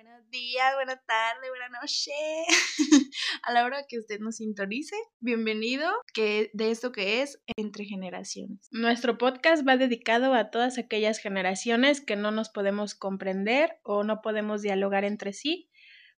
Buenos 0.00 0.30
días, 0.30 0.74
buena 0.76 0.96
tarde, 0.96 1.48
buena 1.50 1.80
noche. 1.80 2.12
A 3.42 3.52
la 3.52 3.64
hora 3.64 3.84
que 3.88 3.98
usted 3.98 4.20
nos 4.20 4.36
sintonice, 4.36 4.94
bienvenido 5.18 5.90
que 6.14 6.52
de 6.54 6.70
esto 6.70 6.92
que 6.92 7.20
es 7.20 7.42
Entre 7.56 7.84
Generaciones. 7.84 8.68
Nuestro 8.70 9.18
podcast 9.18 9.66
va 9.66 9.76
dedicado 9.76 10.34
a 10.34 10.52
todas 10.52 10.78
aquellas 10.78 11.18
generaciones 11.18 12.00
que 12.00 12.14
no 12.14 12.30
nos 12.30 12.48
podemos 12.48 12.94
comprender 12.94 13.80
o 13.82 14.04
no 14.04 14.20
podemos 14.22 14.62
dialogar 14.62 15.04
entre 15.04 15.32
sí 15.32 15.68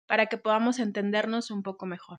para 0.07 0.25
que 0.25 0.38
podamos 0.38 0.80
entendernos 0.80 1.50
un 1.50 1.64
poco 1.64 1.86
mejor. 1.86 2.18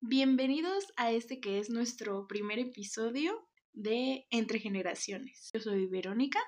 Bienvenidos 0.00 0.92
a 0.96 1.10
este 1.10 1.40
que 1.40 1.58
es 1.58 1.70
nuestro 1.70 2.28
primer 2.28 2.60
episodio 2.60 3.48
de 3.72 4.28
Entre 4.30 4.60
Generaciones. 4.60 5.50
Yo 5.52 5.58
soy 5.58 5.88
Verónica. 5.88 6.38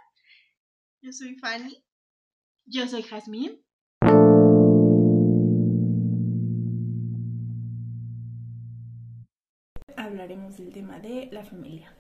Yo 1.02 1.10
soy 1.10 1.34
Fanny. 1.34 1.84
Yo 2.64 2.86
soy 2.86 3.02
Jazmín. 3.02 3.64
Hablaremos 10.58 10.64
del 10.64 10.72
tema 10.72 10.98
de 10.98 11.29
la 11.32 11.44
familia. 11.44 11.93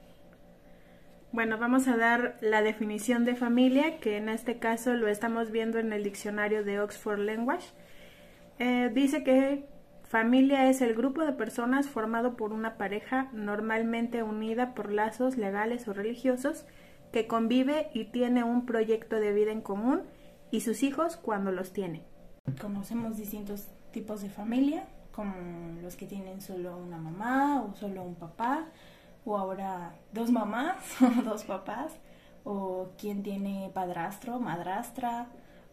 Bueno, 1.32 1.58
vamos 1.58 1.88
a 1.88 1.96
dar 1.96 2.36
la 2.40 2.62
definición 2.62 3.24
de 3.24 3.36
familia, 3.36 4.00
que 4.00 4.16
en 4.16 4.28
este 4.28 4.58
caso 4.58 4.94
lo 4.94 5.08
estamos 5.08 5.50
viendo 5.50 5.78
en 5.78 5.92
el 5.92 6.02
diccionario 6.02 6.64
de 6.64 6.80
Oxford 6.80 7.18
Language. 7.20 7.68
Eh, 8.58 8.90
dice 8.94 9.22
que 9.22 9.64
familia 10.04 10.70
es 10.70 10.80
el 10.80 10.94
grupo 10.94 11.22
de 11.22 11.32
personas 11.32 11.88
formado 11.88 12.34
por 12.36 12.52
una 12.52 12.76
pareja 12.78 13.28
normalmente 13.32 14.22
unida 14.22 14.74
por 14.74 14.90
lazos 14.90 15.36
legales 15.36 15.86
o 15.86 15.92
religiosos 15.92 16.64
que 17.12 17.26
convive 17.26 17.90
y 17.92 18.06
tiene 18.06 18.42
un 18.42 18.64
proyecto 18.64 19.16
de 19.16 19.32
vida 19.32 19.52
en 19.52 19.60
común 19.60 20.02
y 20.50 20.62
sus 20.62 20.82
hijos 20.82 21.16
cuando 21.16 21.52
los 21.52 21.72
tiene. 21.72 22.02
Conocemos 22.60 23.18
distintos 23.18 23.68
tipos 23.92 24.22
de 24.22 24.30
familia, 24.30 24.88
como 25.18 25.34
los 25.82 25.96
que 25.96 26.06
tienen 26.06 26.40
solo 26.40 26.76
una 26.76 26.96
mamá 26.96 27.60
o 27.64 27.74
solo 27.74 28.04
un 28.04 28.14
papá, 28.14 28.66
o 29.24 29.36
ahora 29.36 29.96
dos 30.12 30.30
mamás 30.30 30.76
o 31.02 31.22
dos 31.22 31.42
papás, 31.42 31.98
o 32.44 32.90
quien 32.96 33.24
tiene 33.24 33.68
padrastro, 33.74 34.38
madrastra, 34.38 35.26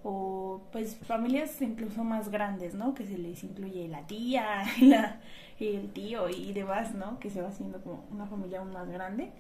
o 0.03 0.64
pues 0.72 0.97
familias 0.97 1.61
incluso 1.61 2.03
más 2.03 2.30
grandes, 2.30 2.73
¿no? 2.73 2.95
Que 2.95 3.06
se 3.06 3.19
les 3.19 3.44
incluye 3.44 3.88
la 3.88 4.08
tía, 4.08 4.64
la, 4.81 5.22
el 5.59 5.94
tío 5.94 6.28
y 6.28 6.52
demás, 6.52 6.95
¿no? 6.95 7.19
Que 7.19 7.30
se 7.30 7.44
va 7.44 7.50
haciendo 7.50 7.84
como 7.84 8.03
una 8.09 8.25
familia 8.25 8.62
aún 8.62 8.73
más 8.73 8.89
grande. 8.89 9.31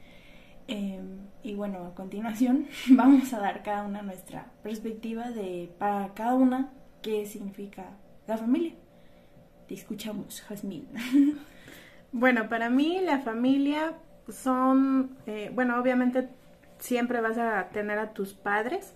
Em, 0.67 1.17
y 1.41 1.55
bueno, 1.55 1.83
a 1.83 1.95
continuación 1.95 2.67
vamos 2.91 3.33
a 3.33 3.39
dar 3.39 3.63
cada 3.63 3.87
una 3.87 4.03
nuestra 4.03 4.51
perspectiva 4.61 5.31
de 5.31 5.73
para 5.79 6.13
cada 6.13 6.35
una 6.35 6.71
qué 7.01 7.25
significa 7.25 7.97
la 8.27 8.37
familia. 8.37 8.84
Te 9.67 9.73
escuchamos, 9.73 10.41
Jazmín. 10.41 10.87
bueno, 12.11 12.49
para 12.49 12.69
mí 12.69 12.99
la 13.01 13.19
familia 13.19 13.93
son, 14.29 15.17
eh, 15.25 15.51
bueno, 15.53 15.79
obviamente 15.79 16.29
siempre 16.79 17.21
vas 17.21 17.37
a 17.37 17.69
tener 17.69 17.99
a 17.99 18.13
tus 18.13 18.33
padres, 18.33 18.93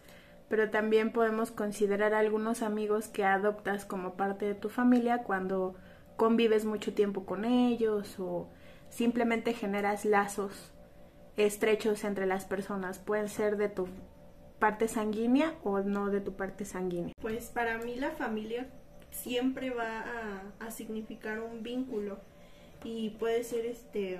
pero 0.47 0.69
también 0.69 1.11
podemos 1.11 1.51
considerar 1.51 2.13
algunos 2.13 2.61
amigos 2.61 3.07
que 3.07 3.23
adoptas 3.23 3.85
como 3.85 4.15
parte 4.15 4.45
de 4.45 4.55
tu 4.55 4.69
familia 4.69 5.23
cuando 5.23 5.75
convives 6.17 6.65
mucho 6.65 6.93
tiempo 6.93 7.25
con 7.25 7.45
ellos 7.45 8.19
o 8.19 8.49
simplemente 8.89 9.53
generas 9.53 10.05
lazos 10.05 10.73
estrechos 11.37 12.03
entre 12.03 12.25
las 12.25 12.45
personas. 12.45 12.99
Pueden 12.99 13.29
ser 13.29 13.57
de 13.57 13.69
tu 13.69 13.87
parte 14.59 14.87
sanguínea 14.87 15.55
o 15.63 15.79
no 15.79 16.09
de 16.09 16.19
tu 16.21 16.33
parte 16.35 16.65
sanguínea. 16.65 17.13
Pues 17.21 17.49
para 17.49 17.77
mí 17.77 17.95
la 17.95 18.11
familia 18.11 18.67
siempre 19.11 19.69
va 19.71 20.05
a, 20.59 20.71
significar 20.71 21.39
un 21.39 21.63
vínculo. 21.63 22.19
Y 22.83 23.11
puede 23.11 23.43
ser 23.43 23.65
este 23.65 24.19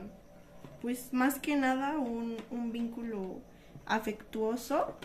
pues 0.81 1.13
más 1.13 1.39
que 1.39 1.55
nada 1.55 1.97
un, 1.97 2.37
un 2.51 2.71
vínculo 2.71 3.39
afectuoso 3.85 4.95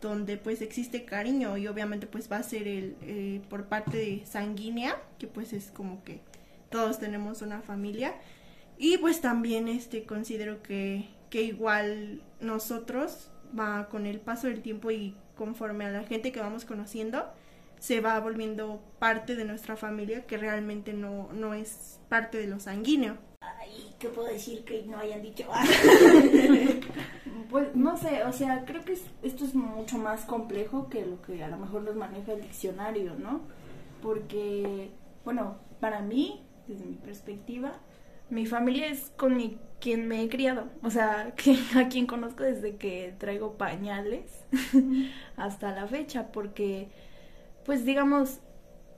donde 0.00 0.36
pues 0.36 0.62
existe 0.62 1.04
cariño. 1.04 1.56
Y 1.56 1.68
obviamente 1.68 2.06
pues 2.06 2.30
va 2.30 2.38
a 2.38 2.42
ser 2.42 2.66
el 2.66 2.96
eh, 3.02 3.40
por 3.48 3.66
parte 3.66 3.96
de 3.98 4.26
sanguínea 4.26 4.96
que 5.18 5.26
pues 5.26 5.52
es 5.52 5.70
como 5.70 6.02
que 6.04 6.20
todos 6.70 6.98
tenemos 6.98 7.42
una 7.42 7.60
familia. 7.60 8.14
Y 8.78 8.98
pues 8.98 9.20
también 9.20 9.68
este 9.68 10.04
considero 10.04 10.62
que 10.62 11.08
que 11.30 11.42
igual 11.42 12.22
nosotros 12.40 13.30
va 13.58 13.88
con 13.88 14.06
el 14.06 14.20
paso 14.20 14.46
del 14.46 14.62
tiempo 14.62 14.90
y 14.90 15.14
conforme 15.36 15.84
a 15.84 15.90
la 15.90 16.04
gente 16.04 16.32
que 16.32 16.40
vamos 16.40 16.64
conociendo 16.64 17.26
se 17.86 18.00
va 18.00 18.18
volviendo 18.18 18.82
parte 18.98 19.36
de 19.36 19.44
nuestra 19.44 19.76
familia 19.76 20.26
que 20.26 20.36
realmente 20.36 20.92
no, 20.92 21.28
no 21.32 21.54
es 21.54 22.00
parte 22.08 22.36
de 22.36 22.48
lo 22.48 22.58
sanguíneo. 22.58 23.16
Ay, 23.40 23.94
¿qué 24.00 24.08
puedo 24.08 24.26
decir 24.26 24.64
que 24.64 24.82
no 24.86 24.98
hayan 24.98 25.22
dicho? 25.22 25.46
pues 27.48 27.76
no 27.76 27.96
sé, 27.96 28.24
o 28.24 28.32
sea, 28.32 28.64
creo 28.64 28.84
que 28.84 28.98
esto 29.22 29.44
es 29.44 29.54
mucho 29.54 29.98
más 29.98 30.24
complejo 30.24 30.88
que 30.88 31.06
lo 31.06 31.22
que 31.22 31.44
a 31.44 31.48
lo 31.48 31.58
mejor 31.58 31.82
nos 31.82 31.94
maneja 31.94 32.32
el 32.32 32.42
diccionario, 32.42 33.14
¿no? 33.14 33.42
Porque, 34.02 34.90
bueno, 35.24 35.58
para 35.78 36.00
mí, 36.00 36.44
desde 36.66 36.86
mi 36.86 36.96
perspectiva, 36.96 37.78
mi 38.30 38.46
familia 38.46 38.88
es 38.88 39.12
con 39.16 39.36
mi 39.36 39.60
quien 39.80 40.08
me 40.08 40.24
he 40.24 40.28
criado, 40.28 40.70
o 40.82 40.90
sea, 40.90 41.34
que, 41.36 41.56
a 41.76 41.88
quien 41.88 42.06
conozco 42.06 42.42
desde 42.42 42.78
que 42.78 43.14
traigo 43.16 43.56
pañales 43.56 44.44
hasta 45.36 45.70
la 45.70 45.86
fecha, 45.86 46.32
porque, 46.32 46.88
pues 47.66 47.84
digamos, 47.84 48.38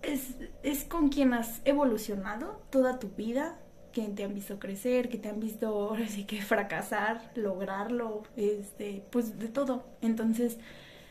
es, 0.03 0.37
es 0.63 0.85
con 0.85 1.09
quien 1.09 1.33
has 1.33 1.61
evolucionado 1.65 2.63
toda 2.71 2.99
tu 2.99 3.09
vida, 3.09 3.59
que 3.93 4.03
te 4.03 4.25
han 4.25 4.35
visto 4.35 4.59
crecer, 4.59 5.09
que 5.09 5.19
te 5.19 5.29
han 5.29 5.41
visto 5.41 5.97
que 6.27 6.43
fracasar, 6.43 7.33
lograrlo, 7.35 8.23
este, 8.37 9.03
pues 9.11 9.39
de 9.39 9.49
todo. 9.49 9.87
Entonces, 10.03 10.59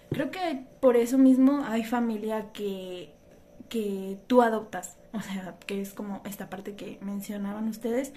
creo 0.10 0.32
que 0.32 0.66
por 0.80 0.96
eso 0.96 1.18
mismo 1.18 1.64
hay 1.66 1.84
familia 1.84 2.52
que, 2.54 3.12
que 3.68 4.18
tú 4.28 4.42
adoptas, 4.42 4.98
o 5.12 5.22
sea, 5.22 5.56
que 5.66 5.82
es 5.82 5.94
como 5.94 6.22
esta 6.26 6.50
parte 6.50 6.76
que 6.76 7.00
mencionaban 7.02 7.68
ustedes, 7.68 8.14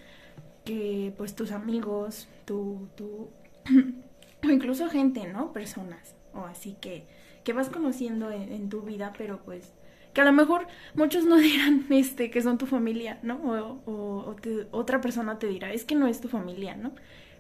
que 0.65 1.15
pues 1.17 1.35
tus 1.35 1.51
amigos, 1.53 2.29
tu, 2.45 2.89
tu 2.95 3.31
o 4.45 4.51
incluso 4.51 4.89
gente, 4.89 5.27
¿no? 5.27 5.53
Personas, 5.53 6.15
o 6.35 6.45
así 6.45 6.77
que, 6.81 7.07
que 7.45 7.53
vas 7.53 7.69
conociendo 7.69 8.31
en, 8.31 8.69
tu 8.69 8.83
vida, 8.83 9.13
pero 9.17 9.41
pues 9.43 9.73
que 10.13 10.21
a 10.21 10.25
lo 10.25 10.33
mejor 10.33 10.67
muchos 10.95 11.25
no 11.25 11.37
dirán 11.49 11.87
este 11.91 12.31
que 12.31 12.43
son 12.43 12.59
tu 12.59 12.67
familia, 12.67 13.19
¿no? 13.23 13.37
O, 13.87 14.37
otra 14.71 15.01
persona 15.01 15.39
te 15.39 15.47
dirá, 15.47 15.73
es 15.73 15.85
que 15.85 15.95
no 15.95 16.07
es 16.07 16.21
tu 16.21 16.29
familia, 16.29 16.77
¿no? 16.77 16.93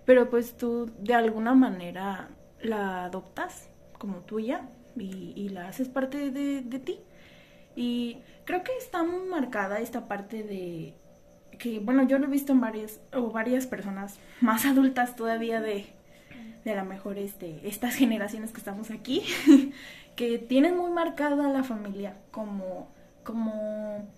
Pero 0.05 0.31
pues 0.31 0.57
tú 0.57 0.91
de 1.01 1.15
alguna 1.15 1.55
manera 1.55 2.31
la 2.63 3.05
adoptas 3.05 3.71
como 3.99 4.21
tuya 4.21 4.69
y, 4.97 5.33
y 5.37 5.49
la 5.51 5.69
haces 5.69 5.89
parte 5.89 6.31
de, 6.31 6.63
de 6.63 6.79
ti. 6.79 7.01
Y 7.77 8.19
creo 8.45 8.63
que 8.65 8.77
está 8.77 9.03
muy 9.03 9.29
marcada 9.29 9.79
esta 9.79 10.09
parte 10.09 10.43
de, 10.43 10.95
que, 11.61 11.79
bueno, 11.79 12.03
yo 12.03 12.19
lo 12.19 12.27
he 12.27 12.31
visto 12.31 12.53
en 12.53 12.61
varias, 12.61 13.01
o 13.13 13.31
varias 13.31 13.67
personas 13.67 14.19
más 14.41 14.65
adultas 14.67 15.15
todavía 15.15 15.61
de, 15.61 15.87
de 16.65 16.75
la 16.75 16.85
mejor, 16.85 17.19
este, 17.19 17.67
estas 17.69 17.95
generaciones 17.95 18.53
que 18.53 18.59
estamos 18.59 18.91
aquí, 18.91 19.23
que 20.17 20.39
tienen 20.39 20.77
muy 20.77 20.91
marcada 20.91 21.49
la 21.49 21.65
familia, 21.65 22.17
como, 22.31 22.89
como 23.25 24.09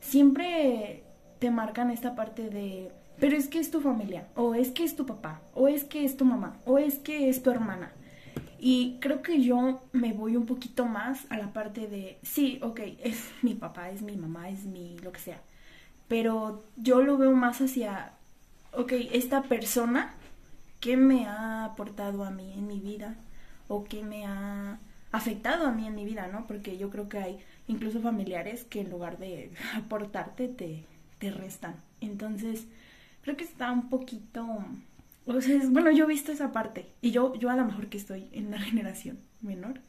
siempre 0.00 1.02
te 1.38 1.50
marcan 1.50 1.90
esta 1.90 2.14
parte 2.14 2.50
de, 2.50 2.90
pero 3.18 3.36
es 3.36 3.48
que 3.48 3.58
es 3.58 3.70
tu 3.70 3.80
familia, 3.80 4.28
o 4.34 4.54
es 4.54 4.70
que 4.70 4.84
es 4.84 4.96
tu 4.96 5.06
papá, 5.06 5.40
o 5.54 5.68
es 5.68 5.84
que 5.84 6.04
es 6.04 6.16
tu 6.16 6.24
mamá, 6.24 6.56
o 6.64 6.78
es 6.78 6.98
que 6.98 7.28
es 7.28 7.42
tu 7.42 7.50
hermana. 7.50 7.92
Y 8.60 8.96
creo 9.00 9.22
que 9.22 9.40
yo 9.40 9.82
me 9.92 10.12
voy 10.12 10.36
un 10.36 10.46
poquito 10.46 10.84
más 10.84 11.26
a 11.30 11.38
la 11.38 11.52
parte 11.52 11.86
de, 11.86 12.18
sí, 12.22 12.58
ok, 12.62 12.80
es 13.02 13.30
mi 13.42 13.54
papá, 13.54 13.90
es 13.90 14.02
mi 14.02 14.16
mamá, 14.16 14.50
es 14.50 14.64
mi 14.64 14.98
lo 14.98 15.12
que 15.12 15.20
sea 15.20 15.40
pero 16.08 16.64
yo 16.76 17.02
lo 17.02 17.18
veo 17.18 17.32
más 17.32 17.60
hacia, 17.60 18.12
ok, 18.72 18.92
esta 19.12 19.42
persona, 19.42 20.14
¿qué 20.80 20.96
me 20.96 21.26
ha 21.26 21.64
aportado 21.64 22.24
a 22.24 22.30
mí 22.30 22.52
en 22.54 22.66
mi 22.66 22.80
vida? 22.80 23.16
¿O 23.68 23.84
qué 23.84 24.02
me 24.02 24.26
ha 24.26 24.78
afectado 25.12 25.66
a 25.66 25.72
mí 25.72 25.86
en 25.86 25.94
mi 25.94 26.04
vida, 26.04 26.28
no? 26.28 26.46
Porque 26.46 26.78
yo 26.78 26.90
creo 26.90 27.08
que 27.08 27.18
hay 27.18 27.38
incluso 27.66 28.00
familiares 28.00 28.64
que 28.64 28.80
en 28.80 28.90
lugar 28.90 29.18
de 29.18 29.52
aportarte 29.76 30.48
te, 30.48 30.84
te 31.18 31.30
restan. 31.30 31.76
Entonces, 32.00 32.66
creo 33.22 33.36
que 33.36 33.44
está 33.44 33.72
un 33.72 33.88
poquito... 33.88 34.46
O 35.26 35.40
sea, 35.42 35.60
bueno, 35.68 35.90
yo 35.90 36.04
he 36.04 36.08
visto 36.08 36.32
esa 36.32 36.52
parte 36.52 36.86
y 37.02 37.10
yo, 37.10 37.34
yo 37.34 37.50
a 37.50 37.56
lo 37.56 37.64
mejor 37.64 37.88
que 37.88 37.98
estoy 37.98 38.28
en 38.32 38.46
una 38.48 38.60
generación 38.70 39.18
menor, 39.42 39.80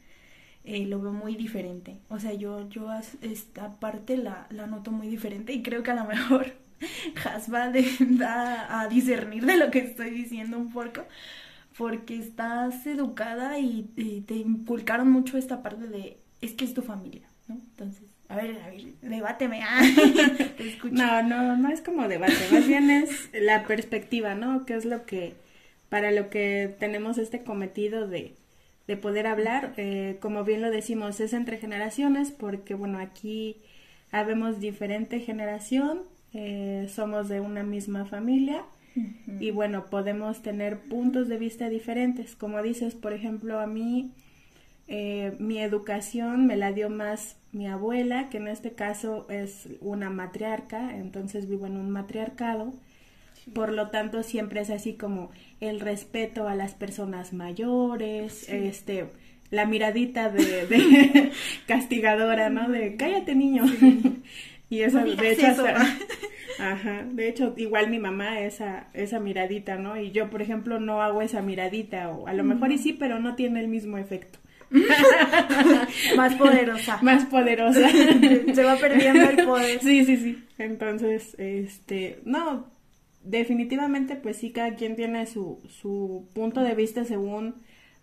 eh, 0.64 0.86
lo 0.86 1.00
veo 1.00 1.12
muy 1.12 1.36
diferente. 1.36 1.98
O 2.10 2.18
sea, 2.18 2.34
yo, 2.34 2.68
yo 2.68 2.88
esta 3.22 3.80
parte 3.80 4.16
la, 4.16 4.46
la 4.50 4.66
noto 4.66 4.90
muy 4.92 5.08
diferente 5.08 5.52
y 5.52 5.62
creo 5.62 5.82
que 5.82 5.90
a 5.92 5.94
lo 5.94 6.04
mejor 6.04 6.52
Has 7.24 7.52
va, 7.52 8.80
a 8.80 8.88
discernir 8.88 9.44
de 9.44 9.56
lo 9.56 9.70
que 9.70 9.80
estoy 9.80 10.10
diciendo 10.10 10.58
un 10.58 10.72
poco, 10.72 11.06
porque 11.76 12.16
estás 12.16 12.86
educada 12.86 13.58
y, 13.58 14.24
te 14.26 14.34
inculcaron 14.34 15.10
mucho 15.10 15.38
esta 15.38 15.62
parte 15.62 15.86
de, 15.86 16.18
es 16.40 16.52
que 16.52 16.64
es 16.64 16.74
tu 16.74 16.82
familia. 16.82 17.28
¿no? 17.48 17.54
Entonces, 17.54 18.04
a 18.28 18.36
ver, 18.36 18.60
a 18.64 18.68
ver, 18.68 18.84
debáteme. 19.02 19.60
Te 20.56 20.68
escucho. 20.68 20.94
No, 20.94 21.22
no, 21.22 21.56
no 21.56 21.68
es 21.68 21.80
como 21.80 22.06
debate, 22.06 22.36
más 22.52 22.66
bien 22.66 22.88
es 22.90 23.28
la 23.32 23.64
perspectiva, 23.64 24.36
¿no? 24.36 24.64
¿Qué 24.66 24.74
es 24.74 24.84
lo 24.84 25.04
que, 25.04 25.34
para 25.88 26.12
lo 26.12 26.30
que 26.30 26.74
tenemos 26.78 27.18
este 27.18 27.42
cometido 27.42 28.06
de, 28.06 28.36
de 28.86 28.96
poder 28.96 29.26
hablar? 29.26 29.74
Eh, 29.76 30.18
como 30.20 30.44
bien 30.44 30.62
lo 30.62 30.70
decimos, 30.70 31.18
es 31.18 31.32
entre 31.32 31.58
generaciones, 31.58 32.30
porque 32.30 32.74
bueno, 32.74 33.00
aquí 33.00 33.56
habemos 34.12 34.60
diferente 34.60 35.18
generación, 35.18 36.02
eh, 36.32 36.86
somos 36.88 37.28
de 37.28 37.40
una 37.40 37.62
misma 37.62 38.04
familia 38.04 38.64
y 39.38 39.52
bueno, 39.52 39.86
podemos 39.86 40.42
tener 40.42 40.80
puntos 40.80 41.28
de 41.28 41.38
vista 41.38 41.68
diferentes. 41.68 42.34
Como 42.34 42.60
dices, 42.62 42.94
por 42.94 43.12
ejemplo, 43.12 43.60
a 43.60 43.66
mí 43.66 44.12
eh, 44.88 45.36
mi 45.38 45.58
educación 45.58 46.46
me 46.46 46.56
la 46.56 46.72
dio 46.72 46.90
más 46.90 47.36
mi 47.52 47.66
abuela, 47.68 48.28
que 48.28 48.38
en 48.38 48.48
este 48.48 48.72
caso 48.72 49.26
es 49.30 49.68
una 49.80 50.10
matriarca, 50.10 50.96
entonces 50.96 51.48
vivo 51.48 51.66
en 51.66 51.76
un 51.76 51.90
matriarcado. 51.90 52.74
Por 53.54 53.72
lo 53.72 53.88
tanto, 53.88 54.22
siempre 54.22 54.60
es 54.60 54.70
así 54.70 54.94
como 54.94 55.30
el 55.60 55.80
respeto 55.80 56.48
a 56.48 56.54
las 56.54 56.74
personas 56.74 57.32
mayores, 57.32 58.48
este, 58.48 59.06
la 59.50 59.64
miradita 59.66 60.28
de, 60.30 60.66
de 60.66 61.32
castigadora, 61.66 62.50
¿no? 62.50 62.68
De 62.68 62.96
cállate 62.96 63.34
niño. 63.34 63.64
Y 64.70 64.80
eso, 64.82 65.00
de 65.04 65.32
hecho, 65.32 65.46
eso. 65.48 65.66
hasta- 65.66 65.86
Ajá, 66.58 67.04
de 67.10 67.28
hecho, 67.28 67.54
igual 67.56 67.90
mi 67.90 67.98
mamá 67.98 68.40
esa, 68.40 68.88
esa 68.92 69.20
miradita, 69.20 69.76
¿no? 69.76 69.98
Y 70.00 70.10
yo, 70.12 70.30
por 70.30 70.42
ejemplo, 70.42 70.78
no 70.80 71.02
hago 71.02 71.22
esa 71.22 71.42
miradita, 71.42 72.10
o 72.10 72.26
a 72.26 72.34
lo 72.34 72.44
mejor 72.44 72.70
y 72.72 72.78
sí, 72.78 72.92
pero 72.92 73.18
no 73.18 73.34
tiene 73.34 73.60
el 73.60 73.68
mismo 73.68 73.98
efecto. 73.98 74.38
Más 76.16 76.34
poderosa. 76.34 76.98
Más 77.02 77.24
poderosa. 77.26 77.88
Se 77.90 78.62
va 78.64 78.76
perdiendo 78.76 79.28
el 79.30 79.44
poder. 79.46 79.80
Sí, 79.80 80.04
sí, 80.04 80.16
sí. 80.16 80.44
Entonces, 80.58 81.34
este, 81.38 82.20
no, 82.24 82.66
definitivamente, 83.24 84.16
pues 84.16 84.36
sí, 84.36 84.50
cada 84.52 84.74
quien 84.74 84.96
tiene 84.96 85.26
su, 85.26 85.60
su 85.68 86.28
punto 86.34 86.62
de 86.62 86.74
vista 86.74 87.04
según 87.04 87.56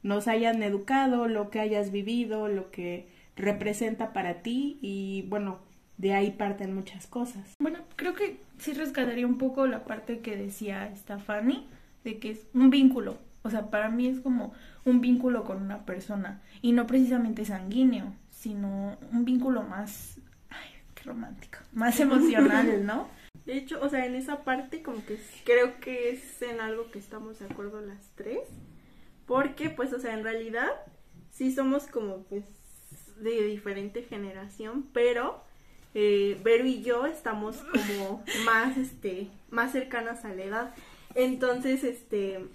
nos 0.04 0.28
hayan 0.28 0.62
educado, 0.64 1.28
lo 1.28 1.50
que 1.50 1.60
hayas 1.60 1.92
vivido, 1.92 2.48
lo 2.48 2.72
que 2.72 3.08
representa 3.36 4.14
para 4.14 4.42
ti 4.42 4.80
y 4.82 5.24
bueno, 5.30 5.60
de 5.98 6.14
ahí 6.14 6.32
parten 6.32 6.74
muchas 6.74 7.08
cosas. 7.08 7.56
Bueno, 7.60 7.80
creo 7.96 8.14
que 8.14 8.40
sí 8.60 8.74
rescataría 8.74 9.26
un 9.26 9.38
poco 9.38 9.68
la 9.68 9.84
parte 9.84 10.20
que 10.20 10.38
decía 10.38 10.88
esta 10.88 11.20
Fanny, 11.20 11.68
de 12.04 12.20
que 12.20 12.32
es 12.32 12.48
un 12.54 12.70
vínculo. 12.70 13.18
O 13.44 13.50
sea, 13.50 13.70
para 13.70 13.90
mí 13.90 14.08
es 14.08 14.20
como 14.20 14.54
un 14.86 15.02
vínculo 15.02 15.44
con 15.44 15.62
una 15.62 15.86
persona. 15.86 16.42
Y 16.62 16.72
no 16.72 16.86
precisamente 16.88 17.46
sanguíneo, 17.46 18.14
sino 18.30 18.98
un 19.12 19.26
vínculo 19.26 19.64
más. 19.64 20.20
Ay, 20.50 20.70
qué 20.96 21.04
romántico. 21.04 21.60
Más 21.74 22.00
emocional, 22.00 22.86
¿no? 22.86 23.08
De 23.46 23.58
hecho, 23.58 23.80
o 23.82 23.90
sea, 23.90 24.06
en 24.06 24.16
esa 24.16 24.44
parte 24.44 24.82
como 24.82 25.04
que 25.06 25.18
creo 25.46 25.80
que 25.80 26.12
es 26.12 26.42
en 26.42 26.60
algo 26.60 26.92
que 26.92 27.00
estamos 27.00 27.40
de 27.40 27.46
acuerdo 27.46 27.82
las 27.82 28.12
tres. 28.16 28.42
Porque, 29.26 29.70
pues, 29.70 29.92
o 29.94 30.00
sea, 30.00 30.14
en 30.14 30.24
realidad 30.24 30.70
sí 31.32 31.52
somos 31.52 31.88
como, 31.88 32.24
pues, 32.24 32.46
de 33.20 33.44
diferente 33.44 34.04
generación, 34.04 34.88
pero 34.94 35.44
eh, 36.00 36.40
Vero 36.44 36.64
y 36.68 36.84
yo 36.84 37.08
estamos 37.08 37.58
como 37.58 38.24
más, 38.46 38.78
este, 38.78 39.30
más 39.50 39.72
cercanas 39.72 40.26
a 40.26 40.30
la 40.34 40.44
edad. 40.44 40.76
Entonces, 41.16 41.84
este, 41.84 42.46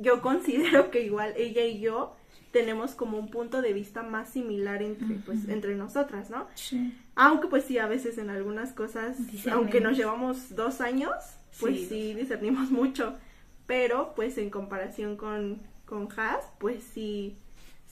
yo 0.00 0.22
considero 0.22 0.90
que 0.92 1.02
igual 1.04 1.34
ella 1.36 1.64
y 1.64 1.80
yo 1.80 2.14
tenemos 2.52 2.92
como 2.94 3.18
un 3.18 3.28
punto 3.28 3.60
de 3.60 3.72
vista 3.72 4.04
más 4.04 4.28
similar 4.28 4.82
entre, 4.82 5.16
pues, 5.26 5.48
entre 5.48 5.74
nosotras, 5.74 6.30
¿no? 6.30 6.46
Sí. 6.54 6.96
Aunque 7.16 7.48
pues 7.48 7.64
sí, 7.64 7.78
a 7.78 7.86
veces 7.88 8.18
en 8.18 8.30
algunas 8.30 8.72
cosas, 8.72 9.16
aunque 9.50 9.80
nos 9.80 9.96
llevamos 9.96 10.54
dos 10.54 10.80
años, 10.80 11.14
pues 11.58 11.80
Sí. 11.80 11.86
sí, 11.88 12.14
discernimos 12.14 12.70
mucho. 12.70 13.16
Pero 13.66 14.12
pues 14.14 14.38
en 14.38 14.50
comparación 14.50 15.16
con, 15.16 15.60
con 15.86 16.08
Has, 16.16 16.44
pues 16.58 16.84
sí, 16.84 17.36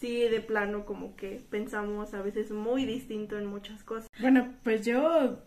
sí 0.00 0.20
de 0.28 0.40
plano 0.40 0.86
como 0.86 1.14
que 1.14 1.40
pensamos 1.50 2.14
a 2.14 2.22
veces 2.22 2.50
muy 2.50 2.86
distinto 2.86 3.38
en 3.38 3.46
muchas 3.46 3.84
cosas. 3.84 4.08
Bueno, 4.18 4.48
pues 4.64 4.84
yo 4.84 5.38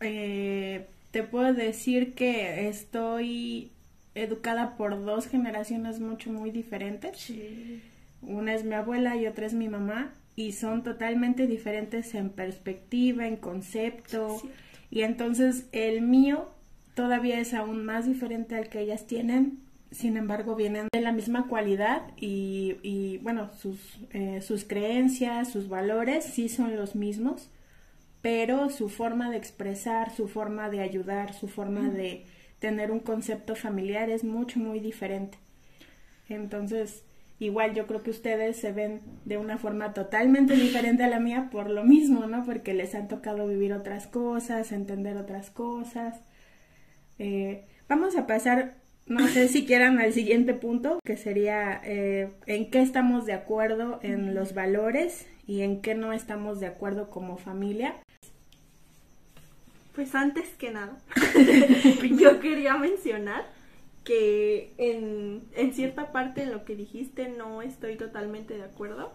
eh, 0.00 0.86
te 1.10 1.22
puedo 1.22 1.52
decir 1.52 2.14
que 2.14 2.68
estoy 2.68 3.72
educada 4.14 4.76
por 4.76 5.04
dos 5.04 5.26
generaciones 5.26 6.00
mucho, 6.00 6.32
muy 6.32 6.50
diferentes. 6.50 7.18
Sí. 7.18 7.82
Una 8.22 8.54
es 8.54 8.64
mi 8.64 8.74
abuela 8.74 9.16
y 9.16 9.26
otra 9.26 9.46
es 9.46 9.54
mi 9.54 9.68
mamá 9.68 10.12
y 10.34 10.52
son 10.52 10.82
totalmente 10.82 11.46
diferentes 11.46 12.14
en 12.14 12.30
perspectiva, 12.30 13.26
en 13.26 13.36
concepto. 13.36 14.40
Y 14.90 15.02
entonces 15.02 15.66
el 15.72 16.00
mío 16.00 16.48
todavía 16.94 17.38
es 17.38 17.54
aún 17.54 17.84
más 17.84 18.06
diferente 18.06 18.56
al 18.56 18.68
que 18.68 18.80
ellas 18.80 19.06
tienen. 19.06 19.58
Sin 19.90 20.16
embargo, 20.16 20.54
vienen 20.54 20.88
de 20.92 21.00
la 21.00 21.12
misma 21.12 21.48
cualidad 21.48 22.02
y, 22.16 22.76
y, 22.82 23.18
bueno, 23.18 23.50
sus, 23.58 23.98
eh, 24.12 24.40
sus 24.40 24.64
creencias, 24.64 25.50
sus 25.50 25.68
valores 25.68 26.24
sí 26.24 26.48
son 26.48 26.76
los 26.76 26.94
mismos, 26.94 27.50
pero 28.22 28.70
su 28.70 28.88
forma 28.88 29.30
de 29.30 29.36
expresar, 29.36 30.14
su 30.14 30.28
forma 30.28 30.70
de 30.70 30.80
ayudar, 30.80 31.34
su 31.34 31.48
forma 31.48 31.88
de 31.88 32.24
tener 32.60 32.92
un 32.92 33.00
concepto 33.00 33.56
familiar 33.56 34.10
es 34.10 34.22
mucho, 34.22 34.60
muy 34.60 34.78
diferente. 34.80 35.38
Entonces, 36.28 37.04
igual 37.40 37.74
yo 37.74 37.86
creo 37.86 38.02
que 38.02 38.10
ustedes 38.10 38.56
se 38.58 38.72
ven 38.72 39.00
de 39.24 39.38
una 39.38 39.58
forma 39.58 39.94
totalmente 39.94 40.54
diferente 40.54 41.02
a 41.02 41.08
la 41.08 41.18
mía 41.20 41.48
por 41.50 41.70
lo 41.70 41.82
mismo, 41.84 42.26
¿no? 42.26 42.44
Porque 42.44 42.74
les 42.74 42.94
han 42.94 43.08
tocado 43.08 43.48
vivir 43.48 43.72
otras 43.72 44.06
cosas, 44.06 44.72
entender 44.72 45.16
otras 45.16 45.50
cosas. 45.50 46.20
Eh, 47.18 47.64
vamos 47.88 48.16
a 48.16 48.26
pasar, 48.26 48.76
no 49.10 49.26
sé 49.26 49.48
si 49.48 49.66
quieran 49.66 49.98
al 49.98 50.12
siguiente 50.12 50.54
punto, 50.54 51.00
que 51.04 51.16
sería 51.16 51.80
eh, 51.84 52.30
en 52.46 52.70
qué 52.70 52.80
estamos 52.80 53.26
de 53.26 53.32
acuerdo 53.32 53.98
en 54.02 54.36
los 54.36 54.54
valores 54.54 55.26
y 55.48 55.62
en 55.62 55.82
qué 55.82 55.96
no 55.96 56.12
estamos 56.12 56.60
de 56.60 56.68
acuerdo 56.68 57.10
como 57.10 57.36
familia. 57.36 57.96
Pues 59.96 60.14
antes 60.14 60.48
que 60.50 60.70
nada, 60.70 60.96
yo 62.20 62.38
quería 62.38 62.76
mencionar 62.76 63.46
que 64.04 64.72
en, 64.78 65.42
en 65.56 65.74
cierta 65.74 66.12
parte 66.12 66.44
en 66.44 66.52
lo 66.52 66.64
que 66.64 66.76
dijiste 66.76 67.28
no 67.28 67.62
estoy 67.62 67.96
totalmente 67.96 68.56
de 68.56 68.62
acuerdo, 68.62 69.12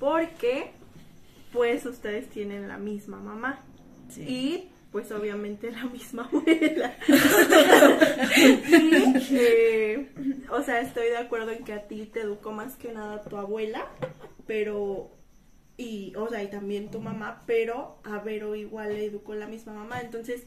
porque 0.00 0.72
pues 1.52 1.86
ustedes 1.86 2.28
tienen 2.28 2.66
la 2.66 2.76
misma 2.76 3.20
mamá. 3.20 3.60
Y 4.18 4.64
pues 4.92 5.10
obviamente 5.10 5.72
la 5.72 5.86
misma 5.86 6.28
abuela. 6.30 6.94
eh, 9.30 10.12
o 10.50 10.62
sea, 10.62 10.80
estoy 10.80 11.08
de 11.08 11.16
acuerdo 11.16 11.50
en 11.50 11.64
que 11.64 11.72
a 11.72 11.88
ti 11.88 12.06
te 12.12 12.20
educó 12.20 12.52
más 12.52 12.76
que 12.76 12.92
nada 12.92 13.22
tu 13.22 13.36
abuela, 13.38 13.88
pero 14.46 15.10
y 15.78 16.12
o 16.16 16.28
sea 16.28 16.42
y 16.42 16.48
también 16.48 16.90
tu 16.90 17.00
mamá 17.00 17.42
pero 17.46 17.98
a 18.04 18.18
Vero 18.18 18.54
igual 18.54 18.90
le 18.90 19.06
educó 19.06 19.34
la 19.34 19.46
misma 19.46 19.72
mamá 19.72 20.00
entonces 20.00 20.46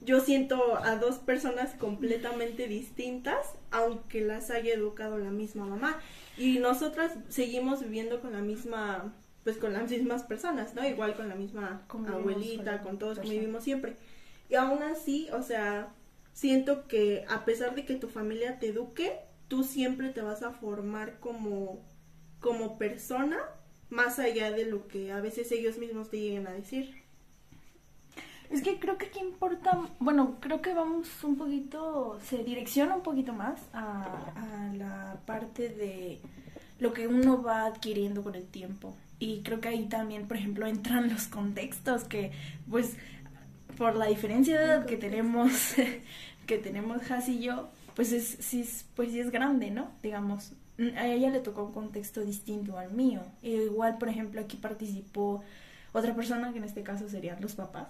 yo 0.00 0.20
siento 0.20 0.76
a 0.76 0.96
dos 0.96 1.18
personas 1.18 1.74
completamente 1.74 2.66
distintas 2.66 3.54
aunque 3.70 4.20
las 4.20 4.50
haya 4.50 4.74
educado 4.74 5.18
la 5.18 5.30
misma 5.30 5.64
mamá 5.64 6.00
y 6.36 6.58
nosotras 6.58 7.16
seguimos 7.28 7.80
viviendo 7.80 8.20
con 8.20 8.32
la 8.32 8.40
misma 8.40 9.14
pues 9.48 9.56
con 9.56 9.72
las 9.72 9.90
mismas 9.90 10.24
personas 10.24 10.74
no 10.74 10.86
igual 10.86 11.16
con 11.16 11.26
la 11.30 11.34
misma 11.34 11.80
Convivimos 11.88 12.20
abuelita 12.20 12.82
con 12.82 12.98
todos 12.98 13.16
personas. 13.16 13.34
convivimos 13.34 13.64
siempre 13.64 13.96
y 14.50 14.56
aún 14.56 14.82
así 14.82 15.26
o 15.32 15.40
sea 15.40 15.88
siento 16.34 16.86
que 16.86 17.24
a 17.30 17.46
pesar 17.46 17.74
de 17.74 17.86
que 17.86 17.94
tu 17.94 18.08
familia 18.08 18.58
te 18.58 18.68
eduque 18.68 19.18
tú 19.48 19.64
siempre 19.64 20.10
te 20.10 20.20
vas 20.20 20.42
a 20.42 20.50
formar 20.50 21.18
como 21.18 21.80
como 22.40 22.76
persona 22.76 23.38
más 23.88 24.18
allá 24.18 24.50
de 24.50 24.66
lo 24.66 24.86
que 24.86 25.12
a 25.12 25.20
veces 25.22 25.50
ellos 25.50 25.78
mismos 25.78 26.10
te 26.10 26.20
lleguen 26.20 26.46
a 26.46 26.52
decir. 26.52 27.02
Es 28.50 28.60
que 28.62 28.78
creo 28.78 28.98
que 28.98 29.06
aquí 29.06 29.18
importa, 29.20 29.80
bueno, 29.98 30.36
creo 30.40 30.60
que 30.60 30.74
vamos 30.74 31.08
un 31.24 31.36
poquito, 31.36 32.18
se 32.22 32.44
direcciona 32.44 32.96
un 32.96 33.02
poquito 33.02 33.32
más 33.32 33.62
a, 33.72 34.04
a 34.36 34.74
la 34.74 35.20
parte 35.24 35.70
de 35.70 36.20
lo 36.80 36.92
que 36.92 37.08
uno 37.08 37.42
va 37.42 37.64
adquiriendo 37.64 38.22
con 38.22 38.34
el 38.34 38.44
tiempo. 38.46 38.94
Y 39.18 39.42
creo 39.42 39.60
que 39.60 39.68
ahí 39.68 39.84
también, 39.86 40.28
por 40.28 40.36
ejemplo, 40.36 40.66
entran 40.66 41.08
los 41.12 41.26
contextos 41.26 42.04
que, 42.04 42.30
pues, 42.70 42.96
por 43.76 43.96
la 43.96 44.06
diferencia 44.06 44.58
de 44.58 44.64
edad 44.66 44.86
que 44.86 44.96
tenemos, 44.96 45.74
que 46.46 46.58
tenemos 46.58 47.10
Has 47.10 47.28
y 47.28 47.40
yo, 47.40 47.68
pues 47.94 48.12
es, 48.12 48.38
sí, 48.40 48.60
es- 48.62 48.86
pues 48.94 49.12
sí 49.12 49.20
es 49.20 49.30
grande, 49.30 49.70
¿no? 49.70 49.90
Digamos, 50.02 50.52
a 50.96 51.06
ella 51.08 51.30
le 51.30 51.40
tocó 51.40 51.64
un 51.64 51.72
contexto 51.72 52.20
distinto 52.22 52.78
al 52.78 52.92
mío. 52.92 53.22
E 53.42 53.50
igual, 53.50 53.98
por 53.98 54.08
ejemplo, 54.08 54.40
aquí 54.40 54.56
participó 54.56 55.42
otra 55.92 56.14
persona, 56.14 56.52
que 56.52 56.58
en 56.58 56.64
este 56.64 56.82
caso 56.82 57.08
serían 57.08 57.40
los 57.40 57.54
papás, 57.54 57.88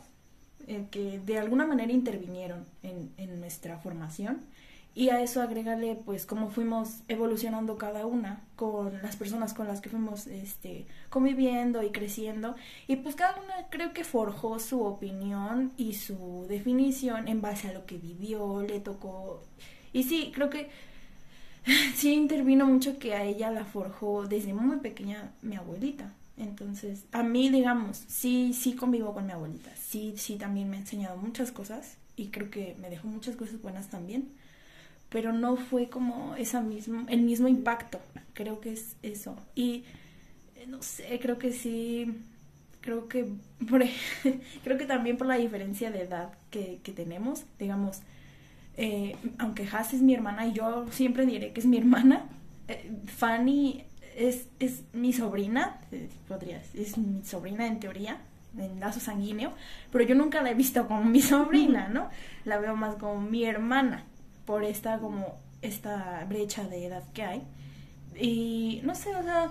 eh, 0.66 0.86
que 0.90 1.20
de 1.20 1.38
alguna 1.38 1.66
manera 1.66 1.92
intervinieron 1.92 2.64
en, 2.82 3.10
en 3.18 3.40
nuestra 3.40 3.78
formación. 3.78 4.38
Y 4.98 5.10
a 5.10 5.22
eso 5.22 5.40
agregarle 5.40 5.94
pues 5.94 6.26
cómo 6.26 6.50
fuimos 6.50 7.02
evolucionando 7.06 7.78
cada 7.78 8.04
una 8.04 8.42
con 8.56 9.00
las 9.00 9.14
personas 9.14 9.54
con 9.54 9.68
las 9.68 9.80
que 9.80 9.90
fuimos 9.90 10.26
este 10.26 10.86
conviviendo 11.08 11.84
y 11.84 11.90
creciendo 11.90 12.56
y 12.88 12.96
pues 12.96 13.14
cada 13.14 13.40
una 13.40 13.68
creo 13.70 13.92
que 13.92 14.02
forjó 14.02 14.58
su 14.58 14.82
opinión 14.82 15.72
y 15.76 15.94
su 15.94 16.46
definición 16.48 17.28
en 17.28 17.40
base 17.40 17.68
a 17.68 17.72
lo 17.74 17.86
que 17.86 17.96
vivió, 17.96 18.62
le 18.62 18.80
tocó 18.80 19.44
y 19.92 20.02
sí, 20.02 20.32
creo 20.34 20.50
que 20.50 20.68
sí 21.94 22.12
intervino 22.12 22.66
mucho 22.66 22.98
que 22.98 23.14
a 23.14 23.22
ella 23.22 23.52
la 23.52 23.64
forjó 23.64 24.26
desde 24.26 24.52
muy 24.52 24.78
pequeña 24.78 25.30
mi 25.42 25.54
abuelita. 25.54 26.12
Entonces, 26.36 27.04
a 27.10 27.24
mí, 27.24 27.50
digamos, 27.50 28.04
sí, 28.06 28.52
sí 28.52 28.74
convivo 28.74 29.12
con 29.12 29.26
mi 29.26 29.32
abuelita. 29.32 29.74
Sí, 29.76 30.14
sí, 30.16 30.36
también 30.36 30.70
me 30.70 30.76
ha 30.76 30.80
enseñado 30.80 31.16
muchas 31.16 31.50
cosas 31.50 31.96
y 32.16 32.28
creo 32.28 32.50
que 32.50 32.76
me 32.80 32.90
dejó 32.90 33.08
muchas 33.08 33.34
cosas 33.34 33.60
buenas 33.60 33.88
también. 33.88 34.28
Pero 35.10 35.32
no 35.32 35.56
fue 35.56 35.88
como 35.88 36.36
esa 36.36 36.60
mismo, 36.60 37.06
el 37.08 37.22
mismo 37.22 37.48
impacto. 37.48 38.00
Creo 38.34 38.60
que 38.60 38.72
es 38.72 38.96
eso. 39.02 39.36
Y 39.54 39.84
eh, 40.56 40.66
no 40.68 40.82
sé, 40.82 41.18
creo 41.20 41.38
que 41.38 41.52
sí, 41.52 42.14
creo 42.80 43.08
que, 43.08 43.26
creo 44.64 44.78
que 44.78 44.86
también 44.86 45.16
por 45.16 45.26
la 45.26 45.36
diferencia 45.36 45.90
de 45.90 46.02
edad 46.02 46.32
que, 46.50 46.80
que 46.82 46.92
tenemos, 46.92 47.44
digamos, 47.58 48.00
eh, 48.76 49.16
aunque 49.38 49.66
Haas 49.70 49.92
es 49.92 50.02
mi 50.02 50.14
hermana 50.14 50.46
y 50.46 50.52
yo 50.52 50.86
siempre 50.92 51.26
diré 51.26 51.52
que 51.52 51.60
es 51.60 51.66
mi 51.66 51.78
hermana, 51.78 52.22
eh, 52.68 52.90
Fanny 53.06 53.84
es, 54.16 54.46
es 54.60 54.82
mi 54.92 55.12
sobrina, 55.12 55.80
eh, 55.90 56.08
podría, 56.28 56.62
es 56.74 56.96
mi 56.96 57.24
sobrina 57.24 57.66
en 57.66 57.80
teoría, 57.80 58.18
en 58.56 58.78
lazo 58.78 59.00
sanguíneo, 59.00 59.52
pero 59.90 60.04
yo 60.04 60.14
nunca 60.14 60.42
la 60.42 60.52
he 60.52 60.54
visto 60.54 60.86
como 60.86 61.04
mi 61.04 61.20
sobrina, 61.34 61.88
¿no? 61.88 62.08
La 62.44 62.58
veo 62.58 62.76
más 62.76 62.94
como 62.94 63.20
mi 63.20 63.44
hermana, 63.44 64.04
por 64.48 64.64
esta 64.64 64.98
como 64.98 65.38
esta 65.60 66.24
brecha 66.26 66.66
de 66.66 66.86
edad 66.86 67.04
que 67.12 67.22
hay. 67.22 67.42
Y 68.18 68.80
no 68.82 68.94
sé, 68.94 69.14
o 69.14 69.22
sea, 69.22 69.50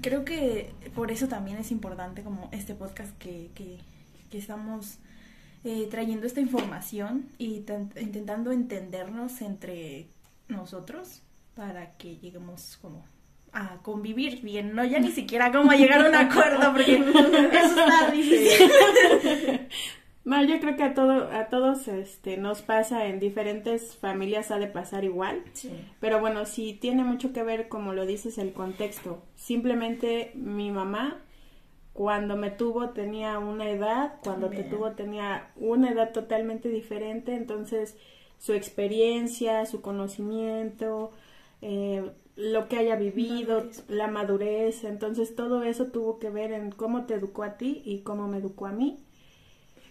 creo 0.00 0.24
que 0.24 0.72
por 0.94 1.10
eso 1.10 1.26
también 1.26 1.58
es 1.58 1.72
importante 1.72 2.22
como 2.22 2.48
este 2.52 2.76
podcast 2.76 3.18
que, 3.18 3.50
que, 3.56 3.78
que 4.30 4.38
estamos 4.38 4.98
eh, 5.64 5.88
trayendo 5.90 6.28
esta 6.28 6.40
información 6.40 7.28
y 7.38 7.64
intentando 7.96 8.52
entendernos 8.52 9.42
entre 9.42 10.06
nosotros 10.46 11.22
para 11.56 11.96
que 11.96 12.18
lleguemos 12.18 12.78
como 12.80 13.04
a 13.52 13.78
convivir 13.78 14.42
bien, 14.42 14.76
no 14.76 14.84
ya 14.84 15.00
ni 15.00 15.10
siquiera 15.10 15.50
como 15.50 15.72
a 15.72 15.74
llegar 15.74 16.02
a 16.02 16.08
un 16.08 16.14
acuerdo 16.14 16.72
porque 16.72 16.94
eso 17.52 17.80
está 17.80 18.12
difícil. 18.12 18.70
No, 20.28 20.44
yo 20.44 20.60
creo 20.60 20.76
que 20.76 20.82
a 20.82 20.92
todo, 20.92 21.30
a 21.32 21.46
todos 21.46 21.88
este 21.88 22.36
nos 22.36 22.60
pasa 22.60 23.06
en 23.06 23.18
diferentes 23.18 23.96
familias 23.96 24.50
ha 24.50 24.58
de 24.58 24.66
pasar 24.66 25.04
igual. 25.04 25.42
Pero 26.00 26.20
bueno, 26.20 26.44
sí 26.44 26.76
tiene 26.78 27.02
mucho 27.02 27.32
que 27.32 27.42
ver 27.42 27.70
como 27.70 27.94
lo 27.94 28.04
dices 28.04 28.36
el 28.36 28.52
contexto. 28.52 29.22
Simplemente 29.36 30.32
mi 30.34 30.70
mamá 30.70 31.22
cuando 31.94 32.36
me 32.36 32.50
tuvo 32.50 32.90
tenía 32.90 33.38
una 33.38 33.70
edad, 33.70 34.16
cuando 34.22 34.50
te 34.50 34.64
tuvo 34.64 34.92
tenía 34.92 35.50
una 35.56 35.92
edad 35.92 36.12
totalmente 36.12 36.68
diferente, 36.68 37.34
entonces 37.34 37.96
su 38.36 38.52
experiencia, 38.52 39.64
su 39.64 39.80
conocimiento, 39.80 41.10
eh, 41.62 42.10
lo 42.36 42.68
que 42.68 42.76
haya 42.76 42.96
vivido, 42.96 43.64
la 43.88 44.08
madurez, 44.08 44.84
entonces 44.84 45.34
todo 45.34 45.62
eso 45.62 45.86
tuvo 45.86 46.18
que 46.18 46.28
ver 46.28 46.52
en 46.52 46.70
cómo 46.70 47.06
te 47.06 47.14
educó 47.14 47.44
a 47.44 47.56
ti 47.56 47.80
y 47.86 48.00
cómo 48.00 48.28
me 48.28 48.36
educó 48.36 48.66
a 48.66 48.72
mí. 48.72 48.98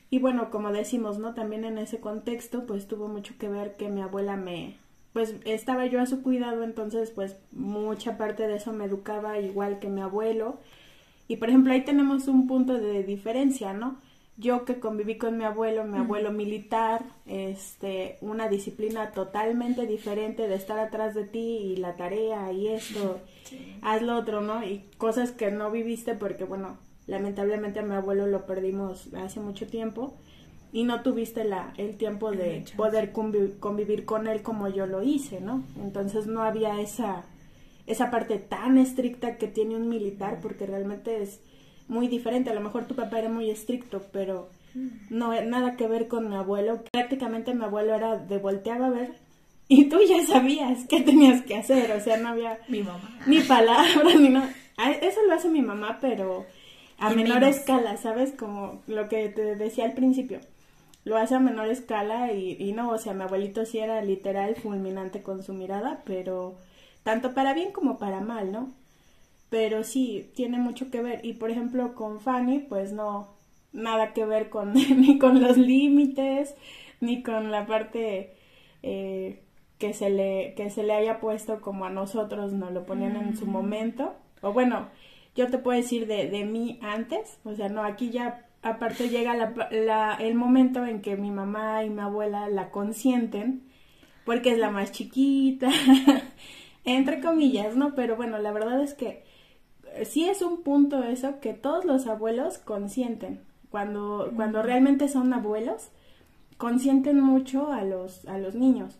Y 0.09 0.19
bueno, 0.19 0.49
como 0.49 0.71
decimos, 0.71 1.17
¿no? 1.19 1.33
También 1.33 1.65
en 1.65 1.77
ese 1.77 1.99
contexto, 1.99 2.65
pues 2.65 2.87
tuvo 2.87 3.07
mucho 3.07 3.33
que 3.37 3.49
ver 3.49 3.75
que 3.75 3.89
mi 3.89 4.01
abuela 4.01 4.37
me, 4.37 4.77
pues 5.13 5.35
estaba 5.45 5.85
yo 5.85 5.99
a 5.99 6.05
su 6.05 6.23
cuidado, 6.23 6.63
entonces 6.63 7.11
pues 7.11 7.37
mucha 7.51 8.17
parte 8.17 8.47
de 8.47 8.55
eso 8.55 8.71
me 8.71 8.85
educaba 8.85 9.39
igual 9.39 9.79
que 9.79 9.89
mi 9.89 10.01
abuelo 10.01 10.59
y 11.27 11.37
por 11.37 11.49
ejemplo, 11.49 11.73
ahí 11.73 11.81
tenemos 11.83 12.27
un 12.27 12.47
punto 12.47 12.73
de 12.73 13.03
diferencia, 13.03 13.73
¿no? 13.73 13.97
Yo 14.37 14.65
que 14.65 14.79
conviví 14.79 15.17
con 15.17 15.37
mi 15.37 15.43
abuelo, 15.43 15.83
mi 15.83 15.97
abuelo 15.97 16.31
militar, 16.31 17.03
este, 17.25 18.17
una 18.21 18.47
disciplina 18.49 19.11
totalmente 19.11 19.87
diferente 19.87 20.47
de 20.47 20.55
estar 20.55 20.77
atrás 20.79 21.15
de 21.15 21.25
ti 21.25 21.39
y 21.39 21.75
la 21.77 21.95
tarea 21.95 22.51
y 22.51 22.67
esto, 22.67 23.19
haz 23.81 24.01
lo 24.03 24.15
otro, 24.15 24.41
¿no? 24.41 24.63
Y 24.63 24.85
cosas 24.97 25.31
que 25.31 25.51
no 25.51 25.71
viviste 25.71 26.13
porque, 26.13 26.43
bueno, 26.43 26.77
lamentablemente 27.07 27.79
a 27.79 27.83
mi 27.83 27.95
abuelo 27.95 28.27
lo 28.27 28.45
perdimos 28.45 29.13
hace 29.13 29.39
mucho 29.39 29.65
tiempo 29.67 30.13
y 30.71 30.83
no 30.83 31.01
tuviste 31.01 31.43
la, 31.43 31.73
el 31.77 31.97
tiempo 31.97 32.31
de 32.31 32.65
poder 32.75 33.11
convivir 33.11 34.05
con 34.05 34.27
él 34.27 34.41
como 34.41 34.67
yo 34.67 34.85
lo 34.85 35.01
hice, 35.01 35.41
¿no? 35.41 35.63
Entonces 35.81 36.27
no 36.27 36.43
había 36.43 36.79
esa 36.81 37.25
esa 37.87 38.11
parte 38.11 38.37
tan 38.37 38.77
estricta 38.77 39.37
que 39.37 39.47
tiene 39.47 39.75
un 39.75 39.87
militar, 39.87 40.39
porque 40.41 40.65
realmente 40.65 41.23
es 41.23 41.39
muy 41.87 42.09
diferente. 42.09 42.49
A 42.49 42.53
lo 42.53 42.59
mejor 42.61 42.85
tu 42.85 42.95
papá 42.95 43.19
era 43.19 43.29
muy 43.29 43.49
estricto, 43.49 44.03
pero 44.11 44.49
no 45.09 45.41
nada 45.41 45.75
que 45.77 45.87
ver 45.87 46.07
con 46.07 46.29
mi 46.29 46.35
abuelo. 46.35 46.83
Prácticamente 46.91 47.55
mi 47.55 47.63
abuelo 47.63 47.95
era 47.95 48.17
de 48.17 48.37
volteaba 48.37 48.87
a 48.87 48.91
ver 48.91 49.15
y 49.69 49.85
tú 49.85 49.99
ya 50.07 50.25
sabías 50.25 50.85
qué 50.87 51.01
tenías 51.01 51.41
que 51.41 51.55
hacer, 51.55 51.91
o 51.91 51.99
sea, 51.99 52.17
no 52.17 52.29
había 52.29 52.59
mi 52.67 52.83
mamá. 52.83 53.17
ni 53.25 53.39
palabras 53.39 54.19
ni 54.19 54.29
nada. 54.29 54.53
Eso 55.01 55.21
lo 55.25 55.33
hace 55.33 55.49
mi 55.49 55.61
mamá, 55.61 55.97
pero 55.99 56.45
a 56.97 57.09
menor 57.11 57.43
escala, 57.43 57.97
¿sabes? 57.97 58.31
Como 58.31 58.81
lo 58.87 59.07
que 59.09 59.29
te 59.29 59.55
decía 59.55 59.85
al 59.85 59.93
principio. 59.93 60.39
Lo 61.03 61.17
hace 61.17 61.35
a 61.35 61.39
menor 61.39 61.67
escala 61.67 62.33
y, 62.33 62.57
y 62.59 62.73
no, 62.73 62.89
o 62.89 62.97
sea, 62.97 63.13
mi 63.13 63.23
abuelito 63.23 63.65
sí 63.65 63.79
era 63.79 64.01
literal 64.01 64.55
fulminante 64.55 65.23
con 65.23 65.43
su 65.43 65.53
mirada, 65.53 66.01
pero 66.05 66.55
tanto 67.03 67.33
para 67.33 67.53
bien 67.53 67.71
como 67.71 67.97
para 67.97 68.19
mal, 68.19 68.51
¿no? 68.51 68.73
Pero 69.49 69.83
sí, 69.83 70.29
tiene 70.35 70.57
mucho 70.57 70.91
que 70.91 71.01
ver. 71.01 71.25
Y 71.25 71.33
por 71.33 71.49
ejemplo, 71.49 71.95
con 71.95 72.19
Fanny, 72.19 72.59
pues 72.59 72.91
no, 72.91 73.29
nada 73.71 74.13
que 74.13 74.25
ver 74.25 74.49
con 74.49 74.73
ni 74.97 75.17
con 75.17 75.41
los 75.41 75.57
límites, 75.57 76.55
ni 76.99 77.23
con 77.23 77.51
la 77.51 77.65
parte 77.65 78.33
eh, 78.83 79.41
que, 79.77 79.93
se 79.93 80.09
le, 80.09 80.53
que 80.55 80.69
se 80.69 80.83
le 80.83 80.93
haya 80.93 81.19
puesto 81.19 81.61
como 81.61 81.85
a 81.85 81.89
nosotros 81.89 82.53
nos 82.53 82.71
lo 82.73 82.85
ponían 82.85 83.15
en 83.15 83.37
su 83.37 83.45
mm. 83.45 83.51
momento. 83.51 84.15
O 84.41 84.53
bueno, 84.53 84.87
yo 85.37 85.49
te 85.49 85.59
puedo 85.59 85.77
decir 85.79 86.07
de, 86.07 86.29
de 86.29 86.43
mí 86.43 86.79
antes, 86.81 87.37
o 87.45 87.53
sea, 87.55 87.69
no, 87.69 87.83
aquí 87.83 88.09
ya 88.09 88.47
aparte 88.63 89.09
llega 89.09 89.35
la, 89.35 89.53
la, 89.71 90.15
el 90.15 90.33
momento 90.35 90.85
en 90.85 91.01
que 91.01 91.15
mi 91.15 91.31
mamá 91.31 91.83
y 91.83 91.89
mi 91.89 92.01
abuela 92.01 92.49
la 92.49 92.71
consienten, 92.71 93.61
porque 94.25 94.51
es 94.51 94.57
la 94.57 94.71
más 94.71 94.91
chiquita, 94.91 95.69
entre 96.83 97.21
comillas, 97.21 97.75
¿no? 97.75 97.93
Pero 97.95 98.15
bueno, 98.15 98.39
la 98.39 98.51
verdad 98.51 98.81
es 98.81 98.93
que 98.93 99.23
eh, 99.93 100.05
sí 100.05 100.27
es 100.27 100.41
un 100.41 100.63
punto 100.63 101.03
eso 101.03 101.39
que 101.39 101.53
todos 101.53 101.85
los 101.85 102.07
abuelos 102.07 102.57
consienten. 102.57 103.39
Cuando, 103.69 104.31
cuando 104.35 104.63
realmente 104.63 105.07
son 105.07 105.33
abuelos, 105.33 105.89
consienten 106.57 107.19
mucho 107.19 107.71
a 107.71 107.83
los, 107.83 108.25
a 108.25 108.37
los 108.37 108.55
niños. 108.55 108.97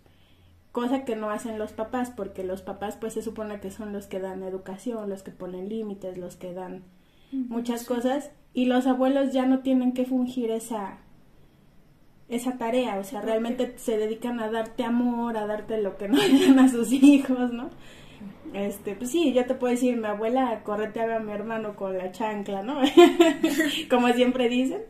Cosa 0.77 1.05
que 1.05 1.15
no 1.15 1.31
hacen 1.31 1.57
los 1.57 1.73
papás, 1.73 2.11
porque 2.15 2.43
los 2.43 2.61
papás 2.61 2.97
pues 2.97 3.13
se 3.13 3.23
supone 3.23 3.59
que 3.59 3.71
son 3.71 3.93
los 3.93 4.05
que 4.05 4.19
dan 4.19 4.43
educación, 4.43 5.09
los 5.09 5.23
que 5.23 5.31
ponen 5.31 5.69
límites, 5.69 6.19
los 6.19 6.35
que 6.35 6.53
dan 6.53 6.83
muchas 7.31 7.83
cosas. 7.83 8.29
Y 8.53 8.65
los 8.65 8.85
abuelos 8.85 9.33
ya 9.33 9.47
no 9.47 9.61
tienen 9.61 9.93
que 9.93 10.05
fungir 10.05 10.51
esa, 10.51 10.99
esa 12.29 12.59
tarea, 12.59 12.99
o 12.99 13.03
sea, 13.03 13.21
realmente 13.21 13.73
se 13.77 13.97
dedican 13.97 14.39
a 14.39 14.51
darte 14.51 14.83
amor, 14.83 15.35
a 15.35 15.47
darte 15.47 15.81
lo 15.81 15.97
que 15.97 16.09
no 16.09 16.19
dan 16.45 16.59
a 16.59 16.69
sus 16.69 16.91
hijos, 16.91 17.51
¿no? 17.51 17.71
Este, 18.53 18.93
pues 18.93 19.09
sí, 19.09 19.33
yo 19.33 19.47
te 19.47 19.55
puedo 19.55 19.71
decir, 19.71 19.97
mi 19.97 20.05
abuela 20.05 20.61
correteaba 20.63 21.15
a 21.15 21.19
mi 21.19 21.31
hermano 21.31 21.75
con 21.75 21.97
la 21.97 22.11
chancla, 22.11 22.61
¿no? 22.61 22.81
Como 23.89 24.09
siempre 24.09 24.47
dicen. 24.47 24.83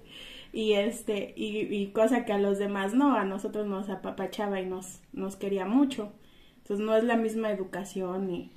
Y 0.57 0.73
este, 0.73 1.33
y, 1.35 1.87
cosa 1.87 2.25
que 2.25 2.33
a 2.33 2.39
los 2.39 2.57
demás 2.57 2.93
no, 2.95 3.15
a 3.15 3.25
nosotros 3.25 3.67
nos 3.67 3.89
apapachaba 3.89 4.59
y 4.59 4.65
nos, 4.65 5.01
nos 5.13 5.35
quería 5.35 5.65
mucho. 5.65 6.13
Entonces 6.57 6.85
no 6.85 6.95
es 6.95 7.03
la 7.03 7.15
misma 7.15 7.51
educación 7.51 8.27
ni, 8.27 8.51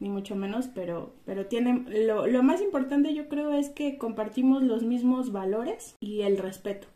ni 0.00 0.08
mucho 0.08 0.34
menos, 0.34 0.68
pero, 0.74 1.14
pero 1.24 1.46
tiene, 1.46 1.84
lo, 2.06 2.26
lo 2.26 2.42
más 2.42 2.60
importante 2.60 3.14
yo 3.14 3.28
creo 3.28 3.52
es 3.52 3.68
que 3.68 3.98
compartimos 3.98 4.62
los 4.64 4.82
mismos 4.82 5.30
valores 5.30 5.96
y 6.00 6.22
el 6.22 6.38
respeto 6.38 6.88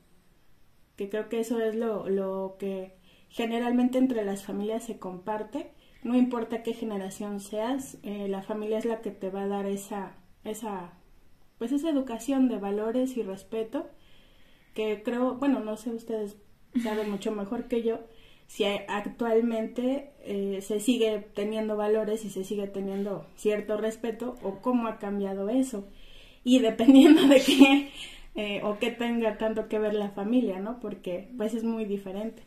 que 0.96 1.08
creo 1.08 1.28
que 1.28 1.40
eso 1.40 1.60
es 1.60 1.76
lo, 1.76 2.08
lo 2.08 2.56
que 2.58 2.96
generalmente 3.28 3.98
entre 3.98 4.24
las 4.24 4.44
familias 4.44 4.84
se 4.84 4.98
comparte. 4.98 5.70
No 6.02 6.16
importa 6.16 6.62
qué 6.62 6.72
generación 6.72 7.40
seas, 7.40 7.98
eh, 8.02 8.28
la 8.28 8.42
familia 8.42 8.78
es 8.78 8.84
la 8.84 9.00
que 9.02 9.10
te 9.10 9.30
va 9.30 9.42
a 9.42 9.48
dar 9.48 9.66
esa, 9.66 10.14
esa, 10.44 10.92
pues 11.58 11.72
esa 11.72 11.90
educación 11.90 12.48
de 12.48 12.58
valores 12.58 13.16
y 13.16 13.22
respeto, 13.22 13.88
que 14.76 15.02
creo, 15.02 15.36
bueno, 15.36 15.60
no 15.60 15.76
sé, 15.78 15.90
ustedes 15.90 16.36
saben 16.82 17.10
mucho 17.10 17.32
mejor 17.32 17.66
que 17.66 17.82
yo, 17.82 18.00
si 18.46 18.64
actualmente 18.64 20.12
eh, 20.20 20.60
se 20.60 20.80
sigue 20.80 21.26
teniendo 21.34 21.76
valores 21.76 22.24
y 22.26 22.30
se 22.30 22.44
sigue 22.44 22.68
teniendo 22.68 23.26
cierto 23.36 23.78
respeto 23.78 24.36
o 24.42 24.60
cómo 24.60 24.86
ha 24.86 24.98
cambiado 24.98 25.48
eso. 25.48 25.88
Y 26.44 26.60
dependiendo 26.60 27.26
de 27.26 27.40
qué 27.40 27.90
eh, 28.36 28.60
o 28.62 28.78
que 28.78 28.90
tenga 28.90 29.38
tanto 29.38 29.66
que 29.66 29.78
ver 29.78 29.94
la 29.94 30.10
familia, 30.10 30.60
¿no? 30.60 30.78
Porque 30.78 31.30
pues 31.38 31.54
es 31.54 31.64
muy 31.64 31.86
diferente. 31.86 32.42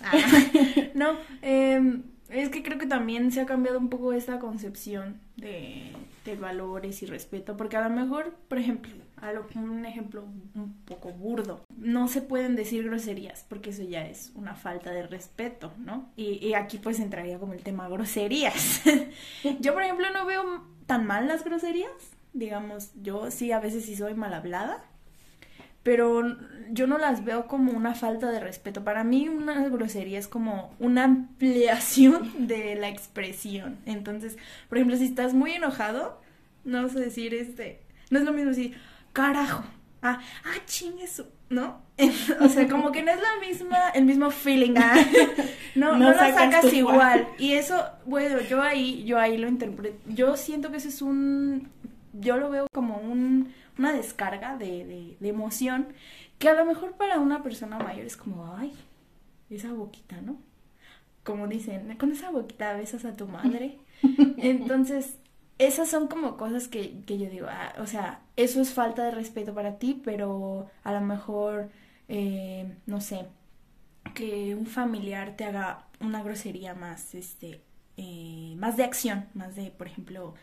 Ah, 0.00 0.12
no, 0.94 1.16
eh, 1.40 2.02
es 2.28 2.50
que 2.50 2.62
creo 2.62 2.78
que 2.78 2.86
también 2.86 3.30
se 3.32 3.40
ha 3.40 3.46
cambiado 3.46 3.78
un 3.78 3.88
poco 3.88 4.12
esta 4.12 4.38
concepción 4.38 5.20
de, 5.36 5.92
de 6.24 6.36
valores 6.36 7.02
y 7.02 7.06
respeto, 7.06 7.56
porque 7.56 7.76
a 7.76 7.88
lo 7.88 7.94
mejor, 7.94 8.34
por 8.48 8.58
ejemplo, 8.58 8.92
a 9.16 9.32
un 9.58 9.84
ejemplo 9.84 10.24
un 10.54 10.74
poco 10.84 11.10
burdo, 11.12 11.64
no 11.76 12.08
se 12.08 12.22
pueden 12.22 12.56
decir 12.56 12.84
groserías, 12.84 13.44
porque 13.48 13.70
eso 13.70 13.82
ya 13.82 14.06
es 14.06 14.32
una 14.34 14.54
falta 14.54 14.90
de 14.90 15.06
respeto, 15.06 15.72
¿no? 15.78 16.10
Y, 16.16 16.44
y 16.46 16.54
aquí 16.54 16.78
pues 16.78 17.00
entraría 17.00 17.38
como 17.38 17.54
el 17.54 17.62
tema 17.62 17.88
groserías. 17.88 18.82
yo, 19.60 19.72
por 19.72 19.82
ejemplo, 19.82 20.06
no 20.12 20.26
veo 20.26 20.64
tan 20.86 21.06
mal 21.06 21.28
las 21.28 21.44
groserías, 21.44 21.90
digamos, 22.32 22.92
yo 23.02 23.30
sí 23.30 23.52
a 23.52 23.60
veces 23.60 23.84
sí 23.84 23.96
soy 23.96 24.14
mal 24.14 24.34
hablada, 24.34 24.84
pero 25.88 26.36
yo 26.70 26.86
no 26.86 26.98
las 26.98 27.24
veo 27.24 27.46
como 27.46 27.72
una 27.72 27.94
falta 27.94 28.30
de 28.30 28.40
respeto. 28.40 28.84
Para 28.84 29.04
mí 29.04 29.26
una 29.26 29.66
grosería 29.70 30.18
es 30.18 30.28
como 30.28 30.76
una 30.78 31.04
ampliación 31.04 32.30
de 32.46 32.74
la 32.74 32.90
expresión. 32.90 33.78
Entonces, 33.86 34.36
por 34.68 34.76
ejemplo, 34.76 34.98
si 34.98 35.06
estás 35.06 35.32
muy 35.32 35.52
enojado, 35.52 36.20
no 36.66 36.82
vas 36.82 36.94
a 36.94 37.00
decir 37.00 37.32
este, 37.32 37.80
no 38.10 38.18
es 38.18 38.26
lo 38.26 38.34
mismo 38.34 38.50
decir, 38.50 38.76
carajo, 39.14 39.64
ah, 40.02 40.20
ah, 40.44 40.58
chingue 40.66 41.06
su, 41.06 41.24
¿no? 41.48 41.80
o 42.42 42.48
sea, 42.50 42.68
como 42.68 42.92
que 42.92 43.02
no 43.02 43.10
es 43.10 43.20
la 43.22 43.48
misma, 43.48 43.88
el 43.94 44.04
mismo 44.04 44.30
feeling, 44.30 44.74
ah, 44.76 44.94
no, 45.74 45.92
no, 45.92 45.98
No 46.00 46.10
lo 46.10 46.18
sacas 46.18 46.34
sacas 46.34 46.70
tu 46.70 46.76
igual. 46.76 47.28
Y 47.38 47.54
eso, 47.54 47.82
bueno, 48.04 48.42
yo 48.42 48.60
ahí, 48.60 49.04
yo 49.04 49.18
ahí 49.18 49.38
lo 49.38 49.48
interpreto, 49.48 49.96
yo 50.06 50.36
siento 50.36 50.70
que 50.70 50.76
eso 50.76 50.88
es 50.90 51.00
un, 51.00 51.70
yo 52.12 52.36
lo 52.36 52.50
veo 52.50 52.66
como 52.72 52.98
un, 52.98 53.52
una 53.78 53.92
descarga 53.92 54.56
de, 54.56 54.84
de, 54.84 55.16
de 55.18 55.28
emoción 55.28 55.88
que 56.38 56.48
a 56.48 56.54
lo 56.54 56.64
mejor 56.64 56.92
para 56.96 57.18
una 57.18 57.42
persona 57.42 57.78
mayor 57.78 58.06
es 58.06 58.16
como, 58.16 58.54
ay, 58.56 58.72
esa 59.50 59.72
boquita, 59.72 60.20
¿no? 60.20 60.38
Como 61.24 61.46
dicen, 61.48 61.96
con 61.98 62.12
esa 62.12 62.30
boquita 62.30 62.74
besas 62.74 63.04
a 63.04 63.16
tu 63.16 63.26
madre. 63.26 63.78
Entonces, 64.38 65.18
esas 65.58 65.88
son 65.88 66.08
como 66.08 66.36
cosas 66.36 66.68
que, 66.68 67.00
que 67.04 67.18
yo 67.18 67.28
digo, 67.28 67.46
ah, 67.50 67.74
o 67.78 67.86
sea, 67.86 68.20
eso 68.36 68.60
es 68.60 68.72
falta 68.72 69.04
de 69.04 69.10
respeto 69.10 69.54
para 69.54 69.78
ti, 69.78 70.00
pero 70.04 70.70
a 70.84 70.92
lo 70.92 71.00
mejor, 71.00 71.70
eh, 72.08 72.72
no 72.86 73.00
sé, 73.00 73.26
que 74.14 74.54
un 74.54 74.66
familiar 74.66 75.36
te 75.36 75.44
haga 75.44 75.86
una 76.00 76.22
grosería 76.22 76.74
más, 76.74 77.14
este, 77.14 77.60
eh, 77.96 78.54
más 78.58 78.76
de 78.76 78.84
acción, 78.84 79.26
más 79.34 79.56
de, 79.56 79.70
por 79.70 79.88
ejemplo, 79.88 80.34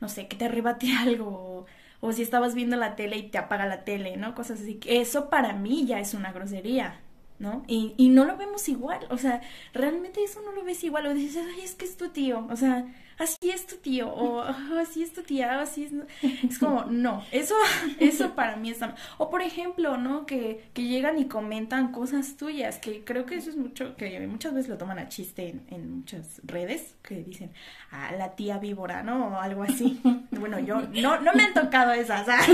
no 0.00 0.08
sé, 0.08 0.28
que 0.28 0.36
te 0.36 0.46
arrebate 0.46 0.92
algo, 0.98 1.66
o, 2.00 2.12
si 2.12 2.22
estabas 2.22 2.54
viendo 2.54 2.76
la 2.76 2.96
tele 2.96 3.16
y 3.16 3.30
te 3.30 3.38
apaga 3.38 3.66
la 3.66 3.84
tele, 3.84 4.16
¿no? 4.16 4.34
Cosas 4.34 4.60
así. 4.60 4.78
Eso 4.86 5.30
para 5.30 5.52
mí 5.52 5.86
ya 5.86 6.00
es 6.00 6.14
una 6.14 6.32
grosería, 6.32 7.00
¿no? 7.38 7.64
Y, 7.66 7.94
y 7.96 8.08
no 8.08 8.24
lo 8.24 8.36
vemos 8.36 8.68
igual, 8.68 9.00
o 9.10 9.18
sea, 9.18 9.40
realmente 9.72 10.22
eso 10.22 10.40
no 10.42 10.52
lo 10.52 10.64
ves 10.64 10.84
igual, 10.84 11.06
o 11.06 11.14
dices, 11.14 11.44
ay, 11.54 11.60
es 11.62 11.74
que 11.74 11.84
es 11.84 11.96
tu 11.96 12.10
tío, 12.10 12.46
o 12.50 12.56
sea, 12.56 12.86
así 13.18 13.50
es 13.50 13.66
tu 13.66 13.76
tío, 13.76 14.08
o 14.12 14.40
"Ah, 14.46 14.80
así 14.80 15.02
es 15.02 15.12
tu 15.12 15.22
tía, 15.22 15.58
o 15.58 15.60
así 15.60 15.84
es... 15.84 15.92
Es 16.48 16.58
como, 16.58 16.84
no, 16.84 17.22
eso, 17.32 17.54
eso 18.00 18.34
para 18.34 18.56
mí 18.56 18.70
está... 18.70 18.94
O 19.18 19.30
por 19.30 19.42
ejemplo, 19.42 19.96
¿no? 19.96 20.26
Que, 20.26 20.70
que 20.74 20.84
llegan 20.84 21.18
y 21.18 21.26
comentan 21.26 21.92
cosas 21.92 22.36
tuyas, 22.36 22.78
que 22.78 23.04
creo 23.04 23.26
que 23.26 23.36
eso 23.36 23.50
es 23.50 23.56
mucho, 23.56 23.96
que 23.96 24.18
muchas 24.26 24.54
veces 24.54 24.68
lo 24.70 24.78
toman 24.78 24.98
a 24.98 25.08
chiste 25.08 25.48
en, 25.48 25.66
en 25.68 25.96
muchas 25.98 26.40
redes, 26.44 26.96
que 27.02 27.16
dicen, 27.22 27.52
ah, 27.90 28.12
la 28.16 28.34
tía 28.36 28.58
víbora, 28.58 29.02
¿no? 29.02 29.28
O 29.28 29.40
algo 29.40 29.62
así. 29.62 30.00
Bueno, 30.30 30.58
yo, 30.58 30.80
no, 30.94 31.20
no 31.20 31.32
me 31.34 31.42
han 31.44 31.54
tocado 31.54 31.92
esas, 31.92 32.26
¿sabes? 32.26 32.48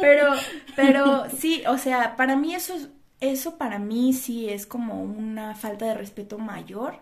Pero, 0.00 0.32
pero 0.76 1.24
sí, 1.30 1.62
o 1.66 1.78
sea, 1.78 2.16
para 2.16 2.36
mí 2.36 2.54
eso 2.54 2.74
es, 2.74 2.88
eso 3.20 3.56
para 3.56 3.78
mí 3.78 4.12
sí 4.12 4.48
es 4.50 4.66
como 4.66 5.02
una 5.02 5.54
falta 5.54 5.86
de 5.86 5.94
respeto 5.94 6.38
mayor 6.38 6.98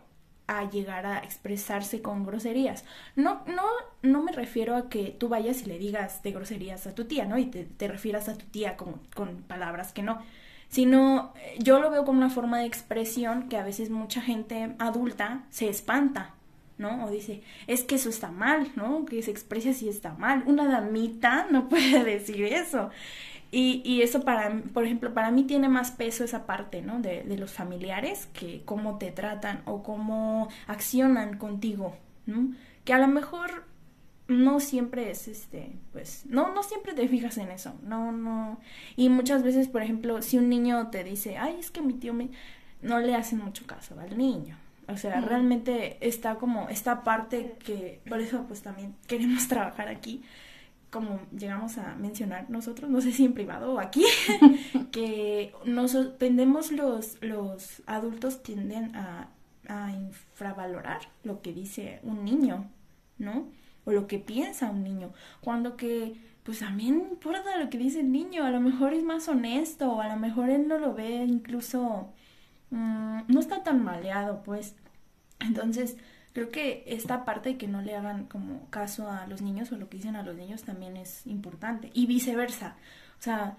a 0.47 0.69
llegar 0.69 1.07
a 1.07 1.19
expresarse 1.19 2.03
con 2.03 2.25
groserías. 2.25 2.85
No, 3.17 3.43
no, 3.47 3.65
no 4.03 4.23
me 4.23 4.33
refiero 4.33 4.77
a 4.77 4.89
que 4.89 5.17
tú 5.19 5.29
vayas 5.29 5.63
y 5.63 5.67
le 5.67 5.79
digas 5.79 6.23
de 6.23 6.33
groserías 6.33 6.87
a 6.87 6.95
tu 6.95 7.05
tía, 7.05 7.25
¿no? 7.25 7.39
Y 7.39 7.47
te, 7.47 7.89
refieras 7.89 8.29
a 8.29 8.37
tu 8.37 8.47
tía 8.47 8.77
con, 8.77 9.01
con 9.15 9.43
palabras 9.43 9.93
que 9.93 10.03
no. 10.03 10.21
Sino, 10.69 11.35
eh, 11.37 11.57
yo 11.59 11.81
lo 11.81 11.91
veo 11.91 12.05
como 12.05 12.19
una 12.19 12.31
forma 12.31 12.61
de 12.61 12.67
expresión 12.67 13.49
que 13.49 13.59
a 13.59 13.65
veces 13.65 13.91
mucha 13.91 14.23
gente 14.23 14.75
adulta 14.79 15.45
se 15.51 15.69
espanta, 15.69 16.35
¿no? 16.79 17.05
O 17.05 17.11
dice, 17.11 17.43
es 17.67 17.85
que 17.85 17.97
eso 17.97 18.09
está 18.09 18.31
mal, 18.31 18.73
¿no? 18.75 19.05
Que 19.05 19.23
se 19.23 19.31
exprese 19.31 19.71
así 19.71 19.89
está 19.89 20.15
mal. 20.15 20.43
Una 20.47 20.67
damita 20.67 21.47
no 21.51 21.69
puede 21.69 22.05
decir 22.05 22.45
eso. 22.45 22.91
Y, 23.55 23.83
y 23.85 24.01
eso 24.01 24.23
para, 24.23 24.51
por 24.73 24.85
ejemplo, 24.85 25.13
para 25.13 25.31
mí 25.31 25.45
tiene 25.45 25.69
más 25.69 25.91
peso 25.93 26.25
esa 26.25 26.47
parte, 26.47 26.83
¿no? 26.83 27.01
De, 27.01 27.23
de 27.23 27.37
los 27.37 27.53
familiares, 27.53 28.27
que 28.33 28.63
cómo 28.65 28.99
te 28.99 29.13
tratan 29.13 29.63
o 29.67 29.83
cómo 29.83 30.49
accionan 30.67 31.37
contigo, 31.37 31.95
¿no? 32.27 32.55
Que 32.85 32.95
a 32.95 32.99
lo 32.99 33.09
mejor 33.09 33.65
no 34.27 34.61
siempre 34.61 35.11
es 35.11 35.29
este, 35.29 35.73
pues, 35.93 36.25
no, 36.27 36.53
no 36.55 36.63
siempre 36.63 36.95
te 36.95 37.07
fijas 37.09 37.39
en 37.39 37.51
eso, 37.51 37.75
no, 37.83 38.11
no. 38.11 38.59
Y 38.97 39.09
muchas 39.09 39.43
veces, 39.43 39.69
por 39.69 39.83
ejemplo, 39.83 40.23
si 40.23 40.39
un 40.39 40.49
niño 40.49 40.89
te 40.89 41.05
dice, 41.05 41.37
ay, 41.37 41.57
es 41.59 41.71
que 41.71 41.83
mi 41.83 41.95
tío 41.95 42.15
me, 42.15 42.31
no 42.81 42.99
le 43.01 43.15
hacen 43.15 43.39
mucho 43.39 43.67
caso 43.67 43.99
al 44.01 44.17
niño. 44.17 44.57
O 44.89 44.97
sea, 44.97 45.21
realmente 45.21 45.97
está 46.01 46.35
como 46.37 46.69
esta 46.69 47.03
parte 47.03 47.57
que, 47.65 48.01
por 48.09 48.21
eso 48.21 48.45
pues 48.49 48.63
también 48.63 48.97
queremos 49.07 49.47
trabajar 49.49 49.89
aquí, 49.89 50.23
como 50.93 51.21
llegamos 51.37 51.79
a 51.79 51.95
mencionar 51.95 52.51
nosotros, 52.51 52.91
no 52.91 53.01
sé 53.01 53.13
si 53.13 53.25
en 53.25 53.33
privado 53.33 53.73
o 53.73 53.81
aquí, 53.81 54.05
que 54.93 55.55
nos 55.65 55.97
tendemos 56.19 56.71
los, 56.71 57.17
los 57.23 57.83
adultos 57.87 58.43
tienden 58.43 58.95
a, 58.95 59.31
a 59.69 59.91
infravalorar 59.91 61.01
lo 61.25 61.41
que 61.41 61.55
dice 61.55 62.01
un 62.03 62.25
niño, 62.25 62.71
¿no? 63.17 63.49
O 63.87 63.93
lo 63.93 64.07
que 64.07 64.19
piensa 64.19 64.71
un 64.71 64.85
niño, 64.85 65.15
cuando 65.41 65.79
que 65.79 66.15
pues 66.43 66.59
también 66.59 67.01
importa 67.11 67.57
lo 67.57 67.71
que 67.71 67.79
dice 67.79 68.01
el 68.01 68.13
niño, 68.13 68.45
a 68.45 68.51
lo 68.51 68.61
mejor 68.61 68.93
es 68.93 69.03
más 69.03 69.29
honesto, 69.29 69.93
o 69.93 70.01
a 70.03 70.09
lo 70.09 70.17
mejor 70.17 70.51
él 70.51 70.69
no 70.69 70.77
lo 70.79 70.93
ve 70.93 71.25
incluso, 71.25 72.13
mm, 72.71 73.21
no 73.29 73.41
está 73.41 73.63
tan 73.63 73.83
maleado, 73.83 74.43
pues. 74.43 74.75
Entonces, 75.41 75.97
creo 76.33 76.51
que 76.51 76.85
esta 76.87 77.25
parte 77.25 77.51
de 77.51 77.59
que 77.59 77.69
no 77.69 77.83
le 77.83 77.97
hagan 77.97 78.27
como 78.27 78.69
caso 78.71 79.11
a 79.11 79.27
los 79.27 79.43
niños 79.43 79.73
o 79.73 79.77
lo 79.77 79.89
que 79.89 79.99
dicen 79.99 80.17
a 80.17 80.23
los 80.23 80.37
niños 80.37 80.63
también 80.63 80.97
es 80.97 81.27
importante. 81.27 81.91
Y 81.95 82.07
viceversa. 82.07 82.77
O 83.19 83.23
sea, 83.23 83.57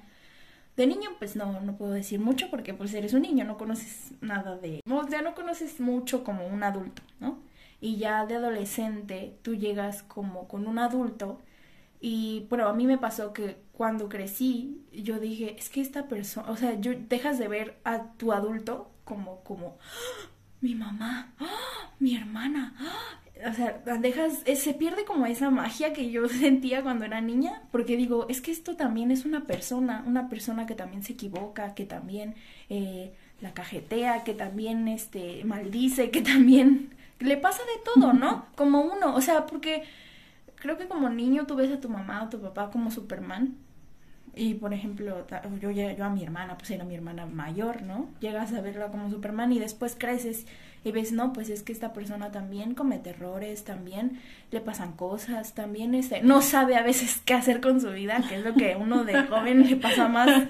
de 0.76 0.88
niño 0.88 1.12
pues 1.20 1.36
no, 1.36 1.62
no 1.62 1.78
puedo 1.78 1.92
decir 1.92 2.20
mucho 2.20 2.50
porque 2.50 2.74
pues 2.74 2.94
eres 2.94 3.14
un 3.14 3.22
niño, 3.22 3.46
no 3.46 3.58
conoces 3.58 4.14
nada 4.22 4.58
de... 4.58 4.82
O 4.90 5.08
sea, 5.08 5.22
no 5.22 5.36
conoces 5.36 5.80
mucho 5.80 6.24
como 6.24 6.48
un 6.48 6.64
adulto, 6.64 7.02
¿no? 7.20 7.40
Y 7.80 7.98
ya 7.98 8.26
de 8.26 8.36
adolescente 8.36 9.38
tú 9.42 9.56
llegas 9.56 10.04
como 10.04 10.48
con 10.48 10.68
un 10.68 10.80
adulto 10.80 11.42
y 12.06 12.48
bueno, 12.50 12.68
a 12.68 12.74
mí 12.74 12.86
me 12.86 12.98
pasó 12.98 13.32
que 13.32 13.58
cuando 13.72 14.10
crecí 14.10 14.84
yo 14.92 15.20
dije, 15.20 15.56
es 15.58 15.70
que 15.70 15.80
esta 15.80 16.08
persona, 16.08 16.50
o 16.52 16.58
sea, 16.58 16.80
yo 16.80 16.92
dejas 16.96 17.40
de 17.40 17.48
ver 17.48 17.80
a 17.86 18.12
tu 18.18 18.34
adulto 18.34 18.92
como, 19.06 19.40
como. 19.44 19.78
Mi 20.64 20.76
mamá, 20.76 21.34
¡Ah! 21.40 21.92
mi 22.00 22.16
hermana, 22.16 22.74
¡Ah! 22.80 23.50
o 23.50 23.54
sea, 23.54 23.82
dejas, 24.00 24.42
eh, 24.46 24.56
se 24.56 24.74
pierde 24.74 25.04
como 25.04 25.26
esa 25.26 25.50
magia 25.50 25.92
que 25.92 26.10
yo 26.10 26.28
sentía 26.30 26.82
cuando 26.82 27.04
era 27.04 27.20
niña, 27.20 27.64
porque 27.72 27.98
digo, 27.98 28.28
es 28.30 28.42
que 28.42 28.52
esto 28.52 28.78
también 28.78 29.12
es 29.12 29.26
una 29.26 29.46
persona, 29.46 30.04
una 30.08 30.30
persona 30.30 30.66
que 30.66 30.74
también 30.74 31.04
se 31.04 31.14
equivoca, 31.14 31.76
que 31.76 31.86
también 31.86 32.36
eh, 32.70 33.14
la 33.42 33.54
cajetea, 33.54 34.24
que 34.24 34.34
también 34.34 34.88
este 34.88 35.44
maldice, 35.44 36.12
que 36.12 36.22
también 36.22 36.96
le 37.20 37.36
pasa 37.36 37.60
de 37.64 37.82
todo, 37.94 38.14
¿no? 38.14 38.46
Como 38.56 38.82
uno, 38.82 39.16
o 39.16 39.22
sea, 39.22 39.46
porque 39.46 39.84
creo 40.56 40.78
que 40.78 40.88
como 40.88 41.10
niño 41.10 41.46
tú 41.46 41.56
ves 41.58 41.74
a 41.74 41.82
tu 41.82 41.90
mamá 41.90 42.24
o 42.24 42.30
tu 42.30 42.40
papá 42.42 42.72
como 42.72 42.90
Superman. 42.90 43.58
Y 44.36 44.56
por 44.56 44.74
ejemplo, 44.74 45.26
yo, 45.62 45.72
yo 45.72 46.06
a 46.06 46.10
mi 46.10 46.24
hermana, 46.24 46.58
pues 46.58 46.72
era 46.72 46.84
mi 46.86 46.96
hermana 46.96 47.26
mayor, 47.26 47.84
¿no? 47.84 48.10
Llegas 48.20 48.54
a 48.54 48.62
verla 48.62 48.88
como 48.88 49.10
Superman 49.10 49.52
y 49.52 49.60
después 49.60 49.96
creces 49.98 50.46
y 50.86 50.92
ves, 50.92 51.12
no, 51.14 51.32
pues 51.32 51.50
es 51.50 51.64
que 51.64 51.72
esta 51.72 51.94
persona 51.94 52.32
también 52.32 52.76
comete 52.76 53.12
errores, 53.12 53.64
también 53.64 54.20
le 54.52 54.60
pasan 54.60 54.94
cosas, 54.94 55.54
también 55.54 55.96
este, 55.96 56.22
no 56.24 56.42
sabe 56.42 56.76
a 56.76 56.84
veces 56.84 57.22
qué 57.24 57.34
hacer 57.34 57.62
con 57.62 57.80
su 57.80 57.92
vida, 57.92 58.22
que 58.28 58.36
es 58.36 58.44
lo 58.44 58.54
que 58.54 58.76
uno 58.76 59.06
de 59.06 59.24
joven 59.28 59.70
le 59.70 59.78
pasa 59.78 60.10
más, 60.10 60.44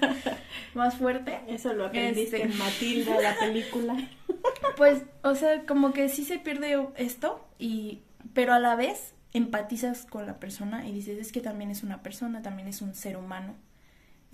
más 0.74 0.96
fuerte. 0.96 1.40
Eso 1.46 1.72
lo 1.72 1.86
aprendiste 1.86 2.42
Este. 2.42 2.52
en 2.52 2.58
Matilda, 2.58 3.20
la 3.20 3.36
película. 3.38 3.96
Pues, 4.76 5.02
o 5.22 5.36
sea, 5.36 5.64
como 5.66 5.92
que 5.92 6.08
sí 6.08 6.24
se 6.24 6.40
pierde 6.40 6.88
esto, 6.96 7.46
y, 7.60 8.02
pero 8.32 8.52
a 8.52 8.58
la 8.58 8.74
vez 8.74 9.14
empatizas 9.32 10.04
con 10.04 10.26
la 10.26 10.40
persona 10.40 10.86
y 10.88 10.92
dices, 10.92 11.18
es 11.18 11.30
que 11.30 11.40
también 11.40 11.70
es 11.70 11.84
una 11.84 12.02
persona, 12.02 12.42
también 12.42 12.66
es 12.66 12.82
un 12.82 12.94
ser 12.94 13.16
humano. 13.16 13.54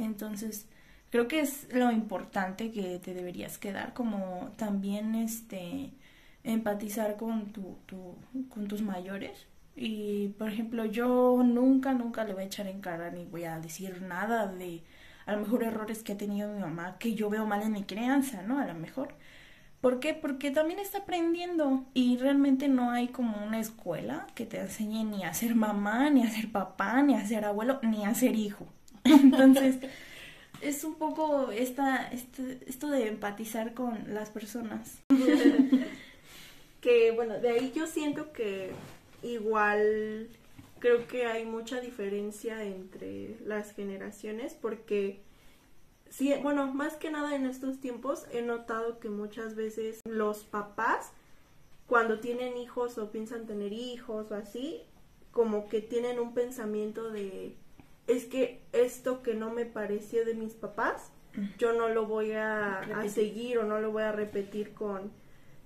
Entonces, 0.03 0.67
creo 1.11 1.29
que 1.29 1.41
es 1.41 1.69
lo 1.73 1.91
importante 1.93 2.71
que 2.73 2.99
te 2.99 3.15
deberías 3.15 3.59
quedar, 3.59 3.95
como 3.95 4.53
también 4.57 5.15
este 5.15 5.93
empatizar 6.45 7.17
con 7.17 7.53
tu, 7.53 7.77
tu, 7.87 8.17
con 8.49 8.69
tus 8.69 8.83
mayores. 8.83 9.47
Y 9.77 10.29
por 10.39 10.49
ejemplo, 10.51 10.85
yo 10.85 11.43
nunca, 11.45 11.93
nunca 11.95 12.25
le 12.25 12.35
voy 12.35 12.45
a 12.45 12.47
echar 12.47 12.67
en 12.67 12.81
cara 12.81 13.11
ni 13.11 13.25
voy 13.25 13.45
a 13.45 13.61
decir 13.61 14.03
nada 14.03 14.47
de 14.47 14.83
a 15.27 15.33
lo 15.35 15.41
mejor 15.43 15.63
errores 15.65 16.03
que 16.03 16.13
ha 16.13 16.19
tenido 16.19 16.53
mi 16.53 16.61
mamá 16.61 16.97
que 16.99 17.15
yo 17.15 17.31
veo 17.31 17.47
mal 17.47 17.63
en 17.63 17.73
mi 17.73 17.85
crianza, 17.85 18.43
¿no? 18.43 18.59
A 18.59 18.67
lo 18.67 18.75
mejor 18.75 19.15
¿Por 19.81 19.99
qué? 19.99 20.13
Porque 20.15 20.51
también 20.51 20.79
está 20.79 20.99
aprendiendo 20.99 21.87
y 21.95 22.19
realmente 22.19 22.69
no 22.69 22.91
hay 22.91 23.09
como 23.09 23.43
una 23.47 23.61
escuela 23.61 24.27
que 24.35 24.45
te 24.45 24.61
enseñe 24.61 25.05
ni 25.05 25.25
a 25.25 25.33
ser 25.33 25.55
mamá, 25.55 26.11
ni 26.11 26.23
a 26.23 26.31
ser 26.31 26.53
papá, 26.53 27.03
ni 27.03 27.15
a 27.15 27.27
ser 27.27 27.47
abuelo, 27.47 27.81
ni 27.83 28.05
a 28.05 28.15
ser 28.15 28.37
hijo. 28.37 28.67
Entonces, 29.11 29.77
es 30.61 30.85
un 30.85 30.95
poco 30.95 31.51
esta, 31.51 32.09
este, 32.09 32.59
esto 32.67 32.89
de 32.89 33.09
empatizar 33.09 33.75
con 33.75 34.15
las 34.15 34.31
personas. 34.31 34.99
que 36.81 37.13
bueno, 37.13 37.39
de 37.41 37.51
ahí 37.51 37.73
yo 37.75 37.87
siento 37.87 38.33
que 38.33 38.73
igual 39.23 40.29
creo 40.79 41.07
que 41.07 41.27
hay 41.27 41.45
mucha 41.45 41.81
diferencia 41.81 42.65
entre 42.65 43.37
las 43.45 43.73
generaciones 43.73 44.55
porque 44.55 45.21
sí, 46.09 46.33
bueno, 46.43 46.73
más 46.73 46.97
que 46.97 47.11
nada 47.11 47.35
en 47.35 47.47
estos 47.47 47.81
tiempos 47.81 48.25
he 48.33 48.43
notado 48.43 48.99
que 48.99 49.11
muchas 49.11 49.55
veces 49.55 50.01
los 50.05 50.45
papás 50.45 51.13
cuando 51.87 52.21
tienen 52.21 52.57
hijos 52.57 52.99
o 52.99 53.11
piensan 53.11 53.47
tener 53.47 53.73
hijos 53.73 54.31
o 54.31 54.35
así, 54.35 54.83
como 55.33 55.69
que 55.69 55.81
tienen 55.81 56.19
un 56.19 56.35
pensamiento 56.35 57.11
de 57.11 57.57
es 58.07 58.25
que 58.25 58.63
esto 58.73 59.23
que 59.23 59.35
no 59.35 59.51
me 59.51 59.67
pareció 59.67 60.25
de 60.25 60.35
mis 60.35 60.55
papás, 60.55 61.13
yo 61.59 61.73
no 61.73 61.89
lo 61.89 62.07
voy 62.07 62.33
a, 62.33 62.83
seguir 63.09 63.59
o 63.59 63.65
no 63.65 63.81
lo 63.81 63.93
voy 63.93 64.03
a 64.03 64.13
repetir 64.13 64.75
con, 64.75 65.13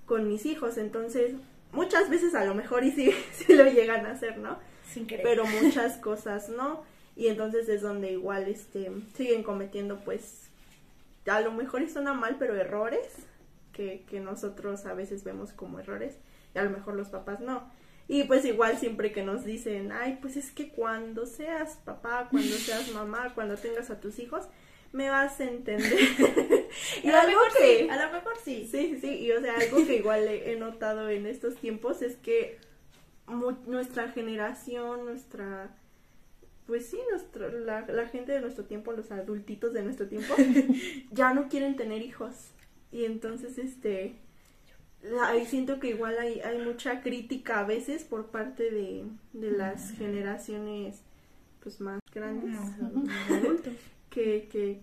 con 0.05 0.29
mis 0.29 0.45
hijos. 0.45 0.77
Entonces, 0.77 1.35
muchas 1.73 2.11
veces 2.11 2.35
a 2.35 2.45
lo 2.45 2.55
mejor 2.55 2.85
y 2.85 2.93
sí, 2.93 3.11
sí 3.33 3.55
lo 3.55 3.65
llegan 3.65 4.07
a 4.07 4.13
hacer, 4.13 4.39
¿no? 4.39 4.59
Sin 4.93 5.07
querer. 5.07 5.25
Pero 5.25 5.45
muchas 5.63 5.97
cosas 5.97 6.49
no 6.49 6.83
y 7.17 7.29
entonces 7.29 7.69
es 7.69 7.83
donde 7.83 8.13
igual 8.13 8.49
este 8.49 8.91
siguen 9.17 9.43
cometiendo 9.43 10.01
pues 10.01 10.49
a 11.27 11.41
lo 11.41 11.53
mejor 11.53 11.83
y 11.83 11.89
suena 11.89 12.13
mal 12.13 12.37
pero 12.39 12.57
errores 12.57 13.07
que, 13.73 14.05
que 14.09 14.21
nosotros 14.21 14.85
a 14.87 14.95
veces 14.95 15.25
vemos 15.25 15.53
como 15.53 15.79
errores 15.79 16.17
y 16.55 16.59
a 16.59 16.65
lo 16.65 16.71
mejor 16.71 16.95
los 16.95 17.09
papás 17.09 17.41
no 17.41 17.71
y 18.09 18.25
pues 18.25 18.45
igual 18.45 18.79
siempre 18.79 19.13
que 19.13 19.23
nos 19.23 19.45
dicen 19.45 19.93
ay 19.93 20.19
pues 20.21 20.37
es 20.37 20.51
que 20.51 20.69
cuando 20.69 21.27
seas 21.27 21.79
papá 21.85 22.29
cuando 22.31 22.55
seas 22.57 22.93
mamá 22.93 23.33
cuando 23.35 23.57
tengas 23.57 23.91
a 23.91 24.01
tus 24.01 24.19
hijos 24.19 24.45
me 24.93 25.11
vas 25.11 25.41
a 25.41 25.45
entender 25.45 25.93
y 27.03 27.09
a 27.09 27.23
lo 27.23 27.29
mejor 27.29 27.53
sí 27.59 27.89
a 27.89 28.07
lo 28.07 28.13
mejor 28.13 28.35
sí. 28.45 28.69
Sí 28.71 28.99
sí 29.01 29.19
y 29.21 29.33
o 29.33 29.41
sea 29.41 29.57
algo 29.57 29.85
que 29.87 29.97
igual 29.97 30.29
he 30.29 30.57
notado 30.57 31.09
en 31.09 31.27
estos 31.27 31.57
tiempos 31.57 32.03
es 32.03 32.17
que 32.17 32.59
nuestra 33.67 34.11
generación 34.11 35.07
nuestra 35.07 35.75
pues 36.67 36.87
sí, 36.87 36.99
nuestro, 37.11 37.51
la, 37.51 37.83
la, 37.83 38.09
gente 38.09 38.33
de 38.33 38.41
nuestro 38.41 38.65
tiempo, 38.65 38.93
los 38.93 39.11
adultitos 39.11 39.73
de 39.73 39.83
nuestro 39.83 40.09
tiempo, 40.09 40.35
ya 41.11 41.35
no 41.35 41.49
quieren 41.49 41.77
tener 41.77 42.03
hijos. 42.03 42.35
Y 42.91 43.05
entonces, 43.05 43.59
este, 43.59 44.15
ahí 45.25 45.47
siento 45.47 45.81
que 45.81 45.89
igual 45.89 46.19
hay, 46.19 46.41
hay 46.41 46.59
mucha 46.59 47.01
crítica 47.01 47.61
a 47.61 47.65
veces 47.65 48.05
por 48.05 48.27
parte 48.27 48.71
de, 48.71 49.05
de 49.33 49.51
las 49.51 49.93
generaciones, 49.93 51.03
pues, 51.63 51.81
más 51.81 52.01
grandes, 52.15 52.59
que, 54.11 54.49
que, 54.51 54.81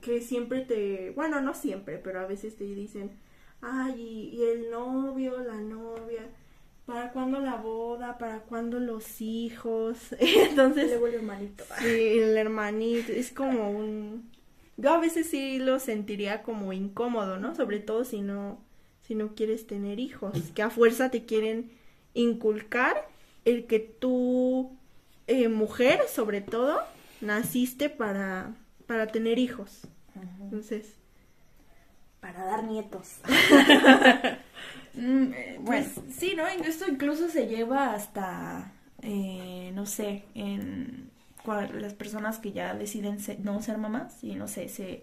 que 0.00 0.20
siempre 0.20 0.62
te, 0.62 1.10
bueno, 1.10 1.40
no 1.40 1.54
siempre, 1.54 1.98
pero 1.98 2.20
a 2.20 2.26
veces 2.26 2.56
te 2.56 2.64
dicen, 2.64 3.10
ay, 3.60 4.30
y 4.32 4.42
el 4.42 4.70
novio, 4.70 5.38
la 5.38 5.60
novia, 5.60 6.28
¿Para 6.90 7.12
cuándo 7.12 7.38
la 7.38 7.54
boda? 7.54 8.18
¿Para 8.18 8.40
cuándo 8.40 8.80
los 8.80 9.20
hijos? 9.20 10.12
Entonces... 10.18 10.88
Luego 10.88 11.06
el 11.06 11.14
hermanito. 11.14 11.64
Sí, 11.78 12.18
el 12.18 12.36
hermanito. 12.36 13.12
Es 13.12 13.30
como 13.30 13.70
un... 13.70 14.28
Yo 14.76 14.90
a 14.90 14.98
veces 14.98 15.30
sí 15.30 15.60
lo 15.60 15.78
sentiría 15.78 16.42
como 16.42 16.72
incómodo, 16.72 17.38
¿no? 17.38 17.54
Sobre 17.54 17.78
todo 17.78 18.04
si 18.04 18.22
no, 18.22 18.58
si 19.10 19.16
no 19.16 19.34
quieres 19.34 19.66
tener 19.66 19.98
hijos. 19.98 20.38
Que 20.54 20.62
a 20.62 20.70
fuerza 20.70 21.10
te 21.10 21.24
quieren 21.24 21.72
inculcar 22.14 23.08
el 23.44 23.66
que 23.66 23.80
tú, 23.80 24.70
eh, 25.26 25.48
mujer 25.48 26.02
sobre 26.08 26.40
todo, 26.40 26.78
naciste 27.20 27.90
para, 27.90 28.54
para 28.86 29.08
tener 29.08 29.40
hijos. 29.40 29.80
Entonces... 30.40 30.94
Para 32.20 32.44
dar 32.44 32.62
nietos. 32.62 33.16
Mm, 34.92 35.32
eh, 35.32 35.58
bueno, 35.60 35.86
pues, 35.94 36.16
sí, 36.16 36.34
¿no? 36.36 36.44
Esto 36.48 36.84
incluso 36.88 37.28
se 37.28 37.46
lleva 37.46 37.94
hasta, 37.94 38.72
eh, 39.02 39.70
no 39.72 39.86
sé, 39.86 40.24
en 40.34 41.12
las 41.46 41.94
personas 41.94 42.40
que 42.40 42.50
ya 42.50 42.74
deciden 42.74 43.18
no 43.44 43.62
ser 43.62 43.78
mamás 43.78 44.24
y 44.24 44.34
no 44.34 44.48
sé, 44.48 44.68
se, 44.68 45.00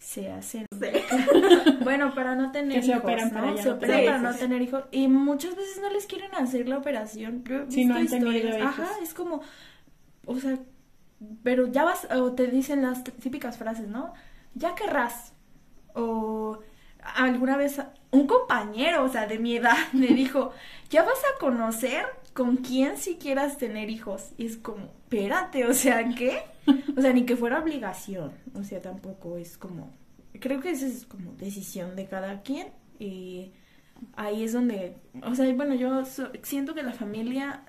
se 0.00 0.32
hacen... 0.32 0.66
bueno, 1.84 2.14
para 2.14 2.34
no 2.34 2.50
tener 2.50 2.78
hijos, 2.78 2.86
se 2.86 2.96
operan 2.96 3.30
para, 3.30 3.56
se 3.56 3.70
operan 3.70 4.04
para 4.06 4.18
no 4.18 4.34
tener 4.34 4.62
hijos. 4.62 4.84
Y 4.90 5.06
muchas 5.08 5.54
veces 5.54 5.78
no 5.80 5.90
les 5.90 6.06
quieren 6.06 6.34
hacer 6.34 6.68
la 6.68 6.78
operación. 6.78 7.44
si 7.68 7.84
no 7.84 7.96
han 7.96 8.08
tenido 8.08 8.32
hijos. 8.32 8.62
Ajá, 8.62 8.88
es 9.02 9.12
como, 9.12 9.42
o 10.24 10.36
sea, 10.36 10.58
pero 11.42 11.66
ya 11.68 11.84
vas, 11.84 12.08
o 12.10 12.32
te 12.32 12.46
dicen 12.46 12.82
las 12.82 13.04
típicas 13.04 13.58
frases, 13.58 13.88
¿no? 13.88 14.14
Ya 14.54 14.74
querrás, 14.74 15.34
o 15.94 16.60
alguna 17.02 17.58
vez 17.58 17.80
un 18.10 18.26
compañero, 18.26 19.04
o 19.04 19.08
sea, 19.08 19.26
de 19.26 19.38
mi 19.38 19.56
edad, 19.56 19.76
me 19.92 20.08
dijo, 20.08 20.52
ya 20.88 21.02
vas 21.02 21.18
a 21.18 21.38
conocer 21.38 22.06
con 22.40 22.56
quién 22.56 22.96
si 22.96 23.16
quieras 23.16 23.58
tener 23.58 23.90
hijos. 23.90 24.30
Y 24.38 24.46
es 24.46 24.56
como, 24.56 24.86
espérate, 24.86 25.66
o 25.66 25.74
sea, 25.74 26.08
¿qué? 26.14 26.38
O 26.96 27.02
sea, 27.02 27.12
ni 27.12 27.26
que 27.26 27.36
fuera 27.36 27.60
obligación, 27.60 28.32
o 28.54 28.64
sea, 28.64 28.80
tampoco 28.80 29.36
es 29.36 29.58
como, 29.58 29.92
creo 30.40 30.58
que 30.62 30.70
esa 30.70 30.86
es 30.86 31.04
como 31.04 31.34
decisión 31.34 31.96
de 31.96 32.06
cada 32.06 32.40
quien 32.40 32.68
y 32.98 33.52
ahí 34.16 34.42
es 34.42 34.54
donde, 34.54 34.96
o 35.22 35.34
sea, 35.34 35.52
bueno, 35.52 35.74
yo 35.74 36.02
siento 36.42 36.74
que 36.74 36.82
la 36.82 36.94
familia, 36.94 37.64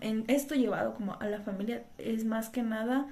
en 0.00 0.24
esto 0.26 0.56
llevado 0.56 0.94
como 0.94 1.16
a 1.20 1.26
la 1.26 1.40
familia, 1.42 1.84
es 1.98 2.24
más 2.24 2.48
que 2.48 2.62
nada 2.62 3.06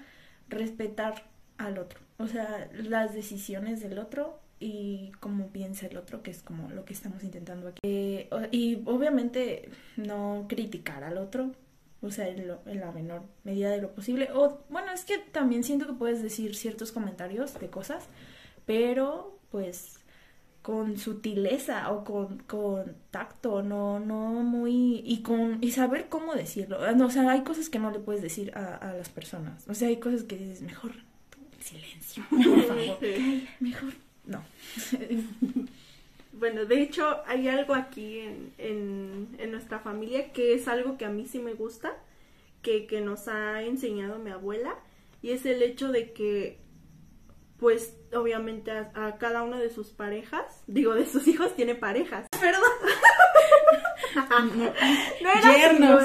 respetar 0.49 1.23
al 1.57 1.79
otro, 1.79 2.01
o 2.19 2.27
sea, 2.27 2.69
las 2.73 3.15
decisiones 3.15 3.81
del 3.81 4.01
otro 4.01 4.41
y 4.59 5.13
cómo 5.21 5.49
piensa 5.49 5.87
el 5.87 5.97
otro, 5.97 6.23
que 6.23 6.31
es 6.31 6.43
como 6.43 6.71
lo 6.71 6.85
que 6.85 6.93
estamos 6.93 7.23
intentando 7.23 7.69
aquí. 7.69 7.81
Eh, 7.83 8.29
y 8.51 8.83
obviamente 8.87 9.71
no 9.97 10.47
criticar 10.49 11.05
al 11.05 11.19
otro, 11.19 11.53
o 12.01 12.11
sea, 12.11 12.29
en, 12.29 12.49
la 12.49 12.93
menor 12.93 13.23
medida 13.45 13.71
de 13.71 13.83
lo 13.83 13.93
posible. 13.93 14.31
O 14.35 14.65
bueno, 14.71 14.93
es 14.93 15.05
que 15.05 15.19
también 15.19 15.65
siento 15.65 15.87
que 15.87 15.93
puedes 15.93 16.23
decir 16.23 16.55
ciertos 16.55 16.93
comentarios 16.93 17.59
de 17.59 17.69
cosas, 17.69 18.05
pero 18.65 19.39
pues 19.51 19.99
con 20.63 20.99
sutileza 20.99 21.93
o 21.93 22.03
con, 22.03 22.39
con 22.39 22.97
tacto, 23.13 23.63
no, 23.63 24.01
no 24.01 24.43
muy, 24.43 25.01
y 25.05 25.23
con, 25.23 25.59
y 25.61 25.71
saber 25.71 26.09
cómo 26.09 26.35
decirlo. 26.35 26.79
o 26.81 27.11
sea, 27.11 27.31
hay 27.31 27.43
cosas 27.43 27.69
que 27.69 27.79
no 27.79 27.93
le 27.93 28.01
puedes 28.01 28.23
decir 28.23 28.53
a, 28.57 28.75
a 28.75 28.93
las 28.95 29.09
personas. 29.09 29.65
O 29.69 29.75
sea, 29.75 29.89
hay 29.89 29.99
cosas 29.99 30.25
que 30.25 30.37
dices, 30.37 30.63
mejor 30.63 30.93
silencio, 31.61 32.25
por 32.31 32.63
favor. 32.63 32.99
mejor 33.61 33.93
no. 34.27 34.45
bueno, 36.33 36.65
de 36.65 36.83
hecho 36.83 37.23
hay 37.27 37.49
algo 37.49 37.75
aquí 37.75 38.21
en, 38.21 38.53
en, 38.59 39.51
nuestra 39.51 39.79
familia 39.79 40.33
que 40.33 40.55
es 40.55 40.69
algo 40.69 40.99
que 40.99 41.05
a 41.05 41.11
mí 41.11 41.27
sí 41.27 41.39
me 41.39 41.55
gusta, 41.55 41.97
que, 42.63 42.87
que 42.87 43.01
nos 43.01 43.29
ha 43.29 43.63
enseñado 43.63 44.19
mi 44.19 44.31
abuela, 44.31 44.77
y 45.23 45.31
es 45.31 45.47
el 45.47 45.63
hecho 45.63 45.91
de 45.91 46.13
que, 46.13 46.59
pues, 47.59 47.97
obviamente 48.13 48.71
a, 48.71 49.17
cada 49.19 49.43
uno 49.43 49.59
de 49.59 49.71
sus 49.71 49.89
parejas, 49.89 50.63
digo, 50.67 50.95
de 50.95 51.07
sus 51.07 51.27
hijos 51.27 51.55
tiene 51.55 51.75
parejas. 51.75 52.27
Perdón. 52.41 52.63
No, 54.17 55.53
yernos, 55.53 56.03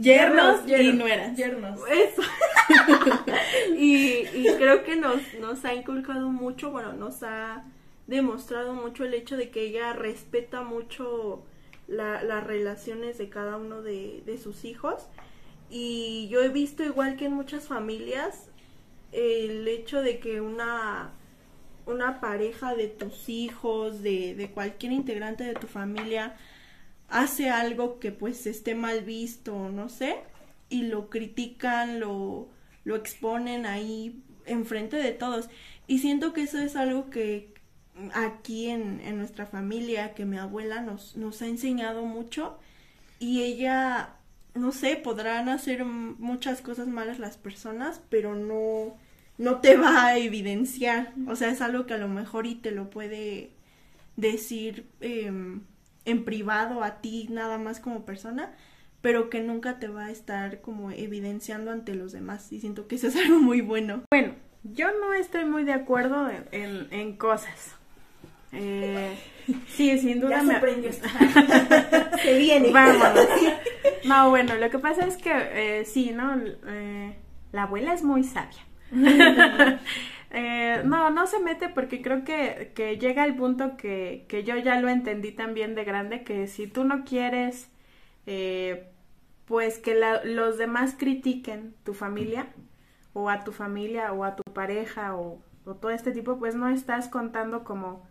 yernos, 0.00 0.68
y 0.68 0.92
nueras. 0.92 1.36
Yernos. 1.36 1.80
Eso. 1.90 2.22
y, 3.76 4.24
creo 4.56 4.84
que 4.84 4.96
nos, 4.96 5.20
nos 5.40 5.64
ha 5.64 5.74
inculcado 5.74 6.28
mucho, 6.28 6.70
bueno, 6.70 6.92
nos 6.92 7.22
ha 7.22 7.64
demostrado 8.06 8.74
mucho 8.74 9.04
el 9.04 9.14
hecho 9.14 9.36
de 9.36 9.50
que 9.50 9.62
ella 9.62 9.92
respeta 9.92 10.62
mucho 10.62 11.44
las 11.86 12.44
relaciones 12.44 13.18
de 13.18 13.28
cada 13.28 13.56
uno 13.56 13.82
de, 13.82 14.38
sus 14.42 14.64
hijos. 14.64 15.06
Y 15.70 16.28
yo 16.28 16.42
he 16.42 16.48
visto, 16.48 16.82
igual 16.84 17.16
que 17.16 17.26
en 17.26 17.32
muchas 17.32 17.66
familias, 17.68 18.48
el 19.12 19.66
hecho 19.66 20.02
de 20.02 20.18
que 20.18 20.40
una, 20.40 21.12
una 21.86 22.20
pareja 22.20 22.74
de 22.74 22.88
tus 22.88 23.28
hijos, 23.28 24.02
de, 24.02 24.34
de 24.34 24.50
cualquier 24.50 24.92
integrante 24.92 25.44
de 25.44 25.54
tu 25.54 25.66
familia, 25.66 26.36
hace 27.10 27.50
algo 27.50 27.98
que 27.98 28.12
pues 28.12 28.46
esté 28.46 28.74
mal 28.74 29.02
visto, 29.02 29.68
no 29.70 29.88
sé, 29.88 30.16
y 30.68 30.82
lo 30.84 31.10
critican, 31.10 32.00
lo, 32.00 32.48
lo 32.84 32.96
exponen 32.96 33.66
ahí 33.66 34.22
enfrente 34.46 34.96
de 34.96 35.12
todos. 35.12 35.48
Y 35.86 35.98
siento 35.98 36.32
que 36.32 36.42
eso 36.42 36.58
es 36.58 36.76
algo 36.76 37.10
que 37.10 37.52
aquí 38.14 38.68
en, 38.68 39.00
en 39.00 39.18
nuestra 39.18 39.46
familia, 39.46 40.14
que 40.14 40.24
mi 40.24 40.38
abuela 40.38 40.80
nos, 40.80 41.16
nos 41.16 41.42
ha 41.42 41.46
enseñado 41.46 42.04
mucho 42.06 42.58
y 43.18 43.42
ella, 43.42 44.16
no 44.54 44.72
sé, 44.72 44.96
podrán 44.96 45.48
hacer 45.48 45.84
muchas 45.84 46.62
cosas 46.62 46.88
malas 46.88 47.18
las 47.18 47.36
personas, 47.36 48.00
pero 48.08 48.34
no, 48.34 48.96
no 49.38 49.60
te 49.60 49.76
va 49.76 50.06
a 50.06 50.18
evidenciar. 50.18 51.12
O 51.28 51.36
sea, 51.36 51.50
es 51.50 51.60
algo 51.60 51.86
que 51.86 51.94
a 51.94 51.98
lo 51.98 52.08
mejor 52.08 52.46
y 52.46 52.54
te 52.56 52.70
lo 52.72 52.90
puede 52.90 53.50
decir 54.16 54.86
em, 55.00 55.62
en 56.04 56.24
privado 56.24 56.82
a 56.82 57.00
ti 57.00 57.28
nada 57.30 57.58
más 57.58 57.80
como 57.80 58.04
persona, 58.04 58.54
pero 59.00 59.30
que 59.30 59.40
nunca 59.40 59.78
te 59.78 59.88
va 59.88 60.06
a 60.06 60.10
estar 60.10 60.60
como 60.60 60.90
evidenciando 60.90 61.70
ante 61.70 61.94
los 61.94 62.12
demás. 62.12 62.52
Y 62.52 62.60
siento 62.60 62.86
que 62.86 62.96
eso 62.96 63.08
es 63.08 63.16
algo 63.24 63.38
muy 63.38 63.60
bueno. 63.60 64.02
Bueno, 64.10 64.34
yo 64.64 64.88
no 65.00 65.12
estoy 65.14 65.44
muy 65.44 65.64
de 65.64 65.72
acuerdo 65.72 66.28
en, 66.28 66.44
en, 66.52 66.88
en 66.92 67.16
cosas. 67.16 67.74
Eh, 68.52 69.16
sí, 69.68 69.96
sin 69.98 70.20
duda 70.20 70.38
Ya 70.38 70.42
me... 70.42 70.54
se 70.54 70.60
prendió. 70.60 70.90
Se 72.22 72.38
viene. 72.38 72.72
Vámonos. 72.72 73.26
No, 74.04 74.30
bueno, 74.30 74.56
lo 74.56 74.70
que 74.70 74.78
pasa 74.78 75.06
es 75.06 75.16
que 75.16 75.30
eh, 75.32 75.84
sí, 75.84 76.10
¿no? 76.12 76.34
Eh, 76.66 77.16
la 77.52 77.62
abuela 77.64 77.94
es 77.94 78.02
muy 78.02 78.24
sabia. 78.24 78.58
Eh, 80.30 80.82
no, 80.84 81.10
no 81.10 81.26
se 81.26 81.40
mete 81.40 81.68
porque 81.68 82.02
creo 82.02 82.24
que, 82.24 82.72
que 82.74 82.98
llega 82.98 83.24
el 83.24 83.34
punto 83.36 83.76
que, 83.76 84.26
que 84.28 84.44
yo 84.44 84.56
ya 84.56 84.80
lo 84.80 84.88
entendí 84.88 85.32
también 85.32 85.74
de 85.74 85.84
grande, 85.84 86.22
que 86.24 86.46
si 86.46 86.66
tú 86.68 86.84
no 86.84 87.04
quieres, 87.04 87.70
eh, 88.26 88.88
pues 89.46 89.78
que 89.78 89.94
la- 89.94 90.22
los 90.24 90.56
demás 90.58 90.94
critiquen 90.98 91.74
tu 91.84 91.94
familia, 91.94 92.48
o 93.12 93.28
a 93.30 93.42
tu 93.44 93.50
familia, 93.52 94.12
o 94.12 94.24
a 94.24 94.36
tu 94.36 94.42
pareja, 94.52 95.16
o, 95.16 95.42
o 95.64 95.74
todo 95.76 95.90
este 95.90 96.12
tipo, 96.12 96.38
pues 96.38 96.54
no 96.54 96.68
estás 96.68 97.08
contando 97.08 97.64
como 97.64 98.06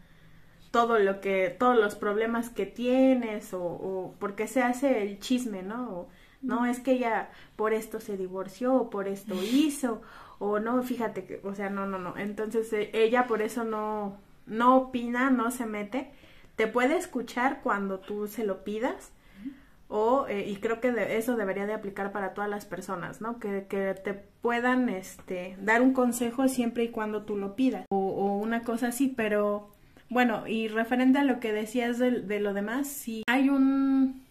todo 0.71 0.99
lo 0.99 1.19
que, 1.21 1.49
todos 1.59 1.77
los 1.77 1.95
problemas 1.95 2.49
que 2.49 2.65
tienes 2.65 3.53
o, 3.53 3.63
o 3.63 4.15
porque 4.19 4.47
se 4.47 4.61
hace 4.61 5.01
el 5.03 5.19
chisme, 5.19 5.63
¿no? 5.63 5.89
O, 5.91 6.09
no, 6.41 6.65
es 6.65 6.79
que 6.79 6.93
ella 6.93 7.31
por 7.55 7.73
esto 7.73 7.99
se 7.99 8.17
divorció 8.17 8.73
o 8.75 8.89
por 8.89 9.07
esto 9.07 9.35
hizo 9.43 10.01
o 10.39 10.59
no, 10.59 10.81
fíjate 10.83 11.25
que, 11.25 11.39
o 11.43 11.53
sea, 11.53 11.69
no, 11.69 11.85
no, 11.85 11.99
no. 11.99 12.17
Entonces 12.17 12.71
eh, 12.73 12.89
ella 12.93 13.27
por 13.27 13.41
eso 13.41 13.63
no, 13.63 14.17
no 14.47 14.77
opina, 14.77 15.29
no 15.29 15.51
se 15.51 15.65
mete. 15.65 16.11
Te 16.55 16.67
puede 16.67 16.97
escuchar 16.97 17.59
cuando 17.61 17.99
tú 17.99 18.27
se 18.27 18.43
lo 18.45 18.63
pidas 18.63 19.11
o, 19.87 20.27
eh, 20.27 20.47
y 20.47 20.57
creo 20.57 20.79
que 20.81 20.91
de- 20.91 21.17
eso 21.17 21.35
debería 21.35 21.65
de 21.65 21.73
aplicar 21.73 22.11
para 22.11 22.33
todas 22.33 22.49
las 22.49 22.65
personas, 22.65 23.21
¿no? 23.21 23.39
Que, 23.39 23.65
que 23.67 23.95
te 23.95 24.13
puedan, 24.13 24.87
este, 24.89 25.57
dar 25.61 25.81
un 25.81 25.93
consejo 25.93 26.47
siempre 26.47 26.83
y 26.83 26.89
cuando 26.89 27.23
tú 27.23 27.37
lo 27.37 27.55
pidas 27.55 27.85
o, 27.89 28.37
una 28.37 28.61
cosa 28.63 28.87
así, 28.89 29.07
pero 29.07 29.69
bueno, 30.09 30.47
y 30.47 30.67
referente 30.67 31.19
a 31.19 31.23
lo 31.23 31.39
que 31.39 31.53
decías 31.53 31.97
de, 31.97 32.21
de 32.21 32.39
lo 32.39 32.53
demás, 32.53 32.87
si 32.87 33.23
hay 33.27 33.49
un 33.49 34.23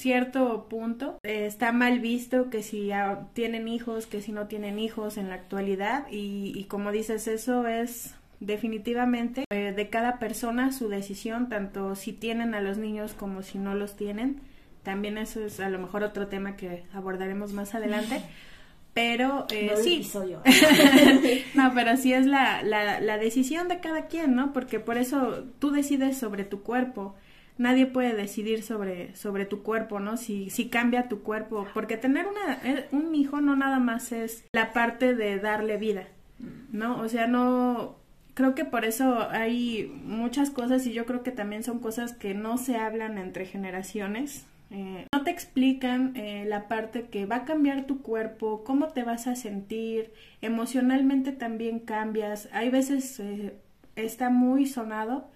cierto 0.00 0.66
punto, 0.68 1.18
eh, 1.22 1.46
está 1.46 1.72
mal 1.72 2.00
visto 2.00 2.50
que 2.50 2.62
si 2.62 2.86
ya 2.86 3.28
tienen 3.34 3.68
hijos, 3.68 4.06
que 4.06 4.22
si 4.22 4.32
no 4.32 4.46
tienen 4.46 4.78
hijos 4.78 5.16
en 5.16 5.28
la 5.28 5.34
actualidad, 5.34 6.06
y, 6.10 6.52
y 6.56 6.64
como 6.64 6.90
dices, 6.90 7.28
eso 7.28 7.66
es 7.66 8.14
definitivamente 8.40 9.44
eh, 9.50 9.72
de 9.76 9.90
cada 9.90 10.18
persona 10.18 10.72
su 10.72 10.88
decisión, 10.88 11.48
tanto 11.48 11.94
si 11.94 12.12
tienen 12.12 12.54
a 12.54 12.60
los 12.60 12.78
niños 12.78 13.12
como 13.12 13.42
si 13.42 13.58
no 13.58 13.74
los 13.74 13.96
tienen. 13.96 14.40
También 14.82 15.18
eso 15.18 15.44
es 15.44 15.60
a 15.60 15.68
lo 15.68 15.78
mejor 15.78 16.02
otro 16.02 16.26
tema 16.28 16.56
que 16.56 16.84
abordaremos 16.92 17.52
más 17.52 17.74
adelante. 17.74 18.22
Pero 18.92 19.46
eh, 19.52 19.74
sí, 19.80 19.96
episodio. 19.96 20.42
no, 21.54 21.72
pero 21.74 21.96
sí 21.96 22.12
es 22.12 22.26
la, 22.26 22.60
la, 22.64 22.98
la 22.98 23.18
decisión 23.18 23.68
de 23.68 23.78
cada 23.78 24.06
quien, 24.06 24.34
¿no? 24.34 24.52
Porque 24.52 24.80
por 24.80 24.96
eso 24.96 25.44
tú 25.60 25.70
decides 25.70 26.18
sobre 26.18 26.42
tu 26.42 26.64
cuerpo. 26.64 27.14
Nadie 27.58 27.86
puede 27.86 28.14
decidir 28.14 28.62
sobre, 28.62 29.14
sobre 29.14 29.44
tu 29.44 29.62
cuerpo, 29.62 30.00
¿no? 30.00 30.16
Si, 30.16 30.50
si 30.50 30.68
cambia 30.68 31.08
tu 31.08 31.22
cuerpo. 31.22 31.66
Porque 31.74 31.96
tener 31.96 32.26
una, 32.26 32.58
eh, 32.64 32.88
un 32.92 33.14
hijo 33.14 33.40
no 33.40 33.56
nada 33.56 33.78
más 33.78 34.12
es 34.12 34.44
la 34.52 34.72
parte 34.72 35.14
de 35.14 35.38
darle 35.38 35.76
vida, 35.76 36.08
¿no? 36.72 37.00
O 37.00 37.08
sea, 37.08 37.26
no... 37.26 37.98
Creo 38.34 38.54
que 38.54 38.64
por 38.64 38.84
eso 38.84 39.28
hay 39.30 39.92
muchas 40.04 40.50
cosas 40.50 40.86
y 40.86 40.92
yo 40.92 41.04
creo 41.04 41.22
que 41.22 41.32
también 41.32 41.62
son 41.62 41.80
cosas 41.80 42.12
que 42.14 42.32
no 42.32 42.56
se 42.56 42.76
hablan 42.76 43.18
entre 43.18 43.44
generaciones. 43.44 44.46
Eh, 44.70 45.06
no 45.12 45.24
te 45.24 45.30
explican 45.30 46.16
eh, 46.16 46.44
la 46.46 46.68
parte 46.68 47.06
que 47.10 47.26
va 47.26 47.36
a 47.36 47.44
cambiar 47.44 47.86
tu 47.86 48.02
cuerpo, 48.02 48.62
cómo 48.62 48.88
te 48.88 49.02
vas 49.02 49.26
a 49.26 49.34
sentir, 49.34 50.12
emocionalmente 50.42 51.32
también 51.32 51.80
cambias. 51.80 52.48
Hay 52.52 52.70
veces 52.70 53.18
eh, 53.18 53.52
está 53.96 54.30
muy 54.30 54.66
sonado 54.66 55.28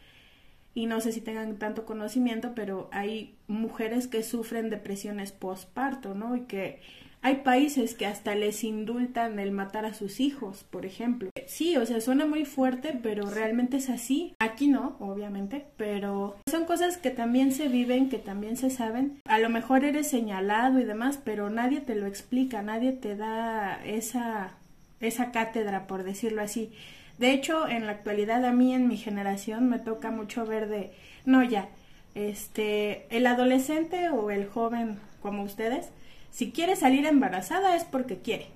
y 0.75 0.87
no 0.87 1.01
sé 1.01 1.13
si 1.13 1.21
tengan 1.21 1.57
tanto 1.57 1.87
conocimiento, 1.87 2.53
pero 2.55 2.89
hay 2.93 3.35
mujeres 3.47 4.09
que 4.09 4.23
sufren 4.23 4.71
depresiones 4.71 5.33
postparto, 5.33 6.15
¿no? 6.15 6.37
Y 6.37 6.41
que 6.43 6.81
hay 7.23 7.37
países 7.37 7.95
que 7.95 8.05
hasta 8.05 8.35
les 8.35 8.65
indultan 8.65 9.39
el 9.39 9.51
matar 9.51 9.87
a 9.87 9.95
sus 9.95 10.21
hijos, 10.21 10.65
por 10.65 10.85
ejemplo. 10.85 11.31
Sí, 11.47 11.77
o 11.79 11.87
sea, 11.87 12.03
suena 12.03 12.27
muy 12.27 12.45
fuerte, 12.45 12.99
pero 13.03 13.31
realmente 13.31 13.79
es 13.79 13.89
así. 13.89 14.35
Aquí 14.39 14.69
no, 14.69 14.97
obviamente, 15.01 15.65
pero 15.79 16.37
son 16.51 16.67
cosas 16.67 16.99
que 16.99 17.11
también 17.11 17.53
se 17.53 17.69
viven, 17.69 18.11
que 18.11 18.19
también 18.19 18.59
se 18.59 18.69
saben. 18.69 19.21
A 19.25 19.39
lo 19.39 19.49
mejor 19.49 19.85
eres 19.85 20.09
señalado 20.09 20.81
y 20.81 20.85
demás, 20.85 21.19
pero 21.25 21.49
nadie 21.49 21.81
te 21.81 21.95
lo 21.95 22.07
explica, 22.07 22.61
nadie 22.61 22.93
te 22.93 23.17
da 23.17 23.83
esa 23.87 24.59
esa 25.01 25.33
cátedra, 25.33 25.87
por 25.87 26.03
decirlo 26.03 26.43
así. 26.43 26.73
De 27.19 27.33
hecho, 27.33 27.69
en 27.69 27.87
la 27.87 27.93
actualidad 27.93 28.45
a 28.45 28.53
mí 28.53 28.75
en 28.75 28.89
mi 28.89 28.97
generación 28.97 29.69
me 29.69 29.79
toca 29.79 30.11
mucho 30.11 30.47
ver 30.47 30.69
de, 30.69 30.93
no 31.25 31.43
ya, 31.43 31.69
este, 32.15 33.07
el 33.17 33.27
adolescente 33.27 34.09
o 34.09 34.31
el 34.31 34.49
joven 34.49 34.99
como 35.23 35.43
ustedes, 35.43 35.91
si 36.31 36.51
quiere 36.51 36.77
salir 36.77 37.07
embarazada 37.07 37.77
es 37.77 37.85
porque 37.85 38.19
quiere. 38.19 38.47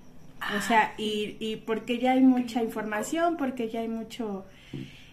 O 0.56 0.60
sea, 0.60 0.94
y, 0.98 1.36
y 1.40 1.56
porque 1.56 1.98
ya 1.98 2.12
hay 2.12 2.20
mucha 2.20 2.62
información, 2.62 3.36
porque 3.36 3.68
ya 3.68 3.80
hay 3.80 3.88
mucho, 3.88 4.44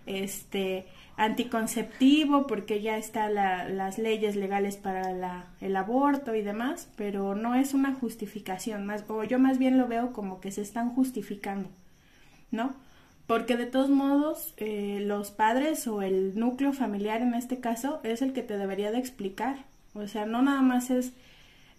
este, 0.05 0.86
anticonceptivo, 1.17 2.45
porque 2.45 2.81
ya 2.81 2.97
están 2.97 3.36
la, 3.36 3.67
las 3.69 3.97
leyes 3.97 4.36
legales 4.36 4.77
para 4.77 5.13
la, 5.13 5.47
el 5.62 5.75
aborto 5.75 6.36
y 6.36 6.41
demás, 6.41 6.89
pero 6.95 7.36
no 7.36 7.55
es 7.55 7.73
una 7.73 7.93
justificación, 7.93 8.86
más, 8.86 9.05
o 9.08 9.23
yo 9.23 9.39
más 9.39 9.58
bien 9.58 9.77
lo 9.77 9.88
veo 9.88 10.12
como 10.12 10.41
que 10.41 10.51
se 10.51 10.62
están 10.62 10.93
justificando, 10.93 11.69
¿no? 12.51 12.75
Porque 13.27 13.57
de 13.57 13.65
todos 13.65 13.89
modos, 13.89 14.53
eh, 14.57 14.99
los 15.01 15.31
padres 15.31 15.88
o 15.88 16.01
el 16.01 16.38
núcleo 16.38 16.73
familiar 16.73 17.21
en 17.21 17.33
este 17.33 17.59
caso 17.59 17.99
es 18.03 18.21
el 18.21 18.33
que 18.33 18.43
te 18.43 18.57
debería 18.57 18.91
de 18.91 18.99
explicar. 18.99 19.65
O 19.93 20.07
sea, 20.07 20.25
no 20.25 20.41
nada 20.41 20.61
más 20.61 20.91
es 20.91 21.13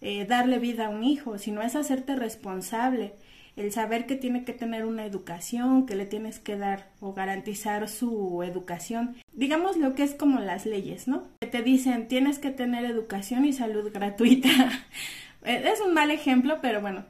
eh, 0.01 0.25
darle 0.25 0.59
vida 0.59 0.87
a 0.87 0.89
un 0.89 1.03
hijo, 1.03 1.37
sino 1.37 1.61
es 1.61 1.75
hacerte 1.75 2.15
responsable, 2.15 3.13
el 3.55 3.71
saber 3.71 4.05
que 4.05 4.15
tiene 4.15 4.43
que 4.43 4.53
tener 4.53 4.85
una 4.85 5.05
educación, 5.05 5.85
que 5.85 5.95
le 5.95 6.05
tienes 6.05 6.39
que 6.39 6.57
dar 6.57 6.89
o 6.99 7.13
garantizar 7.13 7.87
su 7.87 8.43
educación. 8.43 9.15
Digamos 9.33 9.77
lo 9.77 9.95
que 9.95 10.03
es 10.03 10.13
como 10.13 10.39
las 10.39 10.65
leyes, 10.65 11.07
¿no? 11.07 11.23
Que 11.39 11.47
te 11.47 11.63
dicen 11.63 12.07
tienes 12.07 12.39
que 12.39 12.51
tener 12.51 12.85
educación 12.85 13.45
y 13.45 13.53
salud 13.53 13.89
gratuita. 13.91 14.49
es 15.43 15.81
un 15.81 15.93
mal 15.93 16.11
ejemplo, 16.11 16.59
pero 16.61 16.81
bueno, 16.81 17.05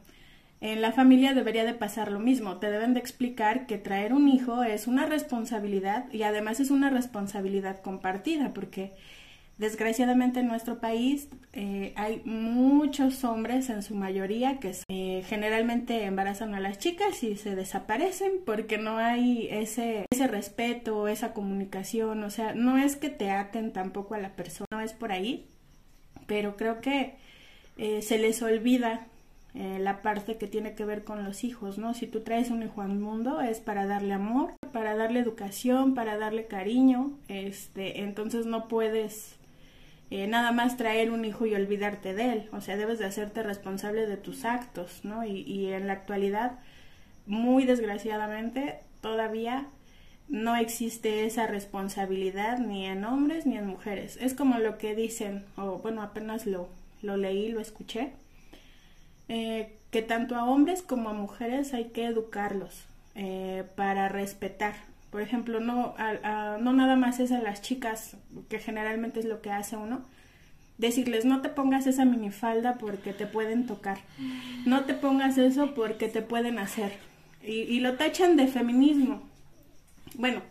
en 0.60 0.82
la 0.82 0.92
familia 0.92 1.34
debería 1.34 1.66
de 1.66 1.74
pasar 1.74 2.12
lo 2.12 2.20
mismo. 2.20 2.58
Te 2.58 2.72
deben 2.72 2.94
de 2.94 3.00
explicar 3.00 3.68
que 3.68 3.78
traer 3.78 4.14
un 4.14 4.28
hijo 4.28 4.64
es 4.64 4.88
una 4.88 5.06
responsabilidad 5.06 6.12
y 6.12 6.24
además 6.24 6.60
es 6.60 6.72
una 6.72 6.90
responsabilidad 6.90 7.82
compartida 7.82 8.54
porque 8.54 8.94
desgraciadamente 9.58 10.40
en 10.40 10.48
nuestro 10.48 10.80
país 10.80 11.30
eh, 11.54 11.94
hay 11.96 12.22
muchos 12.26 13.24
hombres 13.24 13.70
en 13.70 13.82
su 13.82 13.96
mayoría 13.96 14.60
que 14.60 14.76
eh, 14.88 15.24
generalmente 15.28 16.04
embarazan 16.04 16.54
a 16.54 16.60
las 16.60 16.78
chicas 16.80 17.24
y 17.24 17.36
se 17.38 17.56
desaparecen 17.56 18.34
porque 18.46 18.78
no 18.78 18.98
hay 18.98 19.48
ese, 19.52 20.06
ese 20.12 20.28
respeto, 20.28 21.08
esa 21.08 21.34
comunicación. 21.34 22.24
O 22.24 22.30
sea, 22.30 22.54
no 22.54 22.78
es 22.78 22.96
que 22.96 23.10
te 23.10 23.30
aten 23.30 23.74
tampoco 23.74 24.16
a 24.16 24.20
la 24.20 24.36
persona, 24.36 24.68
no 24.72 24.82
es 24.82 24.94
por 24.94 25.12
ahí, 25.12 25.46
pero 26.26 26.58
creo 26.58 26.82
que 26.82 27.16
eh, 27.78 28.02
se 28.02 28.18
les 28.18 28.42
olvida 28.42 29.08
eh, 29.60 29.80
la 29.80 30.04
parte 30.04 30.38
que 30.38 30.46
tiene 30.46 30.76
que 30.76 30.86
ver 30.86 31.04
con 31.04 31.24
los 31.24 31.44
hijos, 31.44 31.80
¿no? 31.80 31.96
Si 31.96 32.06
tú 32.06 32.22
traes 32.22 32.52
un 32.52 32.62
hijo 32.62 32.84
al 32.84 32.94
mundo 32.94 33.42
es 33.42 33.60
para 33.60 33.88
darle 33.88 34.14
amor, 34.14 34.54
para 34.72 34.96
darle 34.96 35.20
educación, 35.20 35.96
para 35.96 36.16
darle 36.20 36.46
cariño, 36.46 37.18
este, 37.28 38.02
entonces 38.02 38.46
no 38.46 38.68
puedes 38.68 39.36
eh, 40.12 40.28
nada 40.28 40.52
más 40.52 40.78
traer 40.78 41.10
un 41.10 41.26
hijo 41.26 41.48
y 41.48 41.56
olvidarte 41.56 42.14
de 42.14 42.34
él, 42.34 42.50
o 42.52 42.62
sea, 42.62 42.78
debes 42.78 43.00
de 43.00 43.06
hacerte 43.06 43.42
responsable 43.42 44.06
de 44.06 44.18
tus 44.18 44.46
actos, 44.46 45.00
¿no? 45.04 45.26
Y, 45.26 45.42
y 45.42 45.74
en 45.74 45.88
la 45.88 45.94
actualidad, 45.94 46.60
muy 47.26 47.66
desgraciadamente, 47.66 48.76
todavía 49.02 49.66
no 50.30 50.56
existe 50.56 51.26
esa 51.26 51.48
responsabilidad 51.48 52.60
ni 52.60 52.86
en 52.86 53.06
hombres 53.06 53.48
ni 53.48 53.58
en 53.58 53.66
mujeres. 53.66 54.20
Es 54.22 54.36
como 54.36 54.60
lo 54.60 54.78
que 54.78 54.94
dicen, 54.94 55.46
o 55.56 55.80
bueno, 55.80 56.04
apenas 56.04 56.46
lo, 56.46 56.70
lo 57.02 57.18
leí, 57.18 57.50
lo 57.50 57.60
escuché, 57.60 58.12
eh, 59.30 59.78
que 59.92 60.02
tanto 60.02 60.36
a 60.36 60.46
hombres 60.46 60.82
como 60.82 61.10
a 61.10 61.14
mujeres 61.14 61.74
hay 61.74 61.86
que 61.86 62.06
educarlos 62.06 62.86
eh, 63.16 63.64
para 63.76 64.10
respetar. 64.10 64.76
Por 65.12 65.22
ejemplo, 65.22 65.60
no, 65.60 65.96
a, 65.98 66.58
no 66.60 66.74
nada 66.74 66.96
más 66.96 67.20
es 67.20 67.32
a 67.32 67.40
las 67.42 67.62
chicas, 67.62 68.18
que 68.50 68.60
generalmente 68.60 69.20
es 69.20 69.26
lo 69.26 69.42
que 69.42 69.52
hace 69.52 69.78
uno, 69.78 70.02
decirles 70.78 71.26
no 71.26 71.42
te 71.42 71.50
pongas 71.50 71.88
esa 71.88 72.06
minifalda 72.06 72.78
porque 72.78 73.14
te 73.14 73.26
pueden 73.26 73.66
tocar, 73.66 73.98
no 74.66 74.84
te 74.84 74.94
pongas 74.94 75.38
eso 75.38 75.74
porque 75.74 76.08
te 76.10 76.22
pueden 76.22 76.60
hacer. 76.60 76.92
Y, 77.44 77.80
lo 77.80 77.94
tachan 77.94 78.36
de 78.36 78.48
feminismo. 78.48 79.22
Bueno, 80.16 80.42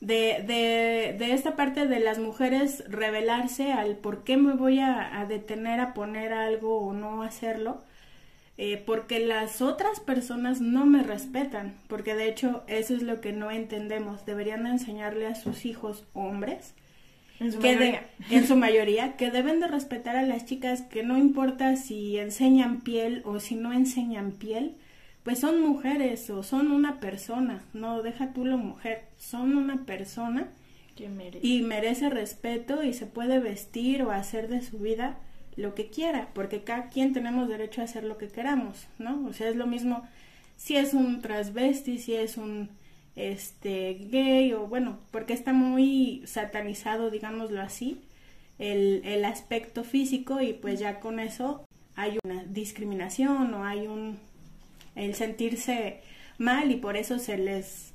de, 0.00 0.44
de, 0.44 1.16
de, 1.16 1.32
esta 1.32 1.54
parte 1.54 1.86
de 1.86 2.00
las 2.00 2.18
mujeres 2.18 2.82
revelarse 2.88 3.72
al 3.72 3.96
por 3.96 4.24
qué 4.24 4.36
me 4.36 4.54
voy 4.54 4.80
a 4.80 5.24
detener 5.28 5.78
a 5.78 5.94
poner 5.94 6.32
algo 6.32 6.80
o 6.80 6.92
no 6.92 7.22
hacerlo, 7.22 7.84
eh, 8.58 8.82
porque 8.86 9.18
las 9.20 9.60
otras 9.62 10.00
personas 10.00 10.60
no 10.60 10.86
me 10.86 11.02
respetan, 11.02 11.74
porque 11.88 12.14
de 12.14 12.28
hecho 12.28 12.64
eso 12.68 12.94
es 12.94 13.02
lo 13.02 13.20
que 13.20 13.32
no 13.32 13.50
entendemos. 13.50 14.24
Deberían 14.24 14.66
enseñarle 14.66 15.26
a 15.26 15.34
sus 15.34 15.66
hijos 15.66 16.04
hombres, 16.14 16.74
En 17.38 17.52
su 17.52 17.58
que 17.58 17.74
mayoría. 17.76 18.06
de- 18.30 18.36
en 18.36 18.46
su 18.46 18.56
mayoría, 18.56 19.16
que 19.16 19.30
deben 19.30 19.60
de 19.60 19.68
respetar 19.68 20.16
a 20.16 20.22
las 20.22 20.46
chicas, 20.46 20.82
que 20.82 21.02
no 21.02 21.18
importa 21.18 21.76
si 21.76 22.18
enseñan 22.18 22.80
piel 22.80 23.20
o 23.26 23.40
si 23.40 23.56
no 23.56 23.72
enseñan 23.74 24.32
piel, 24.32 24.76
pues 25.22 25.40
son 25.40 25.60
mujeres 25.60 26.30
o 26.30 26.42
son 26.42 26.70
una 26.70 27.00
persona, 27.00 27.62
no 27.74 28.00
deja 28.02 28.32
tú 28.32 28.44
la 28.46 28.56
mujer, 28.56 29.02
son 29.18 29.56
una 29.56 29.84
persona 29.84 30.48
merece. 31.14 31.46
y 31.46 31.60
merece 31.62 32.08
respeto 32.08 32.82
y 32.84 32.94
se 32.94 33.04
puede 33.06 33.38
vestir 33.40 34.02
o 34.02 34.12
hacer 34.12 34.48
de 34.48 34.62
su 34.62 34.78
vida 34.78 35.18
lo 35.56 35.74
que 35.74 35.88
quiera, 35.88 36.28
porque 36.34 36.62
cada 36.62 36.88
quien 36.88 37.12
tenemos 37.12 37.48
derecho 37.48 37.80
a 37.80 37.84
hacer 37.84 38.04
lo 38.04 38.18
que 38.18 38.28
queramos, 38.28 38.86
¿no? 38.98 39.26
O 39.26 39.32
sea, 39.32 39.48
es 39.48 39.56
lo 39.56 39.66
mismo 39.66 40.06
si 40.56 40.76
es 40.76 40.94
un 40.94 41.22
transvesti, 41.22 41.98
si 41.98 42.14
es 42.14 42.36
un 42.36 42.70
este 43.14 43.94
gay 44.10 44.52
o 44.52 44.66
bueno, 44.66 44.98
porque 45.10 45.32
está 45.32 45.52
muy 45.54 46.22
satanizado, 46.26 47.10
digámoslo 47.10 47.62
así, 47.62 48.00
el, 48.58 49.02
el 49.04 49.24
aspecto 49.24 49.84
físico 49.84 50.40
y 50.42 50.52
pues 50.52 50.80
ya 50.80 51.00
con 51.00 51.20
eso 51.20 51.64
hay 51.94 52.18
una 52.24 52.44
discriminación 52.44 53.54
o 53.54 53.64
hay 53.64 53.86
un 53.86 54.18
el 54.94 55.14
sentirse 55.14 56.00
mal 56.38 56.70
y 56.70 56.76
por 56.76 56.96
eso 56.96 57.18
se 57.18 57.38
les 57.38 57.92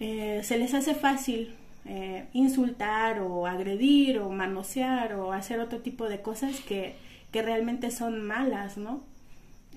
eh, 0.00 0.40
se 0.42 0.58
les 0.58 0.74
hace 0.74 0.94
fácil 0.94 1.54
eh, 1.86 2.28
insultar 2.32 3.20
o 3.20 3.46
agredir 3.46 4.18
o 4.18 4.30
manosear 4.30 5.14
o 5.14 5.32
hacer 5.32 5.60
otro 5.60 5.80
tipo 5.80 6.08
de 6.08 6.22
cosas 6.22 6.60
que, 6.60 6.96
que 7.30 7.42
realmente 7.42 7.90
son 7.90 8.22
malas, 8.22 8.78
¿no? 8.78 9.02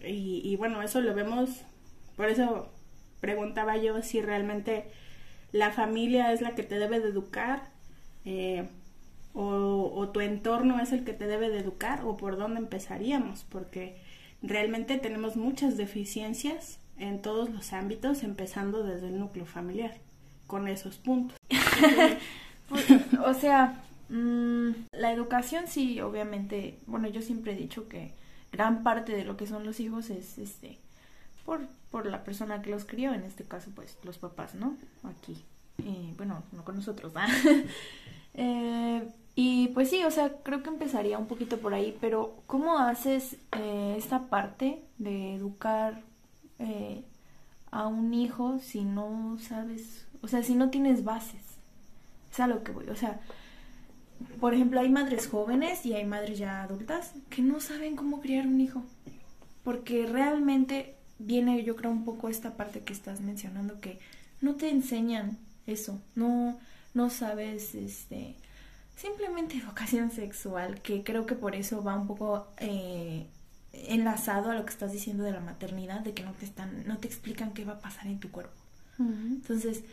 Y, 0.06 0.56
bueno, 0.58 0.84
eso 0.84 1.02
lo 1.02 1.13
vemos, 1.15 1.50
por 2.15 2.30
eso 2.30 2.70
preguntaba 3.20 3.78
yo 3.78 4.02
si 4.04 4.22
realmente 4.22 4.86
la 5.52 5.72
familia 5.72 6.32
es 6.32 6.41
la 6.41 6.54
que 6.54 6.62
te 6.62 6.78
debe 6.78 7.00
de 7.00 7.10
educar 7.10 7.63
eh, 8.26 8.70
o, 9.34 9.91
o 9.96 10.10
tu 10.10 10.22
entorno 10.22 10.80
es 10.80 10.91
el 10.91 11.04
que 11.04 11.13
te 11.13 11.26
debe 11.26 11.50
de 11.50 11.60
educar 11.60 12.06
o 12.06 12.15
por 12.15 12.38
dónde 12.38 12.60
empezaríamos, 12.60 13.43
porque 13.50 13.98
realmente 14.41 14.98
tenemos 14.98 15.36
muchas 15.36 15.78
deficiencias 15.78 16.80
en 17.00 17.22
todos 17.22 17.50
los 17.50 17.74
ámbitos, 17.74 18.24
empezando 18.24 18.84
desde 18.84 19.08
el 19.08 19.20
núcleo 19.20 19.46
familiar, 19.46 19.96
con 20.46 20.67
esos 20.67 20.98
puntos. 20.98 21.38
Pues, 22.70 22.86
o 23.26 23.34
sea, 23.34 23.82
mm, 24.10 24.72
la 24.92 25.13
educación 25.13 25.68
sí, 25.68 26.02
obviamente, 26.02 26.80
bueno, 26.86 27.08
yo 27.08 27.22
siempre 27.22 27.54
he 27.54 27.56
dicho 27.56 27.88
que 27.88 28.12
gran 28.52 28.84
parte 28.84 29.16
de 29.16 29.24
lo 29.24 29.38
que 29.38 29.48
son 29.48 29.66
los 29.66 29.80
hijos 29.80 30.10
es 30.10 30.38
este 30.38 30.78
por, 31.46 31.62
por 31.92 32.06
la 32.06 32.26
persona 32.26 32.62
que 32.62 32.70
los 32.70 32.84
crió, 32.84 33.13
en 33.13 33.24
este 33.24 33.46
caso 33.46 33.72
pues 33.74 33.98
los 34.04 34.18
papás, 34.18 34.54
¿no? 34.54 34.76
Aquí. 35.04 35.42
Bueno, 36.18 36.44
no 36.52 36.66
con 36.66 36.76
nosotros, 36.76 37.13
¿ah? 37.16 37.28
Eh, 38.40 39.02
y 39.34 39.70
pues 39.70 39.90
sí, 39.90 40.04
o 40.04 40.12
sea, 40.12 40.32
creo 40.44 40.62
que 40.62 40.70
empezaría 40.70 41.18
un 41.18 41.26
poquito 41.26 41.58
por 41.58 41.74
ahí, 41.74 41.98
pero 42.00 42.36
¿cómo 42.46 42.78
haces 42.78 43.38
eh, 43.54 43.96
esta 43.98 44.30
parte 44.30 44.80
de 45.00 45.34
educar 45.34 46.04
eh, 46.60 47.04
a 47.72 47.88
un 47.88 48.13
hijo 48.13 48.60
si 48.60 48.84
no 48.84 49.40
sabes, 49.40 50.06
o 50.22 50.28
sea, 50.28 50.44
si 50.44 50.54
no 50.54 50.70
tienes 50.70 51.04
bases? 51.04 51.46
Es 52.38 52.41
a 52.41 52.47
lo 52.47 52.63
que 52.63 52.71
voy, 52.71 52.88
o 52.89 52.95
sea, 52.95 53.19
por 54.39 54.54
ejemplo, 54.54 54.80
hay 54.80 54.89
madres 54.89 55.28
jóvenes 55.28 55.88
y 55.88 55.93
hay 55.93 56.06
madres 56.06 56.38
ya 56.38 56.62
adultas 56.62 57.13
que 57.32 57.41
no 57.41 57.60
saben 57.60 57.95
cómo 57.95 58.21
criar 58.21 58.45
un 58.45 58.62
hijo, 58.62 58.84
porque 59.63 60.06
realmente 60.06 60.95
viene, 61.17 61.63
yo 61.63 61.76
creo, 61.76 61.89
un 61.89 62.06
poco 62.06 62.30
esta 62.30 62.56
parte 62.56 62.82
que 62.82 62.93
estás 62.93 63.21
mencionando, 63.21 63.80
que 63.80 63.97
no 64.39 64.54
te 64.54 64.69
enseñan 64.69 65.39
eso, 65.65 66.00
no, 66.13 66.60
no 66.93 67.10
sabes, 67.10 67.73
este, 67.73 68.36
simplemente 68.95 69.58
educación 69.63 70.12
sexual, 70.12 70.80
que 70.82 71.04
creo 71.04 71.26
que 71.26 71.34
por 71.34 71.56
eso 71.56 71.84
va 71.84 71.95
un 71.95 72.06
poco 72.06 72.50
eh, 72.58 73.26
enlazado 73.73 74.52
a 74.52 74.54
lo 74.54 74.63
que 74.63 74.73
estás 74.73 74.91
diciendo 74.91 75.23
de 75.23 75.32
la 75.32 75.39
maternidad, 75.39 76.02
de 76.02 76.13
que 76.13 76.21
no 76.21 76.34
te 76.34 76.45
están, 76.45 76.86
no 76.86 76.97
te 76.97 77.08
explican 77.08 77.54
qué 77.54 77.65
va 77.65 77.73
a 77.73 77.80
pasar 77.80 78.06
en 78.06 78.19
tu 78.19 78.30
cuerpo. 78.30 78.54
Entonces, 79.00 79.84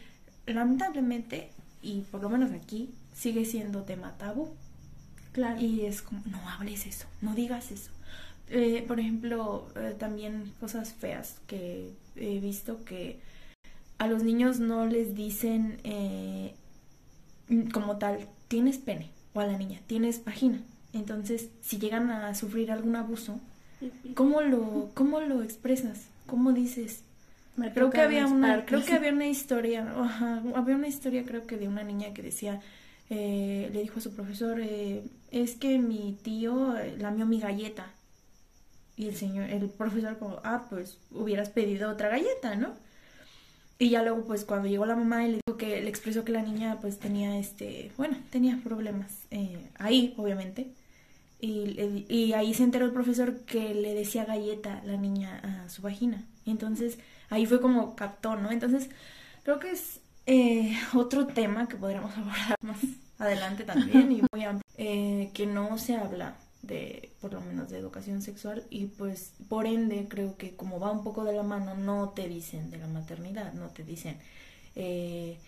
lamentablemente, 0.47 1.51
y 1.85 2.01
por 2.11 2.23
lo 2.23 2.29
menos 2.31 2.51
aquí, 2.53 2.91
sigue 3.13 3.45
siendo 3.45 3.83
tema 3.83 4.17
tabú. 4.17 4.49
Claro. 5.33 5.61
Y 5.61 5.83
es 5.83 6.03
como, 6.03 6.23
no 6.27 6.49
hables 6.49 6.87
eso, 6.87 7.07
no 7.21 7.35
digas 7.35 7.71
eso. 7.71 7.91
Eh, 8.49 8.85
por 8.87 9.01
ejemplo, 9.01 9.69
eh, 9.77 9.95
también 9.99 10.53
cosas 10.61 10.93
feas 10.93 11.37
que 11.47 11.93
he 12.17 12.39
visto 12.41 12.85
que 12.85 13.21
a 13.99 14.07
los 14.07 14.23
niños 14.23 14.61
no 14.61 14.87
les 14.87 15.15
dicen 15.15 15.79
eh, 15.85 16.55
como 17.73 17.97
tal, 17.97 18.29
tienes 18.49 18.79
pene, 18.79 19.11
o 19.33 19.41
a 19.41 19.47
la 19.47 19.59
niña, 19.59 19.81
tienes 19.87 20.25
vagina. 20.25 20.61
Entonces, 20.93 21.49
si 21.61 21.79
llegan 21.79 22.11
a 22.11 22.35
sufrir 22.35 22.71
algún 22.71 22.97
abuso, 22.97 23.41
¿cómo 24.15 24.41
lo, 24.41 24.91
cómo 24.95 25.21
lo 25.21 25.43
expresas? 25.43 26.07
¿Cómo 26.27 26.53
dices? 26.53 27.03
Me 27.57 27.73
Creo 27.73 27.91
que 27.91 28.01
había 28.01 28.27
una, 28.27 28.49
partes. 28.57 28.67
creo 28.67 28.85
que 28.85 28.93
había 28.95 29.13
una 29.15 29.27
historia, 29.27 29.93
ajá, 29.97 30.43
había 30.55 30.77
una 30.77 30.89
historia 30.89 31.25
creo 31.25 31.47
que 31.47 31.57
de 31.57 31.69
una 31.69 31.85
niña 31.85 32.13
que 32.13 32.23
decía, 32.23 32.61
eh, 33.11 33.71
le 33.73 33.83
dijo 33.83 33.99
a 33.99 34.03
su 34.03 34.15
profesor, 34.15 34.61
eh, 34.61 35.05
es 35.31 35.55
que 35.57 35.79
mi 35.79 36.19
tío 36.23 36.77
eh, 36.77 36.97
lamió 36.99 37.27
mi 37.27 37.41
galleta. 37.41 37.87
Y 38.97 39.07
el 39.09 39.17
señor, 39.17 39.51
el 39.51 39.69
profesor 39.71 40.19
como, 40.19 40.41
ah, 40.45 40.67
pues 40.71 40.99
hubieras 41.11 41.49
pedido 41.51 41.91
otra 41.91 42.09
galleta, 42.09 42.55
¿no? 42.55 42.75
Y 43.79 43.91
ya 43.91 44.03
luego, 44.03 44.25
pues 44.25 44.45
cuando 44.45 44.69
llegó 44.69 44.87
la 44.87 44.95
mamá 44.95 45.27
y 45.27 45.33
le 45.33 45.41
dijo 45.45 45.59
que 45.59 45.81
le 45.83 45.89
expresó 45.89 46.25
que 46.25 46.33
la 46.33 46.43
niña 46.43 46.79
pues 46.81 46.99
tenía 46.99 47.39
este, 47.39 47.91
bueno, 47.97 48.17
tenía 48.31 48.61
problemas 48.63 49.25
eh, 49.31 49.69
ahí, 49.79 50.15
obviamente. 50.17 50.69
Y, 51.41 52.07
y 52.09 52.33
ahí 52.33 52.55
se 52.55 52.63
enteró 52.63 52.87
el 52.87 52.93
profesor 52.93 53.41
que 53.41 53.75
le 53.75 53.95
decía 53.95 54.25
galleta 54.25 54.81
la 54.87 54.97
niña 54.97 55.65
a 55.65 55.69
su 55.69 55.83
vagina. 55.83 56.25
Y 56.45 56.53
entonces 56.53 56.99
ahí 57.35 57.47
fue 57.47 57.61
como 57.61 57.95
captó, 57.97 58.37
¿no? 58.37 58.51
Entonces 58.51 58.89
creo 59.43 59.59
que 59.59 59.71
es 59.71 60.01
eh, 60.27 60.77
otro 60.95 61.27
tema 61.27 61.69
que 61.69 61.77
podríamos 61.77 62.13
abordar 62.17 62.57
más 62.63 62.79
adelante 63.19 63.65
también 63.65 64.11
y 64.11 64.23
muy 64.33 64.45
amplio, 64.45 64.65
eh, 64.77 65.31
que 65.35 65.47
no 65.47 65.79
se 65.79 65.97
habla 65.97 66.37
de, 66.63 67.11
por 67.21 67.33
lo 67.33 67.41
menos, 67.41 67.71
de 67.71 67.79
educación 67.79 68.23
sexual 68.23 68.65
y 68.71 68.87
pues 68.87 69.33
por 69.49 69.67
ende 69.67 70.07
creo 70.09 70.37
que 70.37 70.57
como 70.57 70.81
va 70.81 70.91
un 70.91 71.05
poco 71.05 71.25
de 71.25 71.35
la 71.35 71.43
mano, 71.43 71.75
no 71.75 72.11
te 72.11 72.29
dicen 72.29 72.71
de 72.71 72.79
la 72.79 72.87
maternidad, 72.87 73.53
no 73.53 73.69
te 73.69 73.85
dicen... 73.85 74.19
Eh, 74.77 75.39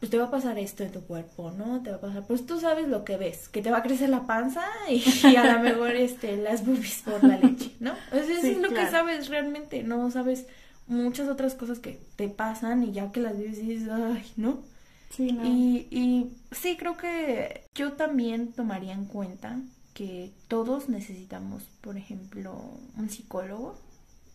pues 0.00 0.08
te 0.08 0.16
va 0.16 0.24
a 0.24 0.30
pasar 0.30 0.58
esto 0.58 0.82
en 0.82 0.92
tu 0.92 1.02
cuerpo, 1.02 1.50
¿no? 1.50 1.82
Te 1.82 1.90
va 1.90 1.96
a 1.96 2.00
pasar, 2.00 2.26
pues 2.26 2.46
tú 2.46 2.58
sabes 2.58 2.88
lo 2.88 3.04
que 3.04 3.18
ves, 3.18 3.50
que 3.50 3.60
te 3.60 3.70
va 3.70 3.78
a 3.78 3.82
crecer 3.82 4.08
la 4.08 4.26
panza 4.26 4.64
y, 4.88 5.04
y 5.30 5.36
a 5.36 5.52
lo 5.52 5.62
mejor 5.62 5.90
este, 5.90 6.38
las 6.38 6.64
boobies 6.64 7.02
por 7.02 7.22
la 7.22 7.36
leche, 7.36 7.72
¿no? 7.80 7.92
O 7.92 8.14
sea, 8.14 8.22
eso 8.22 8.40
Sí, 8.40 8.52
es 8.52 8.58
lo 8.58 8.70
que 8.70 8.86
sabes 8.88 9.28
realmente, 9.28 9.82
no 9.82 10.10
sabes 10.10 10.46
muchas 10.90 11.28
otras 11.28 11.54
cosas 11.54 11.78
que 11.78 12.00
te 12.16 12.28
pasan 12.28 12.82
y 12.82 12.92
ya 12.92 13.12
que 13.12 13.20
las 13.20 13.38
vives 13.38 13.58
dices, 13.58 13.88
ay, 13.90 14.30
¿no? 14.36 14.62
Sí, 15.10 15.32
no. 15.32 15.44
Y, 15.44 15.88
y 15.90 16.36
sí, 16.52 16.76
creo 16.76 16.96
que 16.96 17.64
yo 17.74 17.92
también 17.92 18.52
tomaría 18.52 18.92
en 18.92 19.06
cuenta 19.06 19.60
que 19.94 20.32
todos 20.48 20.88
necesitamos, 20.88 21.62
por 21.80 21.96
ejemplo, 21.96 22.78
un 22.96 23.10
psicólogo 23.10 23.78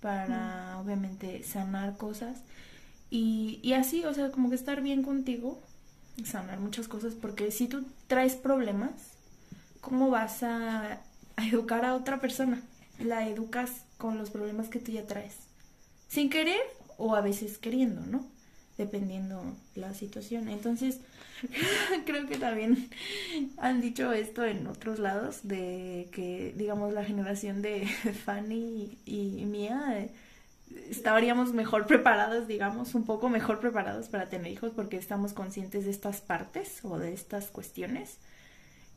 para, 0.02 0.80
obviamente, 0.80 1.44
sanar 1.44 1.98
cosas. 1.98 2.44
Y, 3.10 3.60
y 3.64 3.74
así, 3.74 4.04
o 4.06 4.14
sea, 4.14 4.32
como 4.32 4.50
que 4.50 4.56
estar 4.56 4.82
bien 4.82 5.04
contigo, 5.04 5.62
sanar 6.24 6.60
muchas 6.60 6.88
cosas, 6.88 7.14
porque 7.14 7.52
si 7.52 7.68
tú 7.68 7.86
traes 8.08 8.36
problemas, 8.36 8.92
¿cómo 9.82 10.10
vas 10.10 10.44
a, 10.44 11.02
a 11.36 11.48
educar 11.48 11.86
a 11.86 11.96
otra 11.96 12.20
persona? 12.20 12.62
La 13.00 13.28
educas 13.28 13.86
con 13.98 14.18
los 14.18 14.30
problemas 14.30 14.70
que 14.70 14.80
tú 14.80 14.92
ya 14.92 15.06
traes. 15.06 15.45
Sin 16.08 16.30
querer 16.30 16.62
o 16.98 17.16
a 17.16 17.22
veces 17.22 17.58
queriendo, 17.58 18.02
¿no? 18.02 18.26
Dependiendo 18.78 19.42
la 19.76 19.94
situación. 19.94 20.50
Entonces, 20.50 21.00
creo 22.06 22.28
que 22.28 22.38
también 22.38 22.90
han 23.58 23.82
dicho 23.82 24.12
esto 24.12 24.46
en 24.46 24.68
otros 24.68 25.00
lados, 25.00 25.40
de 25.44 26.10
que, 26.12 26.54
digamos, 26.58 26.94
la 26.94 27.04
generación 27.04 27.62
de 27.62 27.88
Fanny 28.26 28.98
y, 29.06 29.46
mía 29.46 29.82
eh, 29.98 30.12
estaríamos 30.90 31.54
mejor 31.54 31.86
preparados, 31.86 32.48
digamos, 32.48 32.96
un 32.96 33.06
poco 33.06 33.30
mejor 33.30 33.60
preparados 33.60 34.10
para 34.10 34.30
tener 34.30 34.52
hijos 34.52 34.72
porque 34.76 34.98
estamos 34.98 35.34
conscientes 35.34 35.86
de 35.86 35.92
estas 35.92 36.22
partes 36.22 36.80
o 36.84 36.98
de 36.98 37.14
estas 37.14 37.48
cuestiones. 37.48 38.18